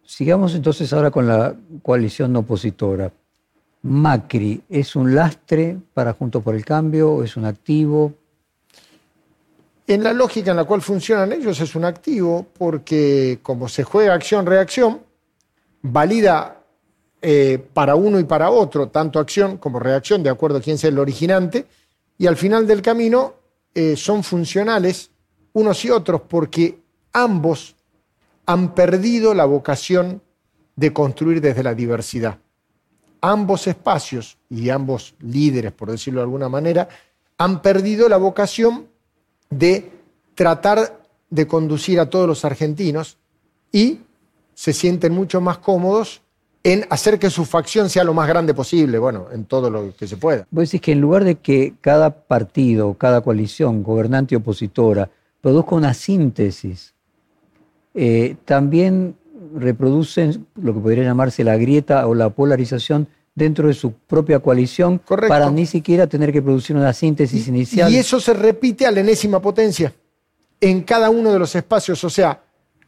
Sigamos 0.05 0.55
entonces 0.55 0.91
ahora 0.93 1.11
con 1.11 1.27
la 1.27 1.55
coalición 1.81 2.35
opositora. 2.35 3.11
Macri 3.83 4.63
es 4.69 4.95
un 4.95 5.13
lastre 5.13 5.77
para 5.93 6.13
Juntos 6.13 6.41
por 6.41 6.55
el 6.55 6.63
Cambio 6.63 7.11
o 7.11 7.23
es 7.23 7.35
un 7.35 7.45
activo? 7.45 8.13
En 9.85 10.03
la 10.03 10.13
lógica 10.13 10.51
en 10.51 10.57
la 10.57 10.63
cual 10.63 10.81
funcionan 10.81 11.33
ellos 11.33 11.59
es 11.59 11.75
un 11.75 11.83
activo 11.83 12.47
porque 12.57 13.39
como 13.43 13.67
se 13.67 13.83
juega 13.83 14.13
acción-reacción, 14.13 15.01
valida 15.81 16.62
eh, 17.25 17.57
para 17.73 17.95
uno 17.95 18.19
y 18.19 18.25
para 18.25 18.49
otro, 18.49 18.89
tanto 18.89 19.17
acción 19.17 19.55
como 19.55 19.79
reacción, 19.79 20.21
de 20.23 20.29
acuerdo 20.29 20.57
a 20.57 20.61
quién 20.61 20.77
sea 20.77 20.89
el 20.89 20.99
originante, 20.99 21.65
y 22.17 22.27
al 22.27 22.35
final 22.35 22.67
del 22.67 22.81
camino 22.81 23.35
eh, 23.73 23.95
son 23.95 24.25
funcionales 24.25 25.09
unos 25.53 25.85
y 25.85 25.89
otros 25.89 26.19
porque 26.27 26.81
ambos 27.13 27.77
han 28.45 28.75
perdido 28.75 29.33
la 29.33 29.45
vocación 29.45 30.21
de 30.75 30.91
construir 30.91 31.39
desde 31.39 31.63
la 31.63 31.73
diversidad. 31.73 32.39
Ambos 33.21 33.67
espacios 33.67 34.37
y 34.49 34.69
ambos 34.69 35.15
líderes, 35.21 35.71
por 35.71 35.91
decirlo 35.91 36.19
de 36.19 36.25
alguna 36.25 36.49
manera, 36.49 36.89
han 37.37 37.61
perdido 37.61 38.09
la 38.09 38.17
vocación 38.17 38.89
de 39.49 39.89
tratar 40.35 40.99
de 41.29 41.47
conducir 41.47 42.01
a 42.01 42.09
todos 42.09 42.27
los 42.27 42.43
argentinos 42.43 43.17
y 43.71 44.01
se 44.53 44.73
sienten 44.73 45.13
mucho 45.13 45.39
más 45.39 45.59
cómodos 45.59 46.21
en 46.63 46.85
hacer 46.89 47.19
que 47.19 47.29
su 47.29 47.43
facción 47.43 47.89
sea 47.89 48.05
lo 48.05 48.13
más 48.13 48.27
grande 48.27 48.53
posible, 48.53 48.97
bueno, 48.97 49.27
en 49.33 49.45
todo 49.45 49.69
lo 49.69 49.93
que 49.95 50.07
se 50.07 50.15
pueda. 50.15 50.47
Vos 50.49 50.69
decís 50.69 50.81
que 50.81 50.93
en 50.93 51.01
lugar 51.01 51.25
de 51.25 51.35
que 51.35 51.73
cada 51.81 52.09
partido, 52.09 52.93
cada 52.93 53.21
coalición, 53.21 53.83
gobernante 53.83 54.33
y 54.33 54.37
opositora, 54.37 55.09
produzca 55.41 55.75
una 55.75 55.93
síntesis, 55.93 56.93
eh, 57.93 58.37
también 58.45 59.15
reproducen 59.55 60.47
lo 60.55 60.73
que 60.73 60.79
podría 60.79 61.03
llamarse 61.03 61.43
la 61.43 61.57
grieta 61.57 62.07
o 62.07 62.15
la 62.15 62.29
polarización 62.29 63.07
dentro 63.35 63.67
de 63.67 63.73
su 63.73 63.91
propia 63.91 64.39
coalición 64.39 64.99
para 64.99 65.49
ni 65.49 65.65
siquiera 65.65 66.07
tener 66.07 66.31
que 66.31 66.41
producir 66.41 66.75
una 66.75 66.93
síntesis 66.93 67.47
inicial. 67.47 67.91
Y 67.91 67.97
eso 67.97 68.19
se 68.19 68.33
repite 68.33 68.85
a 68.85 68.91
la 68.91 69.01
enésima 69.01 69.41
potencia 69.41 69.93
en 70.61 70.81
cada 70.83 71.09
uno 71.09 71.31
de 71.33 71.39
los 71.39 71.55
espacios. 71.55 72.03
O 72.03 72.09
sea, 72.09 72.41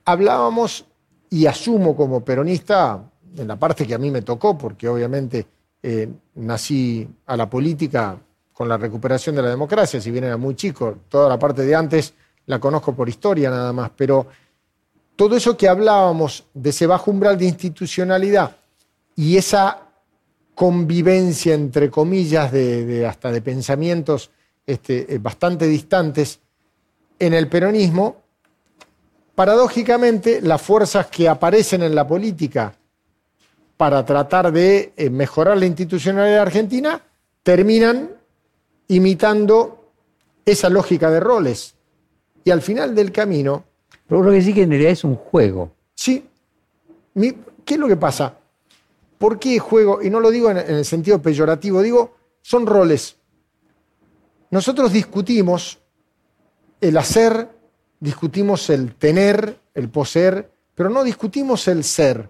hablábamos, 0.05 0.85
y 1.29 1.47
asumo 1.47 1.95
como 1.95 2.23
peronista, 2.23 3.03
en 3.37 3.47
la 3.47 3.55
parte 3.57 3.85
que 3.85 3.93
a 3.93 3.97
mí 3.97 4.11
me 4.11 4.21
tocó, 4.21 4.57
porque 4.57 4.87
obviamente 4.87 5.45
eh, 5.83 6.09
nací 6.35 7.07
a 7.25 7.37
la 7.37 7.49
política 7.49 8.17
con 8.53 8.69
la 8.69 8.77
recuperación 8.77 9.35
de 9.35 9.41
la 9.41 9.49
democracia, 9.49 9.99
si 9.99 10.11
bien 10.11 10.23
era 10.23 10.37
muy 10.37 10.55
chico, 10.55 10.97
toda 11.09 11.27
la 11.27 11.37
parte 11.37 11.63
de 11.63 11.75
antes 11.75 12.13
la 12.45 12.59
conozco 12.59 12.95
por 12.95 13.09
historia 13.09 13.49
nada 13.49 13.73
más, 13.73 13.91
pero 13.95 14.27
todo 15.15 15.35
eso 15.35 15.57
que 15.57 15.67
hablábamos 15.67 16.45
de 16.53 16.69
ese 16.69 16.87
bajo 16.87 17.11
umbral 17.11 17.37
de 17.37 17.45
institucionalidad 17.45 18.55
y 19.15 19.37
esa 19.37 19.81
convivencia, 20.53 21.53
entre 21.53 21.89
comillas, 21.89 22.51
de, 22.51 23.05
hasta 23.05 23.31
de 23.31 23.41
pensamientos 23.41 24.31
este, 24.65 25.13
eh, 25.13 25.17
bastante 25.19 25.67
distantes 25.67 26.39
en 27.19 27.33
el 27.33 27.47
peronismo, 27.47 28.23
paradójicamente 29.35 30.41
las 30.41 30.61
fuerzas 30.61 31.07
que 31.07 31.27
aparecen 31.27 31.83
en 31.83 31.93
la 31.93 32.07
política 32.07 32.73
para 33.77 34.05
tratar 34.05 34.51
de 34.51 34.93
eh, 34.95 35.09
mejorar 35.09 35.57
la 35.57 35.65
institucionalidad 35.65 36.41
argentina 36.41 37.01
terminan 37.43 38.11
imitando 38.87 39.91
esa 40.45 40.69
lógica 40.69 41.09
de 41.09 41.19
roles. 41.19 41.75
Y 42.43 42.51
al 42.51 42.61
final 42.61 42.93
del 42.95 43.11
camino 43.11 43.65
pero 44.07 44.21
lo 44.21 44.31
que 44.31 44.41
sí 44.41 44.53
que 44.53 44.63
en 44.63 44.69
realidad 44.69 44.91
es 44.91 45.03
un 45.03 45.15
juego. 45.15 45.71
Sí. 45.95 46.27
¿Qué 47.13 47.73
es 47.73 47.79
lo 47.79 47.87
que 47.87 47.97
pasa? 47.97 48.37
¿Por 49.17 49.39
qué 49.39 49.57
juego? 49.59 50.01
Y 50.01 50.09
no 50.09 50.19
lo 50.19 50.29
digo 50.29 50.51
en, 50.51 50.57
en 50.57 50.75
el 50.75 50.85
sentido 50.85 51.21
peyorativo, 51.21 51.81
digo, 51.81 52.15
son 52.41 52.65
roles. 52.65 53.17
Nosotros 54.51 54.93
discutimos 54.93 55.79
el 56.81 56.97
hacer, 56.97 57.49
discutimos 57.99 58.69
el 58.69 58.95
tener, 58.95 59.59
el 59.73 59.89
poseer, 59.89 60.51
pero 60.75 60.89
no 60.89 61.03
discutimos 61.03 61.67
el 61.67 61.83
ser. 61.83 62.29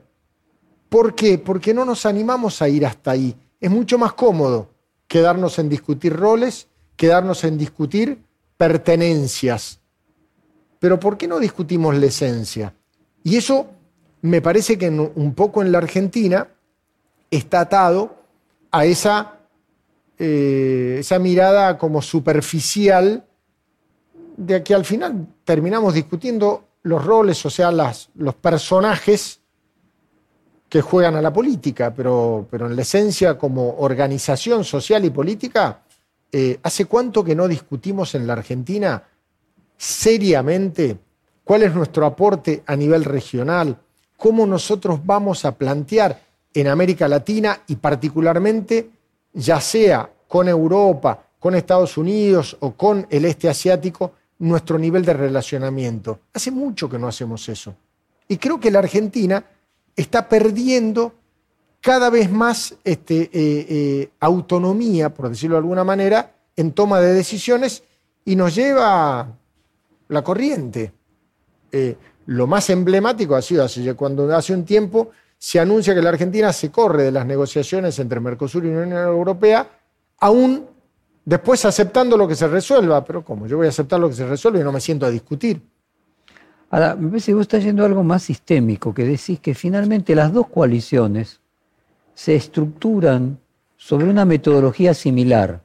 ¿Por 0.95 1.13
qué? 1.13 1.37
Porque 1.37 1.73
no 1.73 1.83
nos 1.83 2.05
animamos 2.05 2.61
a 2.61 2.69
ir 2.69 2.85
hasta 2.85 3.11
ahí. 3.11 3.35
Es 3.59 3.69
mucho 3.69 3.97
más 3.97 4.13
cómodo 4.13 4.69
quedarnos 5.09 5.59
en 5.59 5.67
discutir 5.67 6.15
roles, 6.15 6.69
quedarnos 6.95 7.43
en 7.43 7.57
discutir 7.57 8.23
pertenencias. 8.55 9.81
Pero 10.79 10.97
¿por 10.97 11.17
qué 11.17 11.27
no 11.27 11.37
discutimos 11.37 11.97
la 11.97 12.05
esencia? 12.05 12.73
Y 13.25 13.35
eso 13.35 13.67
me 14.21 14.41
parece 14.41 14.77
que 14.77 14.89
un 14.89 15.33
poco 15.35 15.61
en 15.61 15.73
la 15.73 15.79
Argentina 15.79 16.47
está 17.29 17.59
atado 17.59 18.15
a 18.71 18.85
esa, 18.85 19.39
eh, 20.17 20.95
esa 21.01 21.19
mirada 21.19 21.77
como 21.77 22.01
superficial 22.01 23.25
de 24.37 24.63
que 24.63 24.73
al 24.73 24.85
final 24.85 25.27
terminamos 25.43 25.93
discutiendo 25.93 26.63
los 26.83 27.03
roles, 27.03 27.45
o 27.45 27.49
sea, 27.49 27.69
los 27.73 28.35
personajes 28.35 29.41
que 30.69 30.81
juegan 30.81 31.15
a 31.15 31.21
la 31.21 31.31
política, 31.31 31.93
pero, 31.93 32.47
pero 32.49 32.67
en 32.67 32.75
la 32.75 32.81
esencia 32.81 33.37
como 33.37 33.77
organización 33.79 34.63
social 34.63 35.05
y 35.05 35.09
política, 35.09 35.81
eh, 36.31 36.59
¿hace 36.63 36.85
cuánto 36.85 37.23
que 37.23 37.35
no 37.35 37.47
discutimos 37.47 38.15
en 38.15 38.27
la 38.27 38.33
Argentina 38.33 39.03
seriamente 39.77 40.97
cuál 41.43 41.63
es 41.63 41.73
nuestro 41.73 42.05
aporte 42.05 42.63
a 42.65 42.75
nivel 42.75 43.03
regional? 43.03 43.77
¿Cómo 44.17 44.45
nosotros 44.45 44.99
vamos 45.05 45.45
a 45.45 45.55
plantear 45.55 46.19
en 46.53 46.67
América 46.67 47.07
Latina 47.07 47.61
y 47.67 47.75
particularmente, 47.75 48.89
ya 49.33 49.61
sea 49.61 50.09
con 50.27 50.47
Europa, 50.47 51.27
con 51.39 51.53
Estados 51.53 51.97
Unidos 51.97 52.57
o 52.61 52.71
con 52.71 53.05
el 53.09 53.25
este 53.25 53.49
asiático, 53.49 54.13
nuestro 54.39 54.79
nivel 54.79 55.05
de 55.05 55.13
relacionamiento? 55.13 56.19
Hace 56.33 56.51
mucho 56.51 56.89
que 56.89 56.97
no 56.97 57.07
hacemos 57.07 57.47
eso. 57.49 57.75
Y 58.27 58.37
creo 58.37 58.59
que 58.59 58.71
la 58.71 58.79
Argentina 58.79 59.45
está 59.95 60.27
perdiendo 60.27 61.13
cada 61.81 62.09
vez 62.09 62.31
más 62.31 62.75
este, 62.83 63.23
eh, 63.23 63.29
eh, 63.33 64.09
autonomía, 64.19 65.13
por 65.13 65.29
decirlo 65.29 65.55
de 65.55 65.59
alguna 65.59 65.83
manera, 65.83 66.31
en 66.55 66.71
toma 66.71 66.99
de 66.99 67.13
decisiones 67.13 67.83
y 68.25 68.35
nos 68.35 68.55
lleva 68.55 69.27
la 70.07 70.23
corriente. 70.23 70.91
Eh, 71.71 71.95
lo 72.25 72.47
más 72.47 72.69
emblemático 72.71 73.35
ha 73.35 73.41
sido 73.41 73.63
así, 73.63 73.87
cuando 73.93 74.35
hace 74.35 74.53
un 74.53 74.65
tiempo 74.65 75.11
se 75.37 75.59
anuncia 75.59 75.93
que 75.93 76.01
la 76.01 76.09
Argentina 76.09 76.51
se 76.51 76.71
corre 76.71 77.03
de 77.03 77.11
las 77.11 77.25
negociaciones 77.25 77.99
entre 77.99 78.19
Mercosur 78.19 78.65
y 78.65 78.71
la 78.71 78.81
Unión 78.81 78.97
Europea, 78.97 79.69
aún 80.19 80.65
después 81.23 81.65
aceptando 81.65 82.17
lo 82.17 82.27
que 82.27 82.35
se 82.35 82.47
resuelva. 82.47 83.05
Pero 83.05 83.23
¿cómo? 83.23 83.45
Yo 83.45 83.57
voy 83.57 83.67
a 83.67 83.69
aceptar 83.69 83.99
lo 83.99 84.09
que 84.09 84.15
se 84.15 84.25
resuelve 84.25 84.61
y 84.61 84.63
no 84.63 84.71
me 84.71 84.81
siento 84.81 85.05
a 85.05 85.11
discutir. 85.11 85.61
Ahora, 86.69 86.95
me 86.95 87.09
parece 87.09 87.27
que 87.27 87.35
vos 87.35 87.43
estás 87.43 87.63
yendo 87.63 87.83
a 87.83 87.85
algo 87.85 88.03
más 88.03 88.23
sistémico, 88.23 88.93
que 88.93 89.05
decís 89.05 89.39
que 89.39 89.53
finalmente 89.53 90.15
las 90.15 90.33
dos 90.33 90.47
coaliciones 90.47 91.39
se 92.13 92.35
estructuran 92.35 93.37
sobre 93.77 94.09
una 94.09 94.25
metodología 94.25 94.93
similar 94.93 95.61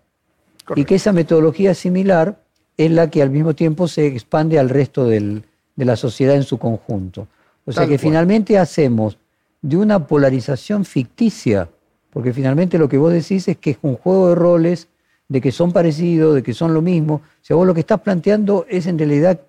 y 0.76 0.84
que 0.84 0.96
esa 0.96 1.12
metodología 1.12 1.74
similar 1.74 2.42
es 2.76 2.90
la 2.90 3.10
que 3.10 3.22
al 3.22 3.30
mismo 3.30 3.54
tiempo 3.54 3.88
se 3.88 4.06
expande 4.06 4.58
al 4.58 4.68
resto 4.68 5.04
de 5.04 5.42
la 5.76 5.96
sociedad 5.96 6.36
en 6.36 6.42
su 6.44 6.58
conjunto. 6.58 7.28
O 7.64 7.72
sea 7.72 7.86
que 7.86 7.98
finalmente 7.98 8.58
hacemos 8.58 9.18
de 9.62 9.76
una 9.76 10.06
polarización 10.06 10.84
ficticia, 10.84 11.68
porque 12.10 12.32
finalmente 12.32 12.78
lo 12.78 12.88
que 12.88 12.98
vos 12.98 13.12
decís 13.12 13.48
es 13.48 13.56
que 13.58 13.70
es 13.72 13.78
un 13.82 13.96
juego 13.96 14.30
de 14.30 14.34
roles, 14.34 14.88
de 15.28 15.40
que 15.40 15.52
son 15.52 15.72
parecidos, 15.72 16.34
de 16.34 16.42
que 16.42 16.54
son 16.54 16.74
lo 16.74 16.82
mismo. 16.82 17.14
O 17.14 17.42
sea, 17.42 17.56
vos 17.56 17.66
lo 17.66 17.74
que 17.74 17.80
estás 17.80 18.00
planteando 18.00 18.66
es 18.68 18.86
en 18.86 18.98
realidad 18.98 19.40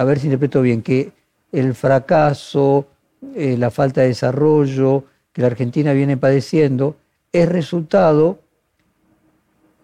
a 0.00 0.04
ver 0.04 0.18
si 0.18 0.28
interpreto 0.28 0.62
bien, 0.62 0.80
que 0.80 1.12
el 1.52 1.74
fracaso, 1.74 2.86
eh, 3.34 3.56
la 3.58 3.70
falta 3.70 4.00
de 4.00 4.06
desarrollo 4.08 5.04
que 5.30 5.42
la 5.42 5.48
Argentina 5.48 5.92
viene 5.92 6.16
padeciendo 6.16 6.96
es 7.30 7.46
resultado 7.46 8.38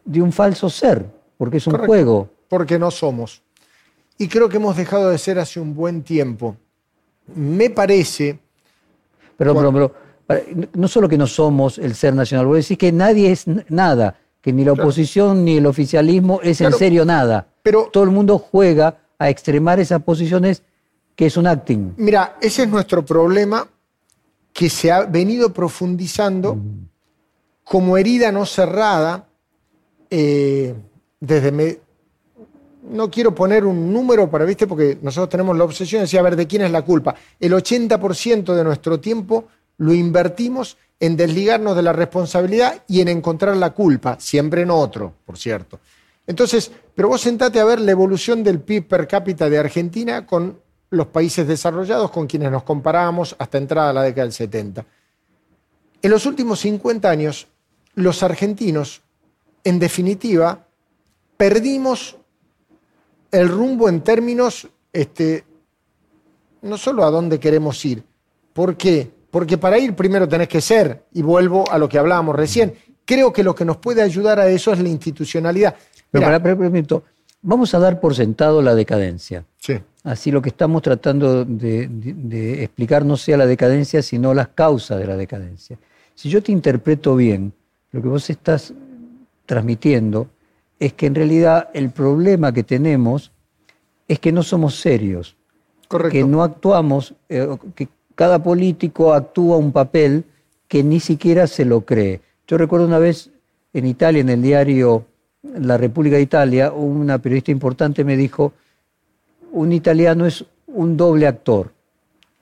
de 0.06 0.22
un 0.22 0.32
falso 0.32 0.70
ser, 0.70 1.04
porque 1.36 1.58
es 1.58 1.66
un 1.66 1.76
juego. 1.76 2.30
Porque 2.48 2.78
no 2.78 2.90
somos. 2.90 3.42
Y 4.16 4.28
creo 4.28 4.48
que 4.48 4.56
hemos 4.56 4.74
dejado 4.74 5.10
de 5.10 5.18
ser 5.18 5.38
hace 5.38 5.60
un 5.60 5.74
buen 5.74 6.02
tiempo. 6.02 6.56
Me 7.34 7.68
parece... 7.68 8.38
Pero, 9.36 9.54
pero, 9.54 9.92
no 10.72 10.88
solo 10.88 11.10
que 11.10 11.18
no 11.18 11.26
somos 11.26 11.76
el 11.76 11.94
ser 11.94 12.14
nacional, 12.14 12.46
vos 12.46 12.56
decís 12.56 12.78
que 12.78 12.90
nadie 12.90 13.32
es 13.32 13.44
nada, 13.68 14.18
que 14.40 14.50
ni 14.50 14.64
la 14.64 14.72
oposición 14.72 15.44
ni 15.44 15.58
el 15.58 15.66
oficialismo 15.66 16.40
es 16.42 16.62
en 16.62 16.72
serio 16.72 17.04
nada. 17.04 17.48
Pero 17.62 17.90
todo 17.92 18.04
el 18.04 18.10
mundo 18.10 18.38
juega 18.38 18.96
a 19.18 19.30
extremar 19.30 19.80
esas 19.80 20.02
posiciones 20.02 20.62
que 21.14 21.26
es 21.26 21.36
un 21.36 21.46
acting. 21.46 21.94
Mira, 21.96 22.36
ese 22.40 22.64
es 22.64 22.68
nuestro 22.68 23.04
problema 23.04 23.66
que 24.52 24.70
se 24.70 24.90
ha 24.90 25.02
venido 25.02 25.52
profundizando 25.52 26.58
como 27.64 27.96
herida 27.96 28.30
no 28.30 28.46
cerrada 28.46 29.26
eh, 30.10 30.74
desde... 31.18 31.80
no 32.90 33.10
quiero 33.10 33.34
poner 33.34 33.64
un 33.64 33.92
número 33.92 34.30
para, 34.30 34.44
¿viste? 34.44 34.66
Porque 34.66 34.98
nosotros 35.02 35.30
tenemos 35.30 35.56
la 35.56 35.64
obsesión 35.64 36.00
de 36.00 36.04
decir, 36.04 36.20
a 36.20 36.22
ver, 36.22 36.36
¿de 36.36 36.46
quién 36.46 36.62
es 36.62 36.70
la 36.70 36.82
culpa? 36.82 37.14
El 37.40 37.52
80% 37.52 38.54
de 38.54 38.64
nuestro 38.64 39.00
tiempo 39.00 39.48
lo 39.78 39.92
invertimos 39.92 40.76
en 41.00 41.16
desligarnos 41.16 41.76
de 41.76 41.82
la 41.82 41.92
responsabilidad 41.92 42.82
y 42.88 43.00
en 43.00 43.08
encontrar 43.08 43.56
la 43.56 43.70
culpa, 43.70 44.16
siempre 44.18 44.62
en 44.62 44.70
otro, 44.70 45.12
por 45.24 45.36
cierto. 45.36 45.80
Entonces, 46.26 46.70
pero 46.94 47.08
vos 47.08 47.20
sentate 47.20 47.60
a 47.60 47.64
ver 47.64 47.80
la 47.80 47.92
evolución 47.92 48.42
del 48.42 48.60
PIB 48.60 48.88
per 48.88 49.06
cápita 49.06 49.48
de 49.48 49.58
Argentina 49.58 50.26
con 50.26 50.60
los 50.90 51.06
países 51.08 51.46
desarrollados 51.46 52.10
con 52.10 52.26
quienes 52.26 52.50
nos 52.50 52.62
comparábamos 52.62 53.36
hasta 53.38 53.58
entrada 53.58 53.90
a 53.90 53.92
la 53.92 54.02
década 54.02 54.24
del 54.24 54.32
70. 54.32 54.84
En 56.02 56.10
los 56.10 56.26
últimos 56.26 56.60
50 56.60 57.08
años, 57.08 57.48
los 57.94 58.22
argentinos, 58.22 59.02
en 59.64 59.78
definitiva, 59.78 60.66
perdimos 61.36 62.16
el 63.30 63.48
rumbo 63.48 63.88
en 63.88 64.02
términos, 64.02 64.68
este, 64.92 65.44
no 66.62 66.78
solo 66.78 67.04
a 67.04 67.10
dónde 67.10 67.40
queremos 67.40 67.84
ir. 67.84 68.04
¿Por 68.52 68.76
qué? 68.76 69.10
Porque 69.30 69.58
para 69.58 69.78
ir 69.78 69.94
primero 69.94 70.28
tenés 70.28 70.48
que 70.48 70.60
ser, 70.60 71.04
y 71.12 71.22
vuelvo 71.22 71.64
a 71.70 71.78
lo 71.78 71.88
que 71.88 71.98
hablábamos 71.98 72.36
recién, 72.36 72.74
creo 73.04 73.32
que 73.32 73.42
lo 73.42 73.54
que 73.54 73.64
nos 73.64 73.76
puede 73.78 74.02
ayudar 74.02 74.38
a 74.38 74.48
eso 74.48 74.72
es 74.72 74.78
la 74.78 74.88
institucionalidad. 74.88 75.76
Pero 76.10 76.24
para, 76.26 77.02
vamos 77.42 77.74
a 77.74 77.78
dar 77.78 78.00
por 78.00 78.14
sentado 78.14 78.62
la 78.62 78.74
decadencia. 78.74 79.44
Sí. 79.58 79.74
Así 80.04 80.30
lo 80.30 80.40
que 80.40 80.50
estamos 80.50 80.82
tratando 80.82 81.44
de, 81.44 82.62
explicar 82.62 83.04
no 83.04 83.16
sea 83.16 83.36
la 83.36 83.46
decadencia, 83.46 84.02
sino 84.02 84.34
las 84.34 84.48
causas 84.48 85.00
de 85.00 85.06
la 85.06 85.16
decadencia. 85.16 85.78
Si 86.14 86.28
yo 86.28 86.42
te 86.42 86.52
interpreto 86.52 87.16
bien, 87.16 87.52
lo 87.90 88.00
que 88.00 88.08
vos 88.08 88.30
estás 88.30 88.72
transmitiendo 89.46 90.28
es 90.78 90.92
que 90.92 91.06
en 91.06 91.14
realidad 91.14 91.70
el 91.74 91.90
problema 91.90 92.52
que 92.52 92.62
tenemos 92.62 93.32
es 94.06 94.20
que 94.20 94.30
no 94.30 94.42
somos 94.42 94.78
serios. 94.78 95.36
Correcto. 95.88 96.12
Que 96.12 96.24
no 96.24 96.42
actuamos, 96.42 97.14
eh, 97.28 97.48
que 97.74 97.88
cada 98.14 98.42
político 98.42 99.12
actúa 99.12 99.56
un 99.56 99.72
papel 99.72 100.24
que 100.68 100.82
ni 100.82 101.00
siquiera 101.00 101.46
se 101.46 101.64
lo 101.64 101.80
cree. 101.82 102.20
Yo 102.46 102.58
recuerdo 102.58 102.86
una 102.86 102.98
vez 102.98 103.30
en 103.72 103.86
Italia, 103.86 104.20
en 104.20 104.28
el 104.28 104.42
diario 104.42 105.04
la 105.58 105.76
República 105.76 106.16
de 106.16 106.22
Italia, 106.22 106.72
una 106.72 107.18
periodista 107.18 107.50
importante 107.50 108.04
me 108.04 108.16
dijo, 108.16 108.52
un 109.52 109.72
italiano 109.72 110.26
es 110.26 110.44
un 110.66 110.96
doble 110.96 111.26
actor, 111.26 111.72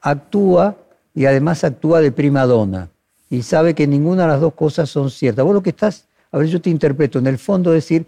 actúa 0.00 0.76
y 1.14 1.26
además 1.26 1.64
actúa 1.64 2.00
de 2.00 2.12
prima 2.12 2.44
donna 2.44 2.88
y 3.30 3.42
sabe 3.42 3.74
que 3.74 3.86
ninguna 3.86 4.22
de 4.22 4.28
las 4.28 4.40
dos 4.40 4.54
cosas 4.54 4.90
son 4.90 5.10
ciertas. 5.10 5.44
Vos 5.44 5.54
lo 5.54 5.62
que 5.62 5.70
estás, 5.70 6.06
a 6.32 6.38
ver, 6.38 6.48
yo 6.48 6.60
te 6.60 6.70
interpreto, 6.70 7.18
en 7.18 7.26
el 7.26 7.38
fondo 7.38 7.70
decir, 7.70 8.06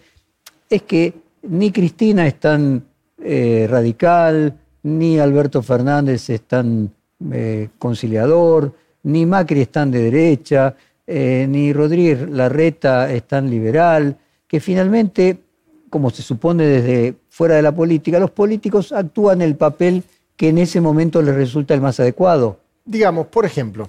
es 0.68 0.82
que 0.82 1.14
ni 1.42 1.70
Cristina 1.70 2.26
es 2.26 2.38
tan 2.40 2.84
eh, 3.22 3.66
radical, 3.68 4.54
ni 4.82 5.18
Alberto 5.18 5.62
Fernández 5.62 6.30
es 6.30 6.42
tan 6.42 6.90
eh, 7.32 7.68
conciliador, 7.78 8.72
ni 9.04 9.26
Macri 9.26 9.62
es 9.62 9.70
tan 9.70 9.90
de 9.90 10.02
derecha, 10.02 10.74
eh, 11.06 11.46
ni 11.48 11.72
Rodríguez 11.72 12.28
Larreta 12.28 13.12
es 13.12 13.24
tan 13.24 13.48
liberal, 13.48 14.16
que 14.46 14.60
finalmente, 14.60 15.42
como 15.90 16.10
se 16.10 16.22
supone 16.22 16.64
desde 16.64 17.16
fuera 17.28 17.56
de 17.56 17.62
la 17.62 17.74
política, 17.74 18.18
los 18.18 18.30
políticos 18.30 18.92
actúan 18.92 19.42
el 19.42 19.56
papel 19.56 20.04
que 20.36 20.48
en 20.48 20.58
ese 20.58 20.80
momento 20.80 21.22
les 21.22 21.34
resulta 21.34 21.74
el 21.74 21.80
más 21.80 21.98
adecuado. 22.00 22.60
Digamos, 22.84 23.26
por 23.28 23.44
ejemplo, 23.44 23.88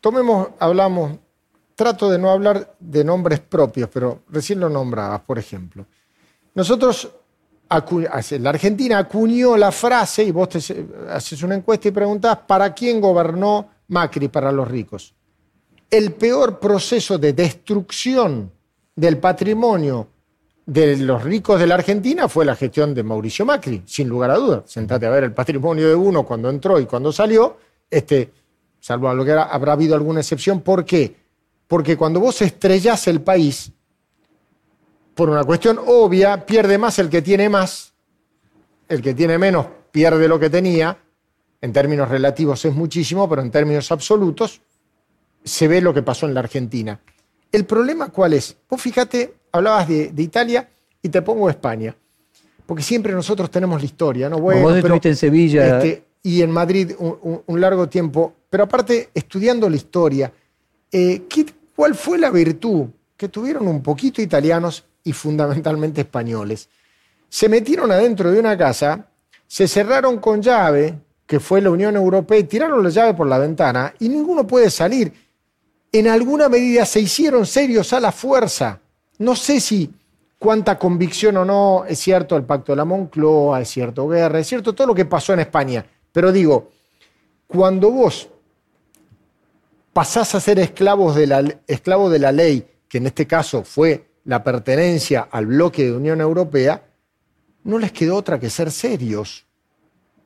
tomemos, 0.00 0.48
hablamos, 0.58 1.18
trato 1.74 2.10
de 2.10 2.18
no 2.18 2.30
hablar 2.30 2.74
de 2.78 3.04
nombres 3.04 3.40
propios, 3.40 3.88
pero 3.92 4.20
recién 4.30 4.60
lo 4.60 4.68
nombrabas, 4.68 5.20
por 5.22 5.38
ejemplo. 5.38 5.84
Nosotros, 6.54 7.10
la 7.68 8.50
Argentina 8.50 8.98
acuñó 8.98 9.56
la 9.56 9.72
frase, 9.72 10.24
y 10.24 10.30
vos 10.30 10.48
haces 11.10 11.42
una 11.42 11.56
encuesta 11.56 11.88
y 11.88 11.90
preguntás, 11.90 12.38
¿para 12.46 12.72
quién 12.72 13.00
gobernó 13.00 13.68
Macri 13.88 14.28
para 14.28 14.52
los 14.52 14.68
ricos? 14.68 15.14
el 15.96 16.12
peor 16.12 16.58
proceso 16.58 17.18
de 17.18 17.32
destrucción 17.32 18.50
del 18.94 19.18
patrimonio 19.18 20.08
de 20.66 20.96
los 20.96 21.22
ricos 21.22 21.60
de 21.60 21.66
la 21.66 21.74
Argentina 21.74 22.28
fue 22.28 22.44
la 22.44 22.56
gestión 22.56 22.94
de 22.94 23.02
Mauricio 23.02 23.44
Macri, 23.44 23.82
sin 23.86 24.08
lugar 24.08 24.30
a 24.30 24.36
dudas. 24.36 24.62
Sentate 24.66 25.06
a 25.06 25.10
ver 25.10 25.24
el 25.24 25.32
patrimonio 25.32 25.88
de 25.88 25.94
uno 25.94 26.24
cuando 26.24 26.48
entró 26.48 26.80
y 26.80 26.86
cuando 26.86 27.12
salió, 27.12 27.58
este, 27.90 28.32
salvo 28.80 29.08
a 29.08 29.14
lo 29.14 29.24
que 29.24 29.32
habrá 29.32 29.72
habido 29.72 29.94
alguna 29.94 30.20
excepción. 30.20 30.60
¿Por 30.60 30.84
qué? 30.84 31.14
Porque 31.66 31.96
cuando 31.96 32.20
vos 32.20 32.40
estrellás 32.42 33.06
el 33.08 33.20
país, 33.20 33.72
por 35.14 35.28
una 35.30 35.44
cuestión 35.44 35.78
obvia, 35.86 36.44
pierde 36.46 36.78
más 36.78 36.98
el 36.98 37.08
que 37.08 37.22
tiene 37.22 37.48
más, 37.48 37.92
el 38.88 39.02
que 39.02 39.14
tiene 39.14 39.38
menos 39.38 39.66
pierde 39.94 40.26
lo 40.26 40.40
que 40.40 40.50
tenía, 40.50 40.98
en 41.60 41.72
términos 41.72 42.08
relativos 42.08 42.64
es 42.64 42.74
muchísimo, 42.74 43.28
pero 43.28 43.42
en 43.42 43.52
términos 43.52 43.92
absolutos 43.92 44.60
se 45.44 45.68
ve 45.68 45.80
lo 45.80 45.94
que 45.94 46.02
pasó 46.02 46.26
en 46.26 46.34
la 46.34 46.40
Argentina. 46.40 47.00
¿El 47.54 47.66
problema 47.66 48.08
cuál 48.08 48.32
es? 48.32 48.56
Vos 48.68 48.82
fíjate, 48.82 49.32
hablabas 49.52 49.86
de, 49.86 50.12
Italia 50.16 50.68
y 51.00 51.08
te 51.08 51.22
pongo 51.22 51.48
España, 51.48 51.94
porque 52.66 52.82
siempre 52.82 53.12
nosotros 53.12 53.48
tenemos 53.48 53.80
la 53.80 53.84
historia, 53.84 54.28
¿no? 54.28 54.38
Bueno, 54.38 54.62
vos 54.62 54.76
estuviste 54.76 55.10
en 55.10 55.16
Sevilla. 55.16 55.78
Este, 55.78 56.02
y 56.24 56.42
en 56.42 56.50
Madrid 56.50 56.90
un, 56.98 57.60
largo 57.60 57.88
tiempo, 57.88 58.32
pero 58.50 58.64
aparte 58.64 59.10
estudiando 59.14 59.70
la 59.70 59.76
historia, 59.76 60.32
eh, 60.90 61.22
¿cuál 61.76 61.94
fue 61.94 62.18
la 62.18 62.32
virtud 62.32 62.86
que 63.16 63.28
tuvieron 63.28 63.68
un 63.68 63.84
poquito 63.84 64.20
italianos 64.20 64.84
y 65.04 65.12
fundamentalmente 65.12 66.00
españoles? 66.00 66.68
Se 67.28 67.48
metieron 67.48 67.92
adentro 67.92 68.32
de 68.32 68.40
una 68.40 68.58
casa, 68.58 69.06
se 69.46 69.68
cerraron 69.68 70.18
con 70.18 70.42
llave, 70.42 70.98
que 71.24 71.38
fue 71.38 71.60
la 71.60 71.70
Unión 71.70 71.94
Europea, 71.94 72.38
y 72.38 72.44
tiraron 72.44 72.82
la 72.82 72.90
llave 72.90 73.14
por 73.14 73.28
la 73.28 73.38
ventana 73.38 73.94
y 74.00 74.08
ninguno 74.08 74.44
puede 74.44 74.70
salir. 74.70 75.12
En 75.94 76.08
alguna 76.08 76.48
medida 76.48 76.84
se 76.86 76.98
hicieron 76.98 77.46
serios 77.46 77.92
a 77.92 78.00
la 78.00 78.10
fuerza. 78.10 78.80
No 79.18 79.36
sé 79.36 79.60
si 79.60 79.88
cuánta 80.40 80.76
convicción 80.76 81.36
o 81.36 81.44
no 81.44 81.84
es 81.86 82.00
cierto 82.00 82.36
el 82.36 82.42
pacto 82.42 82.72
de 82.72 82.76
la 82.76 82.84
Moncloa, 82.84 83.60
es 83.60 83.68
cierto 83.68 84.08
guerra, 84.08 84.40
es 84.40 84.48
cierto 84.48 84.72
todo 84.72 84.88
lo 84.88 84.94
que 84.96 85.04
pasó 85.04 85.34
en 85.34 85.38
España. 85.38 85.86
Pero 86.10 86.32
digo, 86.32 86.72
cuando 87.46 87.92
vos 87.92 88.28
pasás 89.92 90.34
a 90.34 90.40
ser 90.40 90.58
esclavos 90.58 91.14
de 91.14 91.28
la, 91.28 91.60
esclavo 91.68 92.10
de 92.10 92.18
la 92.18 92.32
ley, 92.32 92.66
que 92.88 92.98
en 92.98 93.06
este 93.06 93.28
caso 93.28 93.62
fue 93.62 94.04
la 94.24 94.42
pertenencia 94.42 95.28
al 95.30 95.46
bloque 95.46 95.84
de 95.84 95.92
Unión 95.92 96.20
Europea, 96.20 96.82
no 97.62 97.78
les 97.78 97.92
quedó 97.92 98.16
otra 98.16 98.40
que 98.40 98.50
ser 98.50 98.72
serios, 98.72 99.46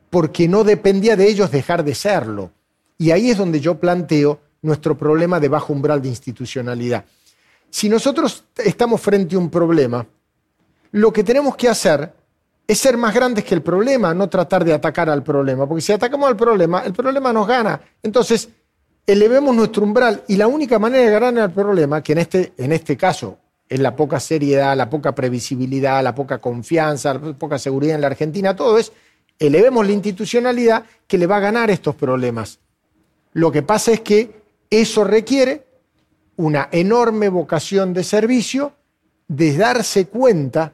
porque 0.08 0.48
no 0.48 0.64
dependía 0.64 1.14
de 1.14 1.28
ellos 1.28 1.50
dejar 1.50 1.84
de 1.84 1.94
serlo. 1.94 2.52
Y 2.96 3.10
ahí 3.10 3.28
es 3.28 3.36
donde 3.36 3.60
yo 3.60 3.78
planteo 3.78 4.47
nuestro 4.62 4.96
problema 4.96 5.38
de 5.40 5.48
bajo 5.48 5.72
umbral 5.72 6.02
de 6.02 6.08
institucionalidad. 6.08 7.04
Si 7.70 7.88
nosotros 7.88 8.44
estamos 8.56 9.00
frente 9.00 9.36
a 9.36 9.38
un 9.38 9.50
problema, 9.50 10.06
lo 10.92 11.12
que 11.12 11.22
tenemos 11.22 11.56
que 11.56 11.68
hacer 11.68 12.12
es 12.66 12.78
ser 12.78 12.96
más 12.96 13.14
grandes 13.14 13.44
que 13.44 13.54
el 13.54 13.62
problema, 13.62 14.12
no 14.14 14.28
tratar 14.28 14.64
de 14.64 14.74
atacar 14.74 15.08
al 15.08 15.22
problema, 15.22 15.66
porque 15.66 15.80
si 15.80 15.92
atacamos 15.92 16.28
al 16.28 16.36
problema, 16.36 16.80
el 16.80 16.92
problema 16.92 17.32
nos 17.32 17.46
gana. 17.46 17.80
Entonces, 18.02 18.48
elevemos 19.06 19.56
nuestro 19.56 19.84
umbral 19.84 20.22
y 20.28 20.36
la 20.36 20.46
única 20.46 20.78
manera 20.78 21.04
de 21.04 21.10
ganar 21.10 21.44
al 21.44 21.52
problema, 21.52 22.02
que 22.02 22.12
en 22.12 22.18
este, 22.18 22.52
en 22.58 22.72
este 22.72 22.96
caso 22.96 23.38
es 23.68 23.80
la 23.80 23.96
poca 23.96 24.20
seriedad, 24.20 24.76
la 24.76 24.90
poca 24.90 25.14
previsibilidad, 25.14 26.02
la 26.02 26.14
poca 26.14 26.38
confianza, 26.38 27.14
la 27.14 27.32
poca 27.32 27.58
seguridad 27.58 27.94
en 27.94 28.02
la 28.02 28.08
Argentina, 28.08 28.54
todo 28.54 28.76
es, 28.78 28.92
elevemos 29.38 29.86
la 29.86 29.92
institucionalidad 29.92 30.84
que 31.06 31.16
le 31.16 31.26
va 31.26 31.36
a 31.36 31.40
ganar 31.40 31.70
estos 31.70 31.94
problemas. 31.94 32.58
Lo 33.32 33.50
que 33.50 33.62
pasa 33.62 33.92
es 33.92 34.00
que 34.00 34.37
eso 34.70 35.04
requiere 35.04 35.66
una 36.36 36.68
enorme 36.70 37.28
vocación 37.28 37.92
de 37.92 38.04
servicio, 38.04 38.72
de 39.26 39.56
darse 39.56 40.06
cuenta 40.06 40.72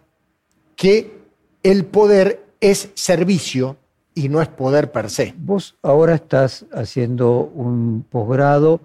que 0.76 1.18
el 1.62 1.86
poder 1.86 2.44
es 2.60 2.90
servicio 2.94 3.76
y 4.14 4.28
no 4.28 4.40
es 4.40 4.48
poder 4.48 4.92
per 4.92 5.10
se. 5.10 5.34
Vos 5.36 5.76
ahora 5.82 6.14
estás 6.14 6.66
haciendo 6.72 7.50
un 7.54 8.04
posgrado 8.08 8.80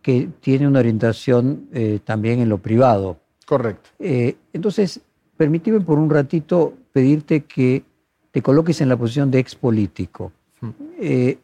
que 0.00 0.28
tiene 0.40 0.66
una 0.66 0.80
orientación 0.80 1.68
eh, 1.72 2.00
también 2.04 2.40
en 2.40 2.48
lo 2.48 2.58
privado. 2.58 3.18
Correcto. 3.46 3.90
Eh, 3.98 4.36
entonces, 4.52 5.00
permíteme 5.36 5.80
por 5.80 5.98
un 5.98 6.10
ratito 6.10 6.74
pedirte 6.92 7.42
que 7.42 7.84
te 8.30 8.42
coloques 8.42 8.80
en 8.80 8.88
la 8.88 8.96
posición 8.96 9.30
de 9.30 9.38
ex 9.38 9.54
político. 9.54 10.32
Hmm. 10.60 10.70
Eh, 10.98 11.38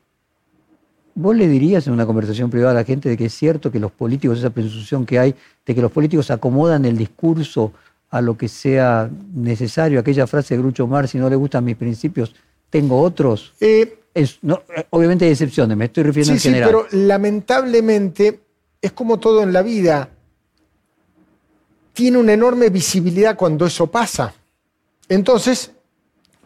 ¿Vos 1.20 1.34
le 1.34 1.48
dirías 1.48 1.84
en 1.88 1.94
una 1.94 2.06
conversación 2.06 2.48
privada 2.48 2.70
a 2.70 2.74
la 2.74 2.84
gente 2.84 3.08
de 3.08 3.16
que 3.16 3.24
es 3.24 3.34
cierto 3.34 3.72
que 3.72 3.80
los 3.80 3.90
políticos, 3.90 4.38
esa 4.38 4.50
presunción 4.50 5.04
que 5.04 5.18
hay, 5.18 5.34
de 5.66 5.74
que 5.74 5.82
los 5.82 5.90
políticos 5.90 6.30
acomodan 6.30 6.84
el 6.84 6.96
discurso 6.96 7.72
a 8.08 8.20
lo 8.20 8.38
que 8.38 8.46
sea 8.46 9.10
necesario. 9.34 9.98
Aquella 9.98 10.28
frase 10.28 10.54
de 10.54 10.62
Grucho 10.62 10.86
Mar, 10.86 11.08
si 11.08 11.18
no 11.18 11.28
le 11.28 11.34
gustan 11.34 11.64
mis 11.64 11.74
principios, 11.74 12.36
tengo 12.70 13.00
otros. 13.00 13.52
Eh, 13.58 13.98
es, 14.14 14.38
no, 14.42 14.62
obviamente 14.90 15.24
hay 15.24 15.32
excepciones, 15.32 15.76
me 15.76 15.86
estoy 15.86 16.04
refiriendo 16.04 16.34
en 16.34 16.38
general. 16.38 16.68
Sí, 16.68 16.76
pero 16.92 17.04
lamentablemente 17.04 18.40
es 18.80 18.92
como 18.92 19.18
todo 19.18 19.42
en 19.42 19.52
la 19.52 19.62
vida. 19.62 20.10
Tiene 21.94 22.18
una 22.18 22.32
enorme 22.32 22.68
visibilidad 22.68 23.36
cuando 23.36 23.66
eso 23.66 23.88
pasa. 23.88 24.32
Entonces, 25.08 25.72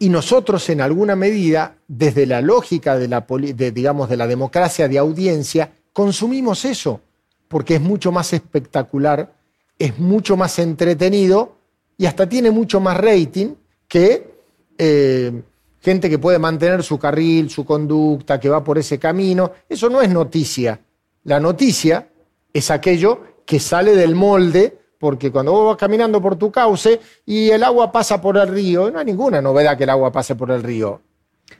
y 0.03 0.09
nosotros 0.09 0.69
en 0.69 0.81
alguna 0.81 1.15
medida, 1.15 1.77
desde 1.87 2.25
la 2.25 2.41
lógica 2.41 2.97
de 2.97 3.07
la, 3.07 3.25
digamos, 3.27 4.09
de 4.09 4.17
la 4.17 4.27
democracia 4.27 4.87
de 4.87 4.97
audiencia, 4.97 5.71
consumimos 5.91 6.65
eso, 6.65 7.01
porque 7.47 7.75
es 7.75 7.81
mucho 7.81 8.11
más 8.11 8.33
espectacular 8.33 9.33
es 9.79 9.99
mucho 9.99 10.37
más 10.37 10.59
entretenido 10.59 11.57
y 11.97 12.05
hasta 12.05 12.27
tiene 12.27 12.51
mucho 12.51 12.79
más 12.79 12.97
rating 12.97 13.55
que 13.87 14.33
eh, 14.77 15.41
gente 15.81 16.09
que 16.09 16.19
puede 16.19 16.39
mantener 16.39 16.83
su 16.83 16.97
carril, 16.97 17.49
su 17.49 17.65
conducta, 17.65 18.39
que 18.39 18.49
va 18.49 18.63
por 18.63 18.77
ese 18.77 18.97
camino. 18.97 19.51
Eso 19.67 19.89
no 19.89 20.01
es 20.01 20.09
noticia. 20.09 20.79
La 21.25 21.39
noticia 21.39 22.07
es 22.51 22.71
aquello 22.71 23.21
que 23.45 23.59
sale 23.59 23.95
del 23.95 24.15
molde, 24.15 24.79
porque 25.03 25.33
cuando 25.33 25.51
vos 25.51 25.67
vas 25.67 25.75
caminando 25.75 26.21
por 26.21 26.37
tu 26.37 26.49
cauce 26.49 26.97
y 27.25 27.49
el 27.49 27.61
agua 27.61 27.91
pasa 27.91 28.21
por 28.21 28.37
el 28.37 28.47
río, 28.47 28.89
no 28.89 28.99
hay 28.99 29.05
ninguna 29.05 29.41
novedad 29.41 29.77
que 29.77 29.83
el 29.83 29.89
agua 29.89 30.13
pase 30.13 30.33
por 30.33 30.49
el 30.49 30.63
río. 30.63 31.01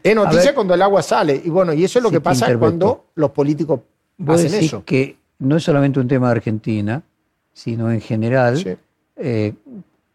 Es 0.02 0.16
noticia 0.16 0.56
cuando 0.56 0.74
el 0.74 0.82
agua 0.82 1.02
sale. 1.02 1.42
Y 1.44 1.50
bueno, 1.50 1.74
y 1.74 1.84
eso 1.84 2.00
es 2.00 2.04
lo 2.04 2.10
que 2.10 2.22
pasa 2.22 2.58
cuando 2.58 3.08
los 3.16 3.32
políticos 3.32 3.82
hacen 4.26 4.54
eso. 4.54 4.86
que 4.86 5.18
no 5.40 5.58
es 5.58 5.64
solamente 5.64 6.00
un 6.00 6.08
tema 6.08 6.28
de 6.28 6.38
Argentina, 6.38 7.04
sino 7.52 7.92
en 7.92 8.00
general, 8.00 8.78
eh, 9.18 9.54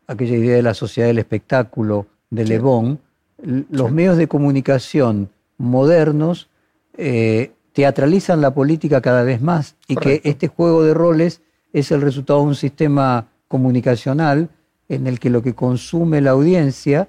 aquella 0.06 0.36
idea 0.38 0.56
de 0.56 0.62
la 0.62 0.72
sociedad 0.72 1.08
del 1.08 1.18
espectáculo 1.18 2.06
de 2.30 2.46
Le 2.46 2.58
Bon, 2.58 2.98
los 3.42 3.92
medios 3.92 4.16
de 4.16 4.26
comunicación 4.26 5.28
modernos 5.58 6.48
eh, 6.96 7.52
teatralizan 7.74 8.40
la 8.40 8.54
política 8.54 9.02
cada 9.02 9.22
vez 9.22 9.42
más 9.42 9.76
y 9.86 9.96
que 9.96 10.22
este 10.24 10.48
juego 10.48 10.82
de 10.82 10.94
roles 10.94 11.42
es 11.72 11.90
el 11.90 12.00
resultado 12.00 12.40
de 12.40 12.46
un 12.46 12.54
sistema 12.54 13.28
comunicacional 13.48 14.48
en 14.88 15.06
el 15.06 15.18
que 15.18 15.30
lo 15.30 15.42
que 15.42 15.54
consume 15.54 16.20
la 16.20 16.30
audiencia 16.30 17.08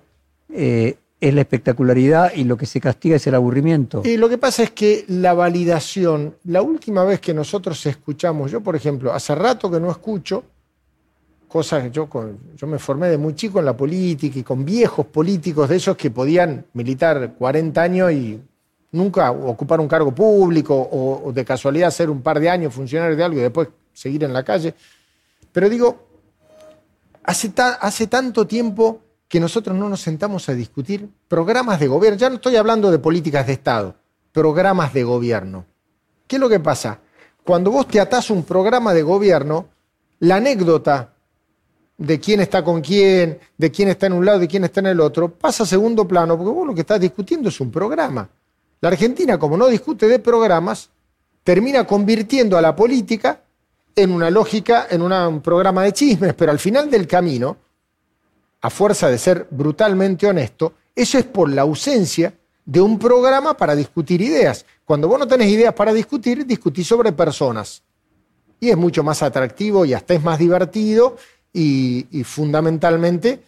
eh, 0.53 0.97
es 1.21 1.33
la 1.33 1.41
espectacularidad 1.41 2.33
y 2.33 2.45
lo 2.45 2.57
que 2.57 2.65
se 2.65 2.79
castiga 2.79 3.17
es 3.17 3.27
el 3.27 3.35
aburrimiento. 3.35 4.01
Y 4.05 4.17
lo 4.17 4.29
que 4.29 4.37
pasa 4.37 4.63
es 4.63 4.71
que 4.71 5.05
la 5.07 5.33
validación, 5.33 6.35
la 6.45 6.61
última 6.61 7.03
vez 7.03 7.19
que 7.19 7.33
nosotros 7.33 7.85
escuchamos, 7.85 8.51
yo 8.51 8.61
por 8.61 8.75
ejemplo, 8.75 9.13
hace 9.13 9.35
rato 9.35 9.69
que 9.69 9.79
no 9.79 9.91
escucho, 9.91 10.43
cosas 11.47 11.83
que 11.83 11.91
yo, 11.91 12.07
yo 12.55 12.67
me 12.67 12.79
formé 12.79 13.09
de 13.09 13.17
muy 13.17 13.33
chico 13.33 13.59
en 13.59 13.65
la 13.65 13.75
política 13.75 14.39
y 14.39 14.43
con 14.43 14.63
viejos 14.63 15.07
políticos 15.07 15.67
de 15.67 15.77
esos 15.77 15.97
que 15.97 16.11
podían 16.11 16.65
militar 16.73 17.33
40 17.37 17.81
años 17.81 18.11
y 18.11 18.39
nunca 18.91 19.31
ocupar 19.31 19.79
un 19.79 19.87
cargo 19.87 20.13
público 20.13 20.75
o, 20.75 21.31
de 21.33 21.43
casualidad 21.43 21.91
ser 21.91 22.09
un 22.09 22.21
par 22.21 22.39
de 22.39 22.49
años 22.49 22.73
funcionario 22.73 23.15
de 23.15 23.23
algo 23.23 23.39
y 23.39 23.41
después 23.41 23.67
seguir 23.99 24.23
en 24.23 24.31
la 24.31 24.43
calle. 24.43 24.73
Pero 25.51 25.67
digo, 25.69 26.07
hace, 27.23 27.51
hace 27.57 28.07
tanto 28.07 28.47
tiempo 28.47 29.01
que 29.27 29.39
nosotros 29.39 29.75
no 29.75 29.89
nos 29.89 30.01
sentamos 30.01 30.47
a 30.47 30.53
discutir 30.53 31.09
programas 31.27 31.79
de 31.79 31.87
gobierno. 31.87 32.17
Ya 32.17 32.29
no 32.29 32.35
estoy 32.35 32.55
hablando 32.55 32.91
de 32.91 32.99
políticas 32.99 33.45
de 33.45 33.53
Estado, 33.53 33.95
programas 34.31 34.93
de 34.93 35.03
gobierno. 35.03 35.65
¿Qué 36.27 36.37
es 36.37 36.39
lo 36.39 36.47
que 36.47 36.61
pasa? 36.61 36.99
Cuando 37.43 37.71
vos 37.71 37.87
te 37.87 37.99
atás 37.99 38.29
un 38.29 38.43
programa 38.43 38.93
de 38.93 39.03
gobierno, 39.03 39.67
la 40.19 40.37
anécdota 40.37 41.13
de 41.97 42.19
quién 42.19 42.39
está 42.39 42.63
con 42.63 42.79
quién, 42.79 43.39
de 43.57 43.71
quién 43.71 43.89
está 43.89 44.05
en 44.07 44.13
un 44.13 44.25
lado 44.25 44.41
y 44.41 44.47
quién 44.47 44.63
está 44.63 44.79
en 44.79 44.87
el 44.87 45.01
otro, 45.01 45.29
pasa 45.29 45.63
a 45.63 45.65
segundo 45.65 46.07
plano, 46.07 46.37
porque 46.37 46.51
vos 46.53 46.67
lo 46.67 46.73
que 46.73 46.81
estás 46.81 47.01
discutiendo 47.01 47.49
es 47.49 47.59
un 47.59 47.69
programa. 47.69 48.29
La 48.79 48.87
Argentina, 48.87 49.37
como 49.37 49.57
no 49.57 49.67
discute 49.67 50.07
de 50.07 50.19
programas, 50.19 50.89
termina 51.43 51.85
convirtiendo 51.85 52.57
a 52.57 52.61
la 52.61 52.75
política 52.75 53.41
en 54.01 54.11
una 54.11 54.29
lógica, 54.29 54.87
en 54.89 55.01
un 55.01 55.41
programa 55.41 55.83
de 55.83 55.93
chismes, 55.93 56.33
pero 56.33 56.51
al 56.51 56.59
final 56.59 56.89
del 56.89 57.07
camino, 57.07 57.57
a 58.61 58.69
fuerza 58.69 59.09
de 59.09 59.17
ser 59.17 59.47
brutalmente 59.49 60.27
honesto, 60.27 60.73
eso 60.95 61.17
es 61.17 61.25
por 61.25 61.49
la 61.49 61.61
ausencia 61.61 62.33
de 62.65 62.81
un 62.81 62.99
programa 62.99 63.55
para 63.55 63.75
discutir 63.75 64.21
ideas. 64.21 64.65
Cuando 64.85 65.07
vos 65.07 65.17
no 65.17 65.27
tenés 65.27 65.47
ideas 65.47 65.73
para 65.73 65.93
discutir, 65.93 66.45
discutís 66.45 66.87
sobre 66.87 67.11
personas. 67.11 67.83
y 68.61 68.69
es 68.69 68.75
mucho 68.75 69.03
más 69.03 69.23
atractivo 69.23 69.85
y 69.85 69.93
hasta 69.93 70.13
es 70.13 70.21
más 70.21 70.37
divertido 70.37 71.15
y, 71.53 72.05
fundamentalmente 72.25 73.41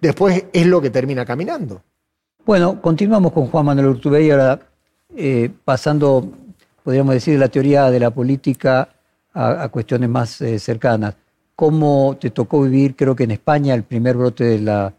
después 0.00 0.46
es 0.52 0.66
lo 0.66 0.80
que 0.80 0.90
termina 0.90 1.24
caminando. 1.24 1.82
Bueno, 2.44 2.80
continuamos 2.82 3.32
con 3.32 3.46
Juan 3.46 3.66
Manuel 3.66 3.88
Urtubey, 3.88 4.30
ahora 4.30 4.60
eh, 5.16 5.48
pasando, 5.64 6.28
podríamos 6.82 7.14
decir, 7.14 7.34
de 7.34 7.40
la 7.40 7.48
teoría 7.48 7.90
de 7.90 8.00
la 8.00 8.10
política 8.10 8.88
a, 9.36 9.68
cuestiones 9.68 10.08
más 10.08 10.40
eh, 10.40 10.58
cercanas. 10.58 11.14
¿Cómo 11.54 12.16
te 12.20 12.30
tocó 12.30 12.62
vivir, 12.62 12.96
creo 12.96 13.14
que 13.14 13.24
en 13.24 13.32
España, 13.32 13.74
el 13.74 13.84
primer 13.84 14.16
brote 14.16 14.44
de 14.44 14.60
la 14.60 14.94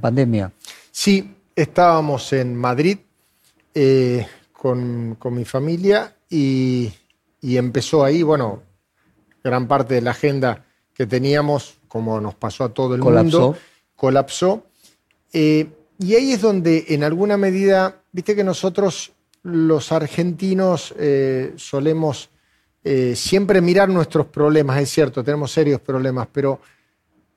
pandemia? 0.00 0.52
Sí, 0.90 1.34
estábamos 1.54 2.32
en 2.32 2.54
Madrid 2.54 2.98
eh, 3.74 4.26
con, 4.52 5.16
mi 5.30 5.44
familia 5.44 6.14
y, 6.28 6.92
empezó 7.42 8.04
ahí, 8.04 8.22
bueno, 8.22 8.62
gran 9.42 9.66
parte 9.66 9.94
de 9.94 10.02
la 10.02 10.10
agenda 10.10 10.64
que 10.94 11.06
teníamos, 11.06 11.78
como 11.88 12.20
nos 12.20 12.34
pasó 12.34 12.64
a 12.64 12.74
todo 12.74 12.94
el 12.94 13.02
mundo, 13.02 13.56
colapsó. 13.96 14.66
Eh, 15.32 15.68
y 15.98 16.14
ahí 16.14 16.32
es 16.32 16.42
donde, 16.42 16.86
en 16.88 17.04
alguna 17.04 17.36
medida, 17.36 18.02
viste 18.12 18.34
que 18.34 18.44
nosotros 18.44 19.12
los 19.42 19.92
argentinos 19.92 20.94
eh, 20.98 21.54
solemos 21.56 22.30
siempre 23.14 23.60
mirar 23.60 23.88
nuestros 23.88 24.26
problemas, 24.26 24.80
es 24.80 24.90
cierto, 24.90 25.22
tenemos 25.22 25.52
serios 25.52 25.80
problemas, 25.80 26.28
pero 26.32 26.60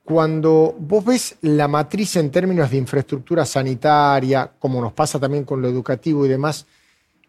cuando 0.04 0.76
vos 0.78 1.06
ves 1.06 1.38
la 1.42 1.68
matriz 1.68 2.18
en 2.18 2.30
términos 2.30 2.70
de 2.70 2.78
infraestructura 2.78 3.46
sanitaria, 3.46 4.52
como 4.60 4.82
nos 4.82 4.92
pasa 4.94 5.20
también 5.20 5.46
con 5.46 5.62
lo 5.62 5.70
educativo 5.70 6.26
y 6.26 6.30
demás, 6.30 6.66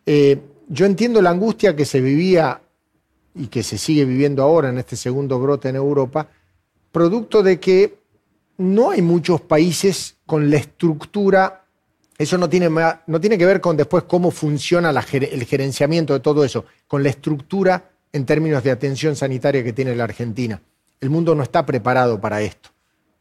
eh, 0.04 0.40
yo 0.68 0.84
entiendo 0.84 1.22
la 1.22 1.30
angustia 1.30 1.76
que 1.76 1.84
se 1.84 2.00
vivía 2.00 2.60
y 3.34 3.46
que 3.46 3.62
se 3.62 3.78
sigue 3.78 4.04
viviendo 4.04 4.42
ahora 4.42 4.70
en 4.70 4.78
este 4.78 4.96
segundo 4.96 5.38
brote 5.38 5.68
en 5.68 5.76
Europa, 5.76 6.28
producto 6.90 7.42
de 7.42 7.60
que 7.60 7.98
no 8.58 8.90
hay 8.90 9.02
muchos 9.02 9.40
países 9.40 10.16
con 10.26 10.50
la 10.50 10.56
estructura, 10.56 11.66
eso 12.18 12.38
no 12.38 12.48
tiene, 12.48 12.68
no 13.06 13.20
tiene 13.20 13.38
que 13.38 13.46
ver 13.46 13.60
con 13.60 13.76
después 13.76 14.04
cómo 14.04 14.30
funciona 14.30 14.90
el 14.90 15.44
gerenciamiento 15.44 16.12
de 16.12 16.20
todo 16.20 16.44
eso, 16.44 16.64
con 16.88 17.02
la 17.02 17.10
estructura 17.10 17.90
en 18.14 18.24
términos 18.24 18.62
de 18.62 18.70
atención 18.70 19.16
sanitaria 19.16 19.64
que 19.64 19.72
tiene 19.72 19.94
la 19.96 20.04
Argentina. 20.04 20.60
El 21.00 21.10
mundo 21.10 21.34
no 21.34 21.42
está 21.42 21.66
preparado 21.66 22.20
para 22.20 22.40
esto. 22.42 22.70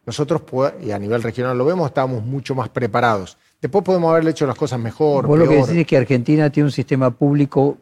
Nosotros, 0.05 0.43
y 0.83 0.91
a 0.91 0.99
nivel 0.99 1.23
regional 1.23 1.57
lo 1.57 1.65
vemos, 1.65 1.87
estábamos 1.87 2.23
mucho 2.23 2.53
más 2.53 2.69
preparados. 2.69 3.35
Después 3.59 3.83
podemos 3.83 4.11
haberle 4.11 4.31
hecho 4.31 4.45
las 4.45 4.55
cosas 4.55 4.79
mejor. 4.79 5.25
Vos 5.25 5.39
lo 5.39 5.49
que 5.49 5.55
decís 5.55 5.77
es 5.77 5.87
que 5.87 5.97
Argentina 5.97 6.51
tiene 6.51 6.65
un 6.65 6.71
sistema 6.71 7.09
público 7.09 7.77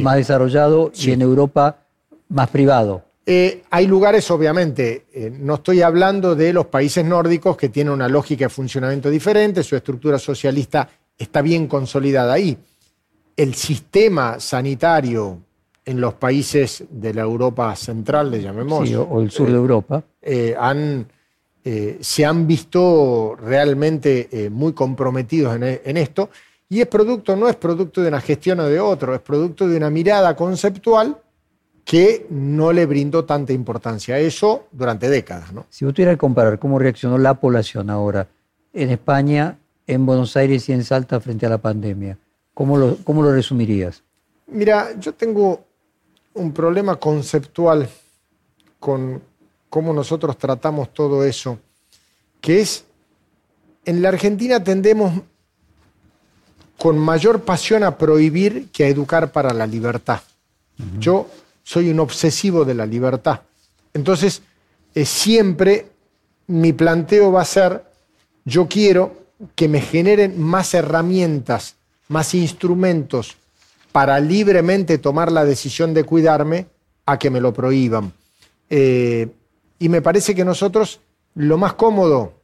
más 0.00 0.16
desarrollado 0.16 0.90
y 0.94 1.10
en 1.10 1.20
Europa 1.20 1.76
más 2.30 2.48
privado. 2.48 3.04
Eh, 3.26 3.64
hay 3.68 3.86
lugares, 3.86 4.30
obviamente, 4.30 5.04
eh, 5.12 5.30
no 5.38 5.56
estoy 5.56 5.82
hablando 5.82 6.34
de 6.34 6.54
los 6.54 6.66
países 6.66 7.04
nórdicos 7.04 7.54
que 7.54 7.68
tienen 7.68 7.92
una 7.92 8.08
lógica 8.08 8.46
de 8.46 8.48
funcionamiento 8.48 9.10
diferente, 9.10 9.62
su 9.62 9.76
estructura 9.76 10.18
socialista 10.18 10.88
está 11.18 11.42
bien 11.42 11.66
consolidada 11.66 12.32
ahí. 12.32 12.56
El 13.36 13.54
sistema 13.54 14.40
sanitario 14.40 15.40
en 15.90 16.00
los 16.00 16.14
países 16.14 16.84
de 16.88 17.12
la 17.12 17.22
Europa 17.22 17.74
central, 17.74 18.30
le 18.30 18.40
llamemos. 18.40 18.88
o 18.92 19.20
el 19.20 19.30
sur 19.30 19.48
de 19.48 19.56
Europa. 19.56 20.02
Eh, 20.22 20.54
han 20.58 21.06
eh, 21.62 21.98
se 22.00 22.24
han 22.24 22.46
visto 22.46 23.36
realmente 23.36 24.28
eh, 24.32 24.48
muy 24.48 24.72
comprometidos 24.72 25.56
en, 25.56 25.96
esto. 25.96 26.30
Y 26.68 26.80
es 26.80 26.86
producto, 26.86 27.36
no 27.36 27.48
es 27.48 27.56
producto 27.56 28.00
de 28.00 28.08
una 28.08 28.20
gestión 28.20 28.60
o 28.60 28.66
de 28.66 28.80
otro, 28.80 29.14
es 29.14 29.20
producto 29.20 29.68
de 29.68 29.76
una 29.76 29.90
mirada 29.90 30.34
conceptual 30.36 31.18
que 31.84 32.26
no 32.30 32.72
le 32.72 32.86
brindó 32.86 33.24
tanta 33.24 33.52
importancia 33.52 34.14
a 34.14 34.18
eso 34.18 34.68
durante 34.70 35.10
décadas. 35.10 35.52
¿no? 35.52 35.66
Si 35.68 35.84
vos 35.84 35.92
tuvieras 35.92 36.14
que 36.14 36.20
comparar 36.20 36.58
cómo 36.58 36.78
reaccionó 36.78 37.18
la 37.18 37.34
población 37.34 37.90
ahora 37.90 38.28
en 38.72 38.90
España, 38.90 39.58
en 39.86 40.06
Buenos 40.06 40.36
Aires 40.36 40.68
y 40.68 40.72
en 40.72 40.84
Salta 40.84 41.20
frente 41.20 41.46
a 41.46 41.48
la 41.50 41.58
pandemia, 41.58 42.16
¿cómo 42.54 42.78
lo, 42.78 42.96
cómo 43.04 43.22
lo 43.22 43.32
resumirías? 43.34 44.02
Mira, 44.46 44.98
yo 44.98 45.12
tengo 45.12 45.64
un 46.34 46.52
problema 46.52 46.96
conceptual 46.96 47.88
con, 48.78 49.22
cómo 49.68 49.92
nosotros 49.92 50.36
tratamos 50.38 50.92
todo 50.92 51.24
eso, 51.24 51.58
que 52.40 52.60
es, 52.60 52.84
en 53.84 54.02
la 54.02 54.10
Argentina 54.10 54.62
tendemos 54.62 55.12
con 56.76 56.98
mayor 56.98 57.42
pasión 57.42 57.82
a 57.84 57.98
prohibir 57.98 58.68
que 58.72 58.84
a 58.84 58.88
educar 58.88 59.32
para 59.32 59.52
la 59.52 59.66
libertad. 59.66 60.20
Yo 60.98 61.28
soy 61.62 61.90
un 61.90 62.00
obsesivo 62.00 62.64
de 62.64 62.74
la 62.74 62.86
libertad. 62.86 63.42
Entonces, 63.92 64.40
eh, 64.94 65.04
siempre 65.04 65.88
mi 66.46 66.72
planteo 66.72 67.32
va 67.32 67.42
a 67.42 67.44
ser, 67.44 67.84
yo 68.46 68.66
quiero 68.66 69.26
que 69.54 69.68
me 69.68 69.82
generen 69.82 70.40
más 70.40 70.72
herramientas, 70.72 71.76
más 72.08 72.34
instrumentos 72.34 73.36
para 73.92 74.20
libremente 74.20 74.98
tomar 74.98 75.32
la 75.32 75.44
decisión 75.44 75.94
de 75.94 76.04
cuidarme 76.04 76.66
a 77.06 77.18
que 77.18 77.30
me 77.30 77.40
lo 77.40 77.52
prohíban. 77.52 78.12
Eh, 78.68 79.28
y 79.78 79.88
me 79.88 80.02
parece 80.02 80.34
que 80.34 80.44
nosotros 80.44 81.00
lo 81.34 81.58
más 81.58 81.74
cómodo 81.74 82.34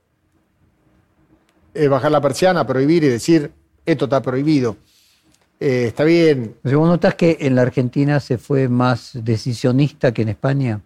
es 1.74 1.88
bajar 1.88 2.11
la 2.11 2.20
persiana, 2.20 2.66
prohibir 2.66 3.05
y 3.05 3.09
decir, 3.09 3.53
esto 3.84 4.07
está 4.07 4.22
prohibido. 4.22 4.76
Eh, 5.61 5.86
está 5.88 6.05
bien. 6.05 6.57
¿Vos 6.62 6.88
notas 6.88 7.14
que 7.14 7.38
en 7.40 7.55
la 7.55 7.62
Argentina 7.62 8.20
se 8.20 8.38
fue 8.38 8.68
más 8.68 9.11
decisionista 9.14 10.12
que 10.12 10.22
en 10.22 10.30
España? 10.30 10.80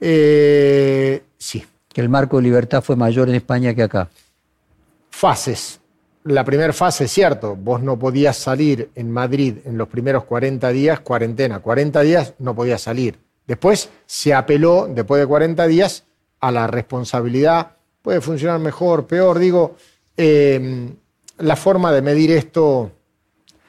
Eh, 0.00 1.22
sí. 1.38 1.64
Que 1.88 2.00
el 2.00 2.08
marco 2.08 2.36
de 2.36 2.42
libertad 2.42 2.82
fue 2.82 2.96
mayor 2.96 3.28
en 3.28 3.34
España 3.34 3.74
que 3.74 3.82
acá. 3.82 4.10
Fases. 5.10 5.80
La 6.24 6.44
primera 6.44 6.72
fase 6.72 7.04
es 7.04 7.12
cierto, 7.12 7.56
vos 7.56 7.82
no 7.82 7.98
podías 7.98 8.36
salir 8.36 8.90
en 8.94 9.10
Madrid 9.10 9.58
en 9.64 9.78
los 9.78 9.88
primeros 9.88 10.24
40 10.24 10.68
días, 10.70 11.00
cuarentena, 11.00 11.60
40 11.60 12.00
días 12.02 12.34
no 12.38 12.54
podías 12.54 12.82
salir. 12.82 13.18
Después 13.46 13.88
se 14.04 14.34
apeló, 14.34 14.88
después 14.90 15.20
de 15.20 15.26
40 15.26 15.66
días, 15.66 16.04
a 16.40 16.52
la 16.52 16.66
responsabilidad. 16.66 17.72
Puede 18.02 18.20
funcionar 18.20 18.60
mejor, 18.60 19.06
peor. 19.06 19.38
Digo, 19.38 19.76
em, 20.16 20.94
la 21.38 21.56
forma 21.56 21.92
de 21.92 22.02
medir 22.02 22.30
esto. 22.30 22.92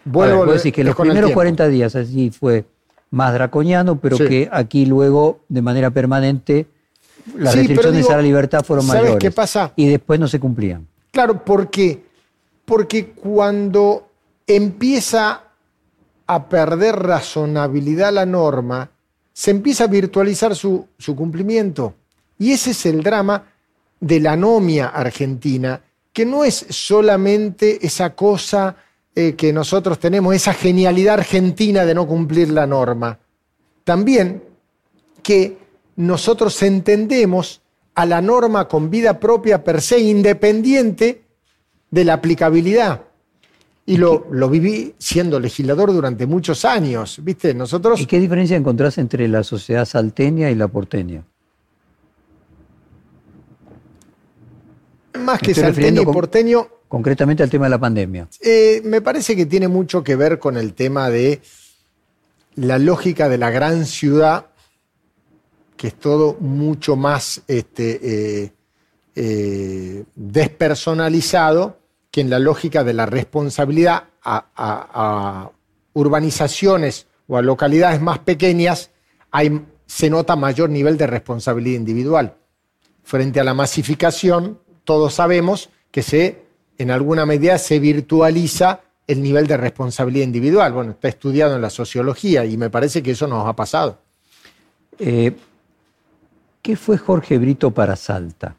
Vuelvo 0.04 0.44
a 0.44 0.54
decir 0.54 0.74
que 0.74 0.84
los 0.84 0.96
primeros 0.96 1.32
40 1.32 1.68
días 1.68 1.96
así 1.96 2.30
fue 2.30 2.66
más 3.12 3.34
draconiano, 3.34 4.00
pero 4.00 4.18
que 4.18 4.50
aquí 4.52 4.86
luego, 4.86 5.40
de 5.50 5.62
manera 5.62 5.92
permanente, 5.92 6.68
las 7.38 7.56
restricciones 7.56 8.10
a 8.10 8.18
la 8.18 8.22
libertad 8.22 8.64
fueron 8.64 8.86
¿sabes 8.86 9.04
mayores. 9.04 9.20
qué 9.20 9.32
pasa? 9.32 9.74
Y 9.76 9.88
después 9.88 10.20
no 10.20 10.28
se 10.28 10.40
cumplían. 10.40 10.88
Claro, 11.12 11.44
¿por 11.44 11.70
qué? 11.70 12.04
Porque 12.70 13.08
cuando 13.08 14.10
empieza 14.46 15.42
a 16.28 16.48
perder 16.48 16.98
razonabilidad 16.98 18.14
la 18.14 18.28
norma, 18.28 18.92
se 19.34 19.50
empieza 19.50 19.86
a 19.86 19.88
virtualizar 19.88 20.56
su, 20.56 20.88
cumplimiento. 21.16 21.96
Y 22.38 22.52
ese 22.52 22.70
es 22.70 22.86
el 22.86 23.02
drama 23.02 23.44
de 24.00 24.20
la 24.20 24.34
anomia 24.34 24.90
argentina, 24.90 25.82
que 26.14 26.28
no 26.28 26.44
es 26.44 26.68
solamente 26.70 27.84
esa 27.84 28.14
cosa 28.14 28.76
eh, 29.16 29.34
que 29.34 29.52
nosotros 29.52 29.98
tenemos, 29.98 30.36
esa 30.36 30.54
genialidad 30.54 31.16
argentina 31.16 31.86
de 31.86 31.96
no 31.96 32.06
cumplir 32.06 32.50
la 32.50 32.68
norma. 32.68 33.18
También 33.84 34.44
que 35.24 35.58
nosotros 35.96 36.62
entendemos 36.62 37.64
a 37.96 38.06
la 38.06 38.22
norma 38.22 38.68
con 38.68 38.92
vida 38.92 39.20
propia 39.20 39.64
per 39.64 39.82
se, 39.82 39.98
independiente 39.98 41.29
de 41.92 42.06
la 42.06 42.14
aplicabilidad. 42.14 43.02
Y 43.86 43.98
lo, 43.98 44.22
viví 44.50 44.94
siendo 45.00 45.40
legislador 45.40 45.92
durante 45.92 46.28
muchos 46.28 46.64
años, 46.64 47.20
¿viste? 47.24 47.56
Nosotros... 47.56 48.00
¿Y 48.00 48.06
qué 48.06 48.20
diferencia 48.20 48.56
encontrás 48.56 49.00
entre 49.00 49.28
la 49.28 49.44
sociedad 49.44 49.86
salteña 49.86 50.52
y 50.52 50.56
la 50.56 50.68
porteña? 50.68 51.24
Más 55.20 55.40
que 55.40 55.56
salteño 55.56 56.04
y 56.04 56.06
porteño... 56.06 56.68
Concretamente 56.88 57.44
al 57.44 57.52
tema 57.52 57.66
de 57.66 57.70
la 57.70 57.80
pandemia. 57.80 58.28
Eh, 58.42 58.82
me 58.84 59.02
parece 59.02 59.36
que 59.36 59.46
tiene 59.46 59.68
mucho 59.68 60.04
que 60.04 60.16
ver 60.16 60.40
con 60.40 60.58
el 60.58 60.74
tema 60.74 61.12
de 61.12 61.40
la 62.56 62.80
lógica 62.80 63.30
de 63.30 63.38
la 63.38 63.52
gran 63.52 63.86
ciudad, 63.86 64.48
que 65.78 65.90
es 65.90 65.96
todo 65.96 66.36
mucho 66.40 66.96
más 66.96 67.44
este, 67.48 68.00
eh, 68.44 68.54
eh, 69.22 70.06
despersonalizado 70.16 71.78
que 72.10 72.22
en 72.22 72.30
la 72.30 72.40
lógica 72.40 72.86
de 72.86 72.94
la 72.94 73.06
responsabilidad 73.06 74.06
a, 74.24 75.52
urbanizaciones 75.92 77.06
o 77.28 77.36
a 77.36 77.42
localidades 77.42 78.00
más 78.00 78.20
pequeñas 78.20 78.92
hay, 79.30 79.62
se 79.86 80.10
nota 80.10 80.38
mayor 80.38 80.70
nivel 80.70 80.96
de 80.98 81.06
responsabilidad 81.06 81.80
individual. 81.80 82.38
Frente 83.04 83.42
a 83.42 83.44
la 83.44 83.54
masificación, 83.54 84.58
todos 84.86 85.16
sabemos 85.16 85.70
que 85.92 86.02
se, 86.02 86.46
en 86.78 86.90
alguna 86.90 87.26
medida 87.26 87.58
se 87.58 87.78
virtualiza 87.80 88.80
el 89.06 89.22
nivel 89.22 89.48
de 89.48 89.58
responsabilidad 89.58 90.24
individual. 90.24 90.72
Bueno, 90.72 90.92
está 90.92 91.10
estudiado 91.10 91.58
en 91.58 91.62
la 91.62 91.70
sociología 91.70 92.46
y 92.46 92.56
me 92.56 92.70
parece 92.70 93.04
que 93.04 93.12
eso 93.12 93.28
nos 93.28 93.46
ha 93.46 93.54
pasado. 93.54 94.00
Eh, 94.98 95.36
¿Qué 96.62 96.78
fue 96.78 96.98
Jorge 96.98 97.38
Brito 97.38 97.72
para 97.72 97.98
Salta? 97.98 98.56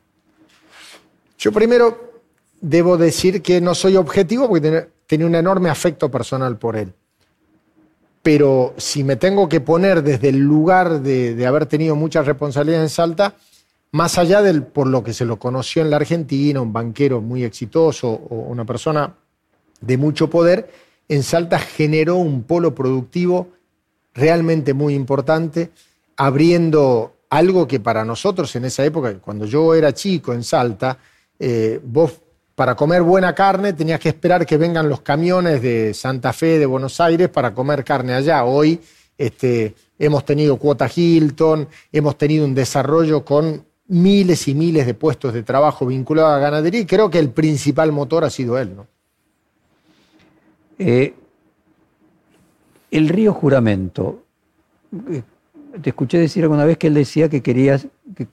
Yo 1.41 1.53
primero 1.53 2.21
debo 2.61 2.99
decir 2.99 3.41
que 3.41 3.63
no 3.63 3.75
soy 3.75 3.97
objetivo 3.97 4.47
porque 4.47 4.89
tenía 5.07 5.27
un 5.27 5.35
enorme 5.35 5.71
afecto 5.71 6.11
personal 6.11 6.59
por 6.59 6.77
él. 6.77 6.93
Pero 8.23 8.75
si 8.77 9.03
me 9.03 9.17
tengo 9.17 9.49
que 9.49 9.63
poner 9.63 10.03
desde 10.03 10.29
el 10.29 10.39
lugar 10.39 11.01
de, 11.01 11.47
haber 11.47 11.65
tenido 11.65 11.97
mucha 11.97 12.21
responsabilidad 12.21 12.83
en 12.83 12.91
Salta, 12.91 13.37
más 13.93 14.19
allá 14.19 14.43
del 14.43 14.65
por 14.65 14.87
lo 14.87 15.03
que 15.03 15.15
se 15.15 15.25
lo 15.25 15.39
conoció 15.39 15.81
en 15.81 15.89
la 15.89 15.97
Argentina, 15.97 16.61
un 16.61 16.75
banquero 16.75 17.23
muy 17.23 17.43
exitoso 17.43 18.09
o 18.11 18.35
una 18.37 18.67
persona 18.67 19.15
de 19.81 19.97
mucho 19.97 20.29
poder, 20.29 20.71
en 21.09 21.23
Salta 21.23 21.59
generó 21.59 22.17
un 22.17 22.43
polo 22.43 22.75
productivo 22.75 23.49
realmente 24.13 24.75
muy 24.75 24.95
importante, 24.95 25.71
abriendo 26.19 27.15
algo 27.31 27.67
que 27.67 27.81
para 27.81 28.05
nosotros 28.05 28.55
en 28.57 28.67
esa 28.67 28.85
época, 28.85 29.15
cuando 29.21 29.47
yo 29.47 29.75
era 29.75 29.95
chico 29.95 30.35
en 30.35 30.45
Salta, 30.45 30.99
eh, 31.41 31.81
vos 31.83 32.21
para 32.55 32.75
comer 32.75 33.03
buena 33.03 33.35
carne 33.35 33.73
tenías 33.73 33.99
que 33.99 34.11
esperar 34.11 34.45
que 34.45 34.59
vengan 34.59 34.87
los 34.87 35.01
camiones 35.01 35.63
de 35.63 35.95
Santa 35.95 36.35
Fe, 36.35 36.59
de 36.59 36.67
Buenos 36.67 37.01
Aires, 37.01 37.31
para 37.31 37.55
comer 37.55 37.83
carne 37.83 38.13
allá. 38.13 38.45
Hoy 38.45 38.79
este, 39.17 39.75
hemos 39.99 40.27
tenido 40.27 40.59
cuota 40.59 40.87
Hilton, 40.95 41.67
hemos 41.91 42.19
tenido 42.19 42.45
un 42.45 42.55
desarrollo 42.55 43.25
con 43.25 43.65
miles 43.89 44.47
y 44.47 44.55
miles 44.55 44.85
de 44.85 44.93
puestos 44.93 45.33
de 45.33 45.43
trabajo 45.43 45.87
vinculados 45.87 46.35
a 46.35 46.39
ganadería 46.39 46.81
y 46.81 46.87
creo 46.87 47.09
que 47.11 47.19
el 47.19 47.31
principal 47.31 47.93
motor 47.93 48.25
ha 48.25 48.31
sido 48.31 48.59
él. 48.59 48.77
¿no? 48.77 48.87
Eh, 50.79 51.15
el 52.91 53.09
río 53.09 53.33
Juramento, 53.33 54.25
eh, 55.11 55.23
te 55.81 55.91
escuché 55.91 56.19
decir 56.19 56.43
alguna 56.43 56.67
vez 56.67 56.77
que 56.77 56.89
él 56.89 56.95
decía 56.95 57.31
que 57.31 57.43
quería 57.43 57.81
que 58.15 58.29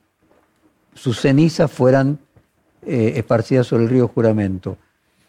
sus 0.93 1.21
cenizas 1.21 1.71
fueran 1.71 2.19
eh, 2.87 3.63
sobre 3.63 3.83
el 3.83 3.89
río 3.89 4.07
Juramento. 4.07 4.77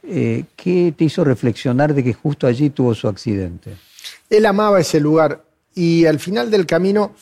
¿Qué 0.02 0.94
te 0.96 1.04
hizo 1.04 1.22
reflexionar 1.22 1.92
de 1.92 2.02
que 2.02 2.14
justo 2.14 2.46
allí 2.46 2.70
tuvo 2.70 2.94
su 2.94 3.08
accidente? 3.08 3.76
Él 4.30 4.46
amaba 4.46 4.80
ese 4.80 5.00
lugar 5.00 5.44
y 5.74 6.06
al 6.06 6.18
final 6.18 6.50
del 6.50 6.64
camino 6.64 7.12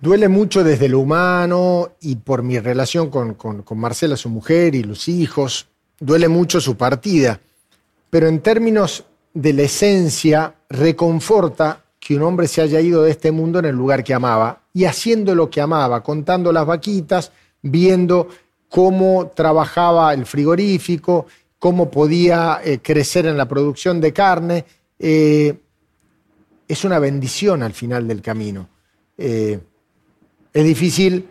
duele 0.00 0.28
mucho 0.28 0.64
desde 0.64 0.88
lo 0.88 1.00
humano 1.00 1.90
y 2.00 2.16
por 2.16 2.42
mi 2.42 2.58
relación 2.58 3.10
con, 3.10 3.34
con 3.34 3.78
Marcela, 3.78 4.16
su 4.16 4.30
mujer, 4.30 4.74
y 4.74 4.82
los 4.82 5.08
hijos, 5.08 5.66
duele 6.00 6.28
mucho 6.28 6.58
su 6.60 6.76
partida 6.76 7.38
pero 8.10 8.28
en 8.28 8.40
términos 8.40 9.04
de 9.34 9.52
la 9.52 9.62
esencia, 9.62 10.54
reconforta 10.68 11.84
que 12.00 12.16
un 12.16 12.22
hombre 12.22 12.48
se 12.48 12.62
haya 12.62 12.80
ido 12.80 13.02
de 13.02 13.10
este 13.10 13.32
mundo 13.32 13.58
en 13.58 13.66
el 13.66 13.76
lugar 13.76 14.02
que 14.02 14.14
amaba 14.14 14.62
y 14.72 14.84
haciendo 14.84 15.34
lo 15.34 15.50
que 15.50 15.60
amaba, 15.60 16.02
contando 16.02 16.52
las 16.52 16.66
vaquitas, 16.66 17.32
viendo 17.60 18.28
cómo 18.68 19.30
trabajaba 19.34 20.12
el 20.14 20.26
frigorífico, 20.26 21.26
cómo 21.58 21.90
podía 21.90 22.60
eh, 22.64 22.80
crecer 22.80 23.26
en 23.26 23.36
la 23.36 23.48
producción 23.48 24.00
de 24.00 24.12
carne. 24.12 24.64
Eh, 24.98 25.58
es 26.66 26.84
una 26.84 26.98
bendición 26.98 27.62
al 27.62 27.72
final 27.72 28.06
del 28.06 28.20
camino. 28.20 28.68
Eh, 29.16 29.58
es 30.52 30.64
difícil 30.64 31.28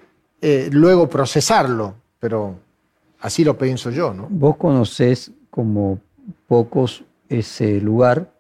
luego 0.72 1.10
procesarlo, 1.10 1.96
pero 2.20 2.56
así 3.20 3.44
lo 3.44 3.58
pienso 3.58 3.90
yo. 3.92 4.14
¿no? 4.14 4.28
Vos 4.30 4.56
conocés 4.56 5.32
como 5.50 6.00
pocos 6.48 7.04
ese 7.28 7.82
lugar 7.82 8.32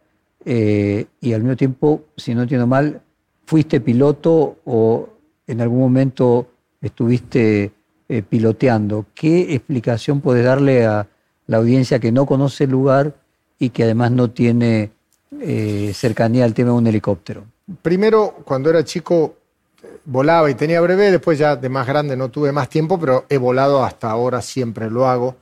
y 0.45 1.33
al 1.33 1.41
mismo 1.41 1.57
tiempo, 1.57 2.05
si 2.15 2.33
no 2.33 2.43
entiendo 2.43 2.67
mal, 2.67 3.01
fuiste 3.45 3.81
piloto 3.81 4.57
o 4.65 5.09
en 5.47 5.59
algún 5.59 5.79
momento 5.79 6.47
estuviste 6.81 7.71
eh, 8.09 8.21
piloteando. 8.21 9.05
¿Qué 9.13 9.53
explicación 9.53 10.21
puedes 10.21 10.45
darle 10.45 10.85
a 10.85 11.07
la 11.47 11.57
audiencia 11.57 11.99
que 11.99 12.11
no 12.11 12.25
conoce 12.25 12.65
el 12.65 12.71
lugar 12.71 13.13
y 13.59 13.69
que 13.69 13.83
además 13.83 14.11
no 14.11 14.29
tiene 14.29 14.91
eh, 15.41 15.91
cercanía 15.93 16.45
al 16.45 16.53
tema 16.53 16.71
de 16.71 16.77
un 16.77 16.87
helicóptero? 16.87 17.45
Primero, 17.81 18.35
cuando 18.45 18.69
era 18.69 18.83
chico 18.83 19.35
volaba 20.05 20.49
y 20.49 20.55
tenía 20.55 20.81
breve, 20.81 21.11
después 21.11 21.37
ya 21.37 21.55
de 21.55 21.69
más 21.69 21.85
grande 21.85 22.15
no 22.15 22.29
tuve 22.29 22.51
más 22.51 22.69
tiempo, 22.69 22.99
pero 22.99 23.25
he 23.29 23.37
volado 23.37 23.83
hasta 23.83 24.09
ahora, 24.09 24.41
siempre 24.41 24.89
lo 24.89 25.07
hago. 25.07 25.35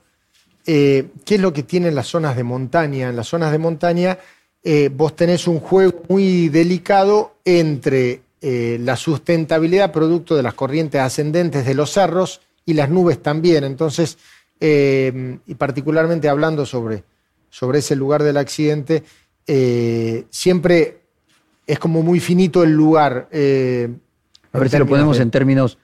Eh, 0.66 1.06
¿qué 1.24 1.36
es 1.36 1.40
lo 1.40 1.52
que 1.52 1.62
tienen 1.62 1.94
las 1.94 2.08
zonas 2.08 2.36
de 2.36 2.42
montaña? 2.42 3.08
En 3.08 3.16
las 3.16 3.28
zonas 3.28 3.52
de 3.52 3.58
montaña 3.58 4.18
eh, 4.64 4.90
vos 4.92 5.14
tenés 5.14 5.46
un 5.46 5.60
juego 5.60 6.02
muy 6.08 6.48
delicado 6.48 7.36
entre 7.44 8.22
eh, 8.42 8.76
la 8.80 8.96
sustentabilidad 8.96 9.92
producto 9.92 10.34
de 10.34 10.42
las 10.42 10.54
corrientes 10.54 11.00
ascendentes 11.00 11.64
de 11.64 11.74
los 11.74 11.92
cerros 11.92 12.40
y 12.66 12.74
las 12.74 12.90
nubes 12.90 13.22
también. 13.22 13.64
Entonces, 13.64 14.18
y 14.60 15.54
particularmente 15.54 16.28
hablando 16.28 16.66
sobre, 16.66 17.04
sobre 17.48 17.78
ese 17.78 17.96
lugar 17.96 18.22
del 18.22 18.36
accidente, 18.36 19.02
siempre 20.30 20.98
es 21.66 21.78
como 21.78 22.02
muy 22.02 22.20
finito 22.20 22.62
el 22.62 22.72
lugar. 22.72 23.28
A 23.32 24.58
ver 24.58 24.68
si 24.68 24.78
lo 24.78 24.86
ponemos 24.86 25.18
en 25.20 25.30
términos 25.30 25.78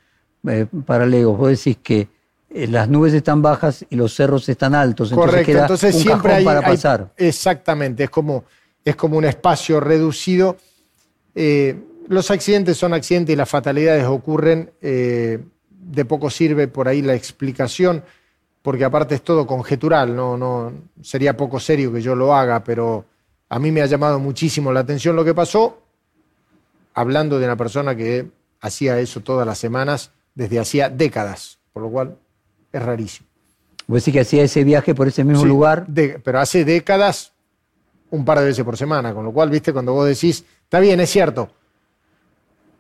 paralelos. 0.84 1.38
Vos 1.38 1.48
decís 1.48 1.78
que 1.82 2.08
eh, 2.54 2.66
las 2.66 2.88
nubes 2.88 3.14
están 3.14 3.40
bajas 3.40 3.84
y 3.88 3.96
los 3.96 4.14
cerros 4.14 4.48
están 4.48 4.74
altos. 4.74 5.12
Correcto, 5.12 5.52
entonces, 5.52 5.98
siempre 5.98 6.34
hay, 6.34 6.44
para 6.44 6.60
pasar. 6.60 7.12
exactamente, 7.16 8.04
es 8.04 8.10
como, 8.10 8.44
es 8.84 8.94
como 8.94 9.16
un 9.16 9.24
espacio 9.24 9.80
reducido. 9.80 10.56
Eh, 11.34 11.76
los 12.08 12.30
accidentes 12.30 12.76
son 12.76 12.92
accidentes 12.92 13.32
y 13.32 13.36
las 13.36 13.48
fatalidades 13.48 14.04
ocurren. 14.04 14.70
Eh, 14.82 15.38
de 15.82 16.04
poco 16.04 16.30
sirve 16.30 16.68
por 16.68 16.88
ahí 16.88 17.02
la 17.02 17.14
explicación, 17.14 18.04
porque 18.62 18.84
aparte 18.84 19.16
es 19.16 19.22
todo 19.22 19.46
conjetural, 19.46 20.14
no, 20.14 20.36
no, 20.36 20.72
sería 21.02 21.36
poco 21.36 21.58
serio 21.58 21.92
que 21.92 22.00
yo 22.00 22.14
lo 22.14 22.34
haga, 22.34 22.62
pero 22.62 23.04
a 23.48 23.58
mí 23.58 23.72
me 23.72 23.82
ha 23.82 23.86
llamado 23.86 24.18
muchísimo 24.18 24.72
la 24.72 24.80
atención 24.80 25.16
lo 25.16 25.24
que 25.24 25.34
pasó, 25.34 25.82
hablando 26.94 27.38
de 27.38 27.46
una 27.46 27.56
persona 27.56 27.96
que 27.96 28.30
hacía 28.60 28.98
eso 29.00 29.20
todas 29.20 29.46
las 29.46 29.58
semanas 29.58 30.12
desde 30.34 30.60
hacía 30.60 30.88
décadas, 30.88 31.58
por 31.72 31.82
lo 31.82 31.90
cual 31.90 32.16
es 32.72 32.82
rarísimo. 32.82 33.28
Vos 33.86 34.00
decís 34.00 34.14
que 34.14 34.20
hacía 34.20 34.44
ese 34.44 34.62
viaje 34.64 34.94
por 34.94 35.08
ese 35.08 35.24
mismo 35.24 35.44
lugar. 35.44 35.86
pero 36.22 36.38
hace 36.38 36.64
décadas, 36.64 37.32
un 38.10 38.24
par 38.24 38.38
de 38.38 38.46
veces 38.46 38.64
por 38.64 38.76
semana, 38.76 39.12
con 39.12 39.24
lo 39.24 39.32
cual, 39.32 39.50
viste, 39.50 39.72
cuando 39.72 39.92
vos 39.92 40.06
decís, 40.06 40.44
está 40.64 40.78
bien, 40.78 41.00
es 41.00 41.10
cierto, 41.10 41.50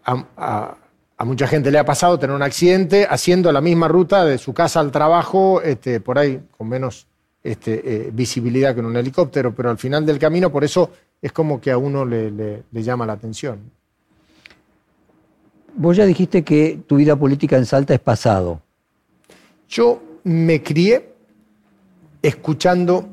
a, 0.04 0.76
mucha 1.24 1.46
gente 1.46 1.70
le 1.70 1.78
ha 1.78 1.84
pasado 1.84 2.18
tener 2.18 2.34
un 2.34 2.42
accidente 2.42 3.06
haciendo 3.08 3.52
la 3.52 3.60
misma 3.60 3.88
ruta 3.88 4.24
de 4.24 4.38
su 4.38 4.52
casa 4.52 4.80
al 4.80 4.90
trabajo, 4.90 5.62
este, 5.62 6.00
por 6.00 6.18
ahí 6.18 6.40
con 6.56 6.68
menos 6.68 7.06
este, 7.42 8.06
eh, 8.06 8.10
visibilidad 8.12 8.74
que 8.74 8.80
en 8.80 8.86
un 8.86 8.96
helicóptero, 8.96 9.54
pero 9.54 9.70
al 9.70 9.78
final 9.78 10.04
del 10.04 10.18
camino, 10.18 10.50
por 10.50 10.64
eso 10.64 10.90
es 11.20 11.32
como 11.32 11.60
que 11.60 11.70
a 11.70 11.78
uno 11.78 12.04
le, 12.04 12.30
le 12.30 12.82
llama 12.82 13.06
la 13.06 13.12
atención. 13.12 13.58
Vos 15.74 15.96
ya 15.96 16.04
dijiste 16.04 16.42
que 16.42 16.80
tu 16.86 16.96
vida 16.96 17.16
política 17.16 17.56
en 17.56 17.66
Salta 17.66 17.94
es 17.94 18.00
pasado. 18.00 18.60
Yo 19.68 20.02
me 20.24 20.62
crié 20.62 21.12
escuchando 22.20 23.08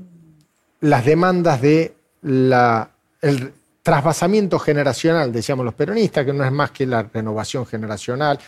las 0.82 1.06
demandas 1.06 1.62
de 1.62 1.96
el 2.22 3.54
trasvasamiento 3.82 4.60
generacional, 4.60 5.32
decíamos 5.32 5.66
los 5.66 5.74
peronistas, 5.74 6.26
que 6.26 6.34
no 6.34 6.44
es 6.44 6.52
más 6.52 6.72
que 6.72 6.86
la 6.86 7.04
renovación 7.04 7.66
generacional, 7.66 8.40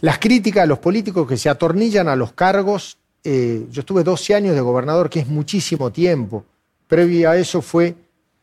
las 0.00 0.18
críticas 0.18 0.64
a 0.64 0.66
los 0.66 0.78
políticos 0.78 1.26
que 1.28 1.36
se 1.36 1.48
atornillan 1.48 2.08
a 2.08 2.16
los 2.16 2.32
cargos. 2.32 2.98
Eh, 3.22 3.66
yo 3.70 3.80
estuve 3.80 4.02
12 4.02 4.34
años 4.34 4.54
de 4.54 4.60
gobernador, 4.60 5.10
que 5.10 5.20
es 5.20 5.28
muchísimo 5.28 5.90
tiempo. 5.90 6.44
Previo 6.86 7.30
a 7.30 7.36
eso 7.36 7.60
fue 7.60 7.94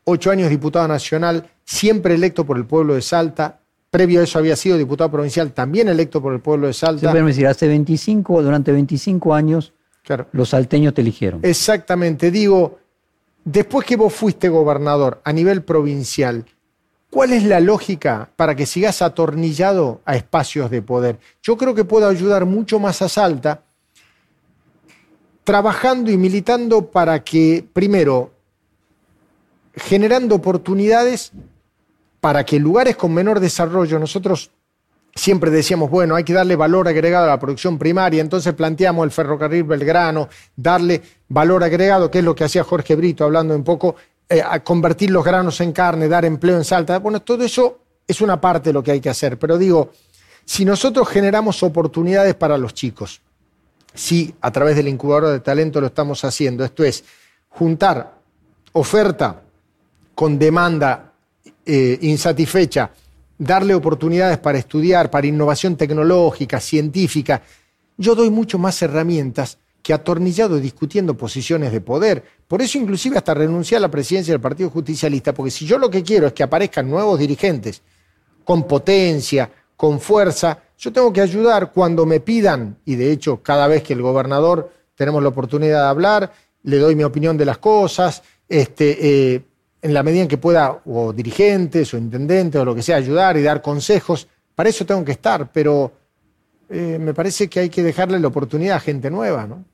8 0.04 0.30
años 0.30 0.50
diputado 0.50 0.86
nacional, 0.86 1.50
siempre 1.64 2.14
electo 2.14 2.44
por 2.44 2.56
el 2.56 2.64
pueblo 2.64 2.94
de 2.94 3.02
Salta, 3.02 3.60
Previo 3.90 4.20
a 4.20 4.24
eso 4.24 4.38
había 4.38 4.54
sido 4.54 4.76
diputado 4.76 5.10
provincial, 5.10 5.52
también 5.52 5.88
electo 5.88 6.20
por 6.20 6.34
el 6.34 6.40
pueblo 6.40 6.66
de 6.66 6.74
Salta. 6.74 7.10
Sí, 7.10 7.18
decir, 7.18 7.46
hace 7.46 7.68
25, 7.68 8.42
durante 8.42 8.70
25 8.70 9.34
años, 9.34 9.72
los 10.32 10.50
salteños 10.50 10.92
te 10.92 11.00
eligieron. 11.00 11.40
Exactamente. 11.42 12.30
Digo, 12.30 12.78
después 13.44 13.86
que 13.86 13.96
vos 13.96 14.12
fuiste 14.12 14.48
gobernador 14.48 15.20
a 15.24 15.32
nivel 15.32 15.62
provincial, 15.62 16.44
¿cuál 17.10 17.32
es 17.32 17.44
la 17.44 17.60
lógica 17.60 18.30
para 18.36 18.54
que 18.54 18.66
sigas 18.66 19.02
atornillado 19.02 20.00
a 20.04 20.16
espacios 20.16 20.70
de 20.70 20.82
poder? 20.82 21.18
Yo 21.42 21.56
creo 21.56 21.74
que 21.74 21.84
puedo 21.84 22.08
ayudar 22.08 22.44
mucho 22.44 22.78
más 22.78 23.02
a 23.02 23.08
Salta 23.08 23.62
trabajando 25.44 26.10
y 26.10 26.18
militando 26.18 26.90
para 26.90 27.24
que, 27.24 27.64
primero, 27.72 28.32
generando 29.74 30.34
oportunidades 30.34 31.32
para 32.20 32.44
que 32.44 32.58
lugares 32.58 32.96
con 32.96 33.14
menor 33.14 33.40
desarrollo, 33.40 33.98
nosotros 33.98 34.50
siempre 35.14 35.50
decíamos, 35.50 35.90
bueno, 35.90 36.14
hay 36.14 36.24
que 36.24 36.32
darle 36.32 36.56
valor 36.56 36.88
agregado 36.88 37.24
a 37.24 37.28
la 37.28 37.38
producción 37.38 37.78
primaria, 37.78 38.20
entonces 38.20 38.54
planteamos 38.54 39.04
el 39.04 39.10
ferrocarril 39.10 39.64
Belgrano, 39.64 40.28
darle 40.56 41.02
valor 41.28 41.64
agregado, 41.64 42.10
que 42.10 42.18
es 42.18 42.24
lo 42.24 42.34
que 42.34 42.44
hacía 42.44 42.64
Jorge 42.64 42.94
Brito, 42.94 43.24
hablando 43.24 43.54
un 43.54 43.64
poco, 43.64 43.96
eh, 44.28 44.42
a 44.42 44.62
convertir 44.62 45.10
los 45.10 45.24
granos 45.24 45.60
en 45.60 45.72
carne, 45.72 46.08
dar 46.08 46.24
empleo 46.24 46.56
en 46.56 46.64
Salta. 46.64 46.98
Bueno, 46.98 47.22
todo 47.22 47.44
eso 47.44 47.78
es 48.06 48.20
una 48.20 48.40
parte 48.40 48.70
de 48.70 48.72
lo 48.74 48.82
que 48.82 48.92
hay 48.92 49.00
que 49.00 49.10
hacer, 49.10 49.38
pero 49.38 49.58
digo, 49.58 49.92
si 50.44 50.64
nosotros 50.64 51.08
generamos 51.08 51.62
oportunidades 51.62 52.34
para 52.34 52.56
los 52.56 52.72
chicos, 52.74 53.20
si 53.94 54.34
a 54.40 54.50
través 54.50 54.76
del 54.76 54.88
incubador 54.88 55.30
de 55.30 55.40
talento 55.40 55.80
lo 55.80 55.88
estamos 55.88 56.24
haciendo, 56.24 56.64
esto 56.64 56.84
es 56.84 57.04
juntar 57.48 58.14
oferta 58.72 59.42
con 60.14 60.38
demanda 60.38 61.12
eh, 61.66 61.98
insatisfecha, 62.02 62.90
darle 63.38 63.74
oportunidades 63.74 64.38
para 64.38 64.58
estudiar, 64.58 65.10
para 65.10 65.26
innovación 65.26 65.76
tecnológica, 65.76 66.60
científica, 66.60 67.42
yo 67.96 68.14
doy 68.14 68.30
mucho 68.30 68.58
más 68.58 68.82
herramientas 68.82 69.58
que 69.82 69.94
atornillado 69.94 70.58
discutiendo 70.58 71.16
posiciones 71.16 71.72
de 71.72 71.80
poder. 71.80 72.22
Por 72.46 72.60
eso 72.60 72.78
inclusive 72.78 73.16
hasta 73.16 73.34
renuncié 73.34 73.76
a 73.76 73.80
la 73.80 73.90
presidencia 73.90 74.34
del 74.34 74.40
Partido 74.40 74.70
Justicialista, 74.70 75.32
porque 75.32 75.50
si 75.50 75.64
yo 75.64 75.78
lo 75.78 75.88
que 75.88 76.02
quiero 76.02 76.26
es 76.26 76.32
que 76.32 76.42
aparezcan 76.42 76.90
nuevos 76.90 77.18
dirigentes 77.18 77.82
con 78.44 78.64
potencia, 78.66 79.50
con 79.76 80.00
fuerza, 80.00 80.58
yo 80.76 80.92
tengo 80.92 81.12
que 81.12 81.20
ayudar 81.20 81.72
cuando 81.72 82.06
me 82.06 82.20
pidan, 82.20 82.78
y 82.84 82.96
de 82.96 83.12
hecho 83.12 83.42
cada 83.42 83.66
vez 83.68 83.82
que 83.82 83.92
el 83.92 84.02
gobernador 84.02 84.72
tenemos 84.94 85.22
la 85.22 85.28
oportunidad 85.28 85.82
de 85.82 85.88
hablar, 85.88 86.32
le 86.64 86.78
doy 86.78 86.94
mi 86.94 87.04
opinión 87.04 87.36
de 87.36 87.44
las 87.44 87.58
cosas, 87.58 88.22
este, 88.48 89.34
eh, 89.34 89.42
en 89.80 89.94
la 89.94 90.02
medida 90.02 90.22
en 90.22 90.28
que 90.28 90.38
pueda, 90.38 90.80
o 90.84 91.12
dirigentes, 91.12 91.94
o 91.94 91.98
intendentes, 91.98 92.60
o 92.60 92.64
lo 92.64 92.74
que 92.74 92.82
sea, 92.82 92.96
ayudar 92.96 93.36
y 93.36 93.42
dar 93.42 93.62
consejos, 93.62 94.28
para 94.54 94.70
eso 94.70 94.84
tengo 94.84 95.04
que 95.04 95.12
estar, 95.12 95.52
pero 95.52 95.92
eh, 96.68 96.98
me 97.00 97.14
parece 97.14 97.48
que 97.48 97.60
hay 97.60 97.68
que 97.68 97.82
dejarle 97.82 98.18
la 98.18 98.28
oportunidad 98.28 98.76
a 98.76 98.80
gente 98.80 99.10
nueva, 99.10 99.46
¿no? 99.46 99.64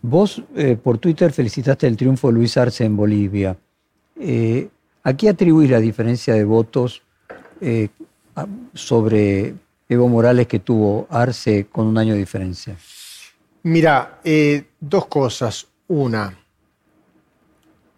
Vos 0.00 0.42
eh, 0.56 0.76
por 0.82 0.98
Twitter 0.98 1.32
felicitaste 1.32 1.86
el 1.86 1.96
triunfo 1.96 2.28
de 2.28 2.34
Luis 2.34 2.56
Arce 2.56 2.84
en 2.84 2.96
Bolivia. 2.96 3.56
Eh, 4.18 4.68
¿A 5.02 5.14
qué 5.14 5.28
atribuís 5.28 5.70
la 5.70 5.80
diferencia 5.80 6.34
de 6.34 6.44
votos 6.44 7.02
sobre 8.74 9.54
Evo 9.88 10.08
Morales 10.08 10.46
que 10.46 10.60
tuvo 10.60 11.06
Arce 11.10 11.66
con 11.70 11.86
un 11.86 11.96
año 11.96 12.14
de 12.14 12.18
diferencia? 12.20 12.76
Mira, 13.62 14.20
dos 14.80 15.06
cosas. 15.06 15.66
Una, 15.88 16.34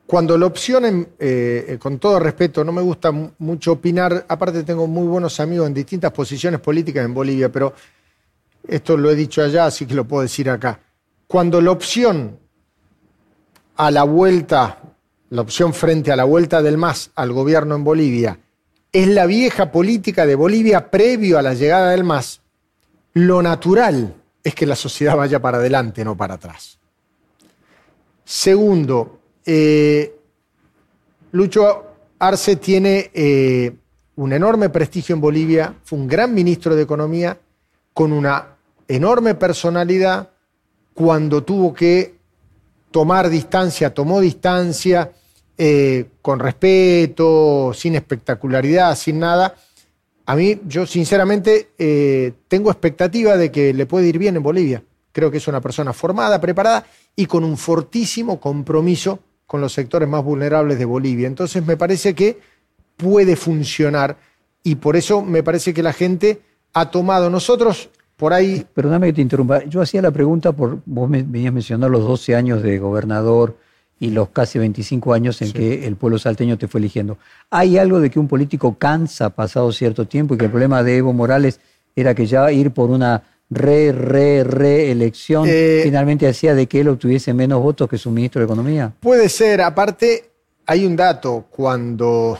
cuando 0.06 0.38
la 0.38 0.46
opción, 0.46 1.08
con 1.80 1.98
todo 1.98 2.20
respeto, 2.20 2.62
no 2.62 2.72
me 2.72 2.82
gusta 2.82 3.10
mucho 3.10 3.72
opinar, 3.72 4.24
aparte 4.28 4.62
tengo 4.62 4.86
muy 4.86 5.06
buenos 5.06 5.40
amigos 5.40 5.66
en 5.66 5.74
distintas 5.74 6.12
posiciones 6.12 6.60
políticas 6.60 7.04
en 7.04 7.12
Bolivia, 7.12 7.50
pero 7.50 7.74
esto 8.68 8.96
lo 8.96 9.10
he 9.10 9.16
dicho 9.16 9.42
allá, 9.42 9.66
así 9.66 9.84
que 9.84 9.94
lo 9.94 10.06
puedo 10.06 10.22
decir 10.22 10.48
acá. 10.48 10.78
Cuando 11.26 11.60
la 11.60 11.72
opción 11.72 12.38
a 13.76 13.90
la 13.90 14.04
vuelta, 14.04 14.78
la 15.30 15.42
opción 15.42 15.74
frente 15.74 16.12
a 16.12 16.16
la 16.16 16.24
vuelta 16.24 16.62
del 16.62 16.78
MAS 16.78 17.10
al 17.16 17.32
gobierno 17.32 17.74
en 17.74 17.82
Bolivia, 17.82 18.38
es 18.92 19.08
la 19.08 19.26
vieja 19.26 19.72
política 19.72 20.24
de 20.24 20.36
Bolivia 20.36 20.90
previo 20.90 21.38
a 21.38 21.42
la 21.42 21.54
llegada 21.54 21.90
del 21.90 22.04
MAS, 22.04 22.42
lo 23.12 23.42
natural 23.42 24.14
es 24.44 24.54
que 24.54 24.66
la 24.66 24.76
sociedad 24.76 25.16
vaya 25.16 25.40
para 25.40 25.58
adelante, 25.58 26.04
no 26.04 26.16
para 26.16 26.34
atrás. 26.34 26.78
Segundo, 28.24 29.15
eh, 29.46 30.14
Lucho 31.32 31.84
Arce 32.18 32.56
tiene 32.56 33.10
eh, 33.14 33.72
un 34.16 34.32
enorme 34.32 34.68
prestigio 34.70 35.14
en 35.14 35.20
Bolivia, 35.20 35.74
fue 35.84 35.98
un 35.98 36.08
gran 36.08 36.34
ministro 36.34 36.74
de 36.74 36.82
Economía 36.82 37.38
con 37.92 38.12
una 38.12 38.56
enorme 38.88 39.34
personalidad 39.34 40.30
cuando 40.94 41.42
tuvo 41.42 41.74
que 41.74 42.16
tomar 42.90 43.28
distancia, 43.28 43.92
tomó 43.92 44.20
distancia 44.20 45.12
eh, 45.58 46.06
con 46.22 46.38
respeto, 46.38 47.72
sin 47.74 47.94
espectacularidad, 47.94 48.96
sin 48.96 49.18
nada. 49.18 49.54
A 50.24 50.34
mí, 50.34 50.60
yo 50.66 50.86
sinceramente 50.86 51.70
eh, 51.78 52.32
tengo 52.48 52.70
expectativa 52.70 53.36
de 53.36 53.50
que 53.50 53.72
le 53.74 53.86
puede 53.86 54.08
ir 54.08 54.18
bien 54.18 54.36
en 54.36 54.42
Bolivia. 54.42 54.82
Creo 55.12 55.30
que 55.30 55.36
es 55.36 55.48
una 55.48 55.60
persona 55.60 55.92
formada, 55.92 56.40
preparada 56.40 56.86
y 57.14 57.26
con 57.26 57.44
un 57.44 57.56
fortísimo 57.56 58.40
compromiso 58.40 59.18
con 59.46 59.60
los 59.60 59.72
sectores 59.72 60.08
más 60.08 60.24
vulnerables 60.24 60.78
de 60.78 60.84
Bolivia. 60.84 61.26
Entonces 61.26 61.64
me 61.64 61.76
parece 61.76 62.14
que 62.14 62.38
puede 62.96 63.36
funcionar 63.36 64.16
y 64.62 64.76
por 64.76 64.96
eso 64.96 65.22
me 65.22 65.42
parece 65.42 65.72
que 65.72 65.82
la 65.82 65.92
gente 65.92 66.40
ha 66.72 66.90
tomado. 66.90 67.30
Nosotros 67.30 67.90
por 68.16 68.32
ahí. 68.32 68.66
Perdóname 68.74 69.08
que 69.08 69.12
te 69.14 69.22
interrumpa. 69.22 69.64
Yo 69.64 69.80
hacía 69.80 70.02
la 70.02 70.10
pregunta 70.10 70.52
por. 70.52 70.80
Vos 70.84 71.08
me 71.08 71.22
venías 71.22 71.52
mencionar 71.52 71.90
los 71.90 72.04
12 72.04 72.34
años 72.34 72.62
de 72.62 72.78
gobernador 72.78 73.56
y 73.98 74.10
los 74.10 74.28
casi 74.30 74.58
25 74.58 75.14
años 75.14 75.40
en 75.40 75.52
que 75.52 75.86
el 75.86 75.96
pueblo 75.96 76.18
salteño 76.18 76.58
te 76.58 76.68
fue 76.68 76.80
eligiendo. 76.80 77.18
¿Hay 77.50 77.78
algo 77.78 78.00
de 78.00 78.10
que 78.10 78.18
un 78.18 78.28
político 78.28 78.76
cansa 78.76 79.30
pasado 79.30 79.72
cierto 79.72 80.06
tiempo 80.06 80.34
y 80.34 80.38
que 80.38 80.46
el 80.46 80.50
problema 80.50 80.82
de 80.82 80.98
Evo 80.98 81.12
Morales 81.12 81.60
era 81.94 82.14
que 82.14 82.26
ya 82.26 82.50
ir 82.52 82.72
por 82.72 82.90
una 82.90 83.22
re, 83.50 83.92
re, 83.92 84.44
reelección 84.44 85.46
eh, 85.48 85.80
finalmente 85.84 86.26
hacía 86.28 86.54
de 86.54 86.66
que 86.66 86.80
él 86.80 86.88
obtuviese 86.88 87.32
menos 87.32 87.62
votos 87.62 87.88
que 87.88 87.98
su 87.98 88.10
ministro 88.10 88.40
de 88.40 88.46
Economía? 88.46 88.92
Puede 89.00 89.28
ser. 89.28 89.60
Aparte, 89.62 90.30
hay 90.66 90.84
un 90.84 90.96
dato. 90.96 91.46
Cuando 91.50 92.38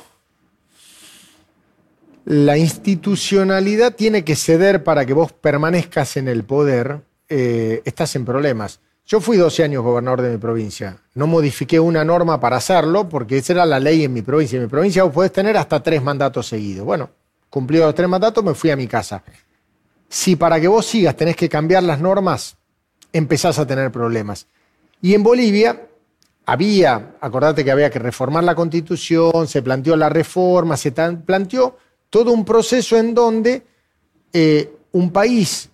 la 2.25 2.59
institucionalidad 2.59 3.95
tiene 3.95 4.25
que 4.25 4.37
ceder 4.37 4.83
para 4.83 5.07
que 5.07 5.13
vos 5.13 5.33
permanezcas 5.33 6.17
en 6.17 6.29
el 6.29 6.45
poder, 6.45 7.01
eh, 7.29 7.83
estás 7.85 8.17
en 8.17 8.25
problemas. 8.25 8.81
Yo 9.07 9.21
fui 9.21 9.37
12 9.37 9.63
años 9.63 9.85
gobernador 9.85 10.23
de 10.23 10.31
mi 10.31 10.37
provincia. 10.37 10.99
No 11.15 11.29
modifiqué 11.29 11.79
una 11.79 12.05
norma 12.05 12.41
para 12.41 12.57
hacerlo 12.57 13.09
porque 13.09 13.39
esa 13.39 13.53
era 13.53 13.65
la 13.65 13.79
ley 13.79 14.03
en 14.03 14.13
mi 14.13 14.23
provincia. 14.23 14.57
En 14.57 14.65
mi 14.65 14.69
provincia 14.69 15.05
vos 15.05 15.13
podés 15.13 15.33
tener 15.33 15.57
hasta 15.57 15.81
tres 15.81 16.03
mandatos 16.03 16.49
seguidos. 16.49 16.85
Bueno, 16.85 17.11
cumplido 17.49 17.87
los 17.87 17.95
tres 17.95 18.09
mandatos, 18.09 18.43
me 18.43 18.55
fui 18.55 18.71
a 18.71 18.77
mi 18.77 18.89
casa. 18.89 19.23
Si 20.09 20.37
para 20.37 20.61
que 20.61 20.69
vos 20.69 20.87
sigas 20.87 21.17
tenés 21.17 21.37
que 21.37 21.49
cambiar 21.49 21.83
las 21.83 22.01
normas, 22.01 22.57
empezás 23.13 23.59
a 23.59 23.67
tener 23.67 23.91
problemas. 23.91 24.47
Y 25.01 25.15
en 25.15 25.23
Bolivia 25.23 25.87
había, 26.45 27.17
acordate 27.21 27.65
que 27.65 27.71
había 27.71 27.91
que 27.91 27.99
reformar 27.99 28.45
la 28.45 28.55
constitución, 28.55 29.49
se 29.49 29.63
planteó 29.63 29.97
la 29.97 30.09
reforma, 30.09 30.77
se 30.77 30.93
planteó 30.93 31.77
todo 32.09 32.33
un 32.33 32.45
proceso 32.45 32.97
en 32.97 33.15
donde 33.15 33.67
eh, 34.33 34.73
un 34.93 35.11
país 35.11 35.71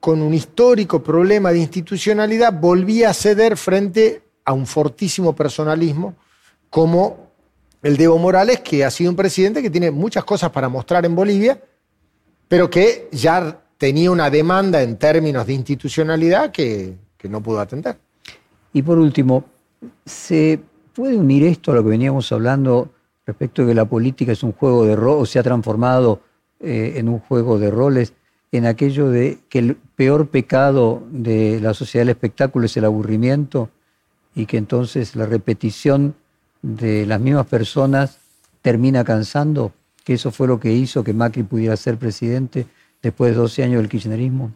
con 0.00 0.20
un 0.20 0.34
histórico 0.34 1.02
problema 1.02 1.52
de 1.52 1.58
institucionalidad 1.58 2.52
volvía 2.52 3.10
a 3.10 3.14
ceder 3.14 3.56
frente 3.56 4.22
a 4.44 4.52
un 4.52 4.66
fortísimo 4.66 5.34
personalismo 5.34 6.14
como 6.70 7.30
el 7.82 7.96
de 7.96 8.04
Evo 8.04 8.18
Morales, 8.18 8.60
que 8.60 8.84
ha 8.84 8.90
sido 8.90 9.10
un 9.10 9.16
presidente 9.16 9.62
que 9.62 9.70
tiene 9.70 9.90
muchas 9.90 10.24
cosas 10.24 10.50
para 10.50 10.68
mostrar 10.68 11.04
en 11.04 11.14
Bolivia, 11.14 11.62
pero 12.48 12.70
que 12.70 13.08
ya 13.12 13.60
tenía 13.78 14.10
una 14.10 14.30
demanda 14.30 14.82
en 14.82 14.96
términos 14.96 15.46
de 15.46 15.54
institucionalidad 15.54 16.50
que, 16.50 16.96
no 17.24 17.42
pudo 17.42 17.60
atender. 17.60 17.96
Y 18.74 18.82
por 18.82 18.98
último, 18.98 19.44
¿se 20.04 20.60
puede 20.94 21.16
unir 21.16 21.44
esto 21.44 21.72
a 21.72 21.74
lo 21.74 21.82
que 21.82 21.88
veníamos 21.88 22.30
hablando 22.32 22.90
respecto 23.24 23.62
de 23.62 23.68
que 23.68 23.74
la 23.74 23.86
política 23.86 24.32
es 24.32 24.42
un 24.42 24.52
juego 24.52 24.84
de 24.84 24.94
roles, 24.94 25.22
o 25.22 25.26
se 25.26 25.38
ha 25.38 25.42
transformado 25.42 26.20
eh, 26.60 26.92
en 26.96 27.08
un 27.08 27.20
juego 27.20 27.58
de 27.58 27.70
roles, 27.70 28.12
en 28.52 28.66
aquello 28.66 29.08
de 29.08 29.38
que 29.48 29.58
el 29.58 29.76
peor 29.96 30.28
pecado 30.28 31.02
de 31.10 31.60
la 31.60 31.72
sociedad 31.72 32.02
del 32.02 32.10
espectáculo 32.10 32.66
es 32.66 32.76
el 32.76 32.84
aburrimiento 32.84 33.70
y 34.34 34.46
que 34.46 34.58
entonces 34.58 35.16
la 35.16 35.26
repetición 35.26 36.14
de 36.62 37.06
las 37.06 37.20
mismas 37.20 37.46
personas 37.46 38.18
termina 38.62 39.04
cansando, 39.04 39.72
que 40.04 40.14
eso 40.14 40.30
fue 40.30 40.46
lo 40.46 40.60
que 40.60 40.70
hizo 40.70 41.02
que 41.02 41.12
Macri 41.12 41.42
pudiera 41.42 41.76
ser 41.76 41.98
presidente 41.98 42.66
después 43.02 43.32
de 43.32 43.38
12 43.38 43.64
años 43.64 43.80
del 43.80 43.88
kirchnerismo? 43.88 44.52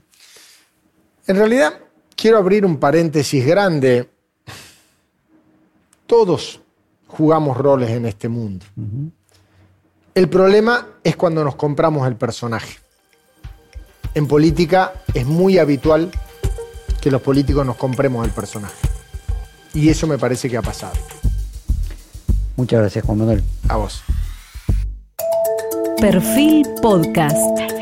En 1.26 1.36
realidad, 1.36 1.80
quiero 2.14 2.38
abrir 2.38 2.64
un 2.64 2.78
paréntesis 2.78 3.44
grande. 3.44 4.08
Todos 6.06 6.60
jugamos 7.06 7.56
roles 7.56 7.90
en 7.90 8.06
este 8.06 8.28
mundo. 8.28 8.64
El 10.14 10.28
problema 10.28 10.86
es 11.02 11.16
cuando 11.16 11.44
nos 11.44 11.56
compramos 11.56 12.06
el 12.06 12.16
personaje. 12.16 12.78
En 14.14 14.26
política 14.26 14.92
es 15.14 15.26
muy 15.26 15.58
habitual 15.58 16.10
que 17.00 17.10
los 17.10 17.22
políticos 17.22 17.64
nos 17.64 17.76
compremos 17.76 18.26
el 18.26 18.32
personaje. 18.32 18.88
Y 19.74 19.88
eso 19.88 20.06
me 20.06 20.18
parece 20.18 20.48
que 20.48 20.56
ha 20.56 20.62
pasado. 20.62 20.94
Muchas 22.56 22.80
gracias, 22.80 23.04
Juan 23.04 23.18
Manuel. 23.18 23.44
A 23.68 23.76
vos. 23.76 24.02
Perfil 26.00 26.62
Podcast. 26.80 27.77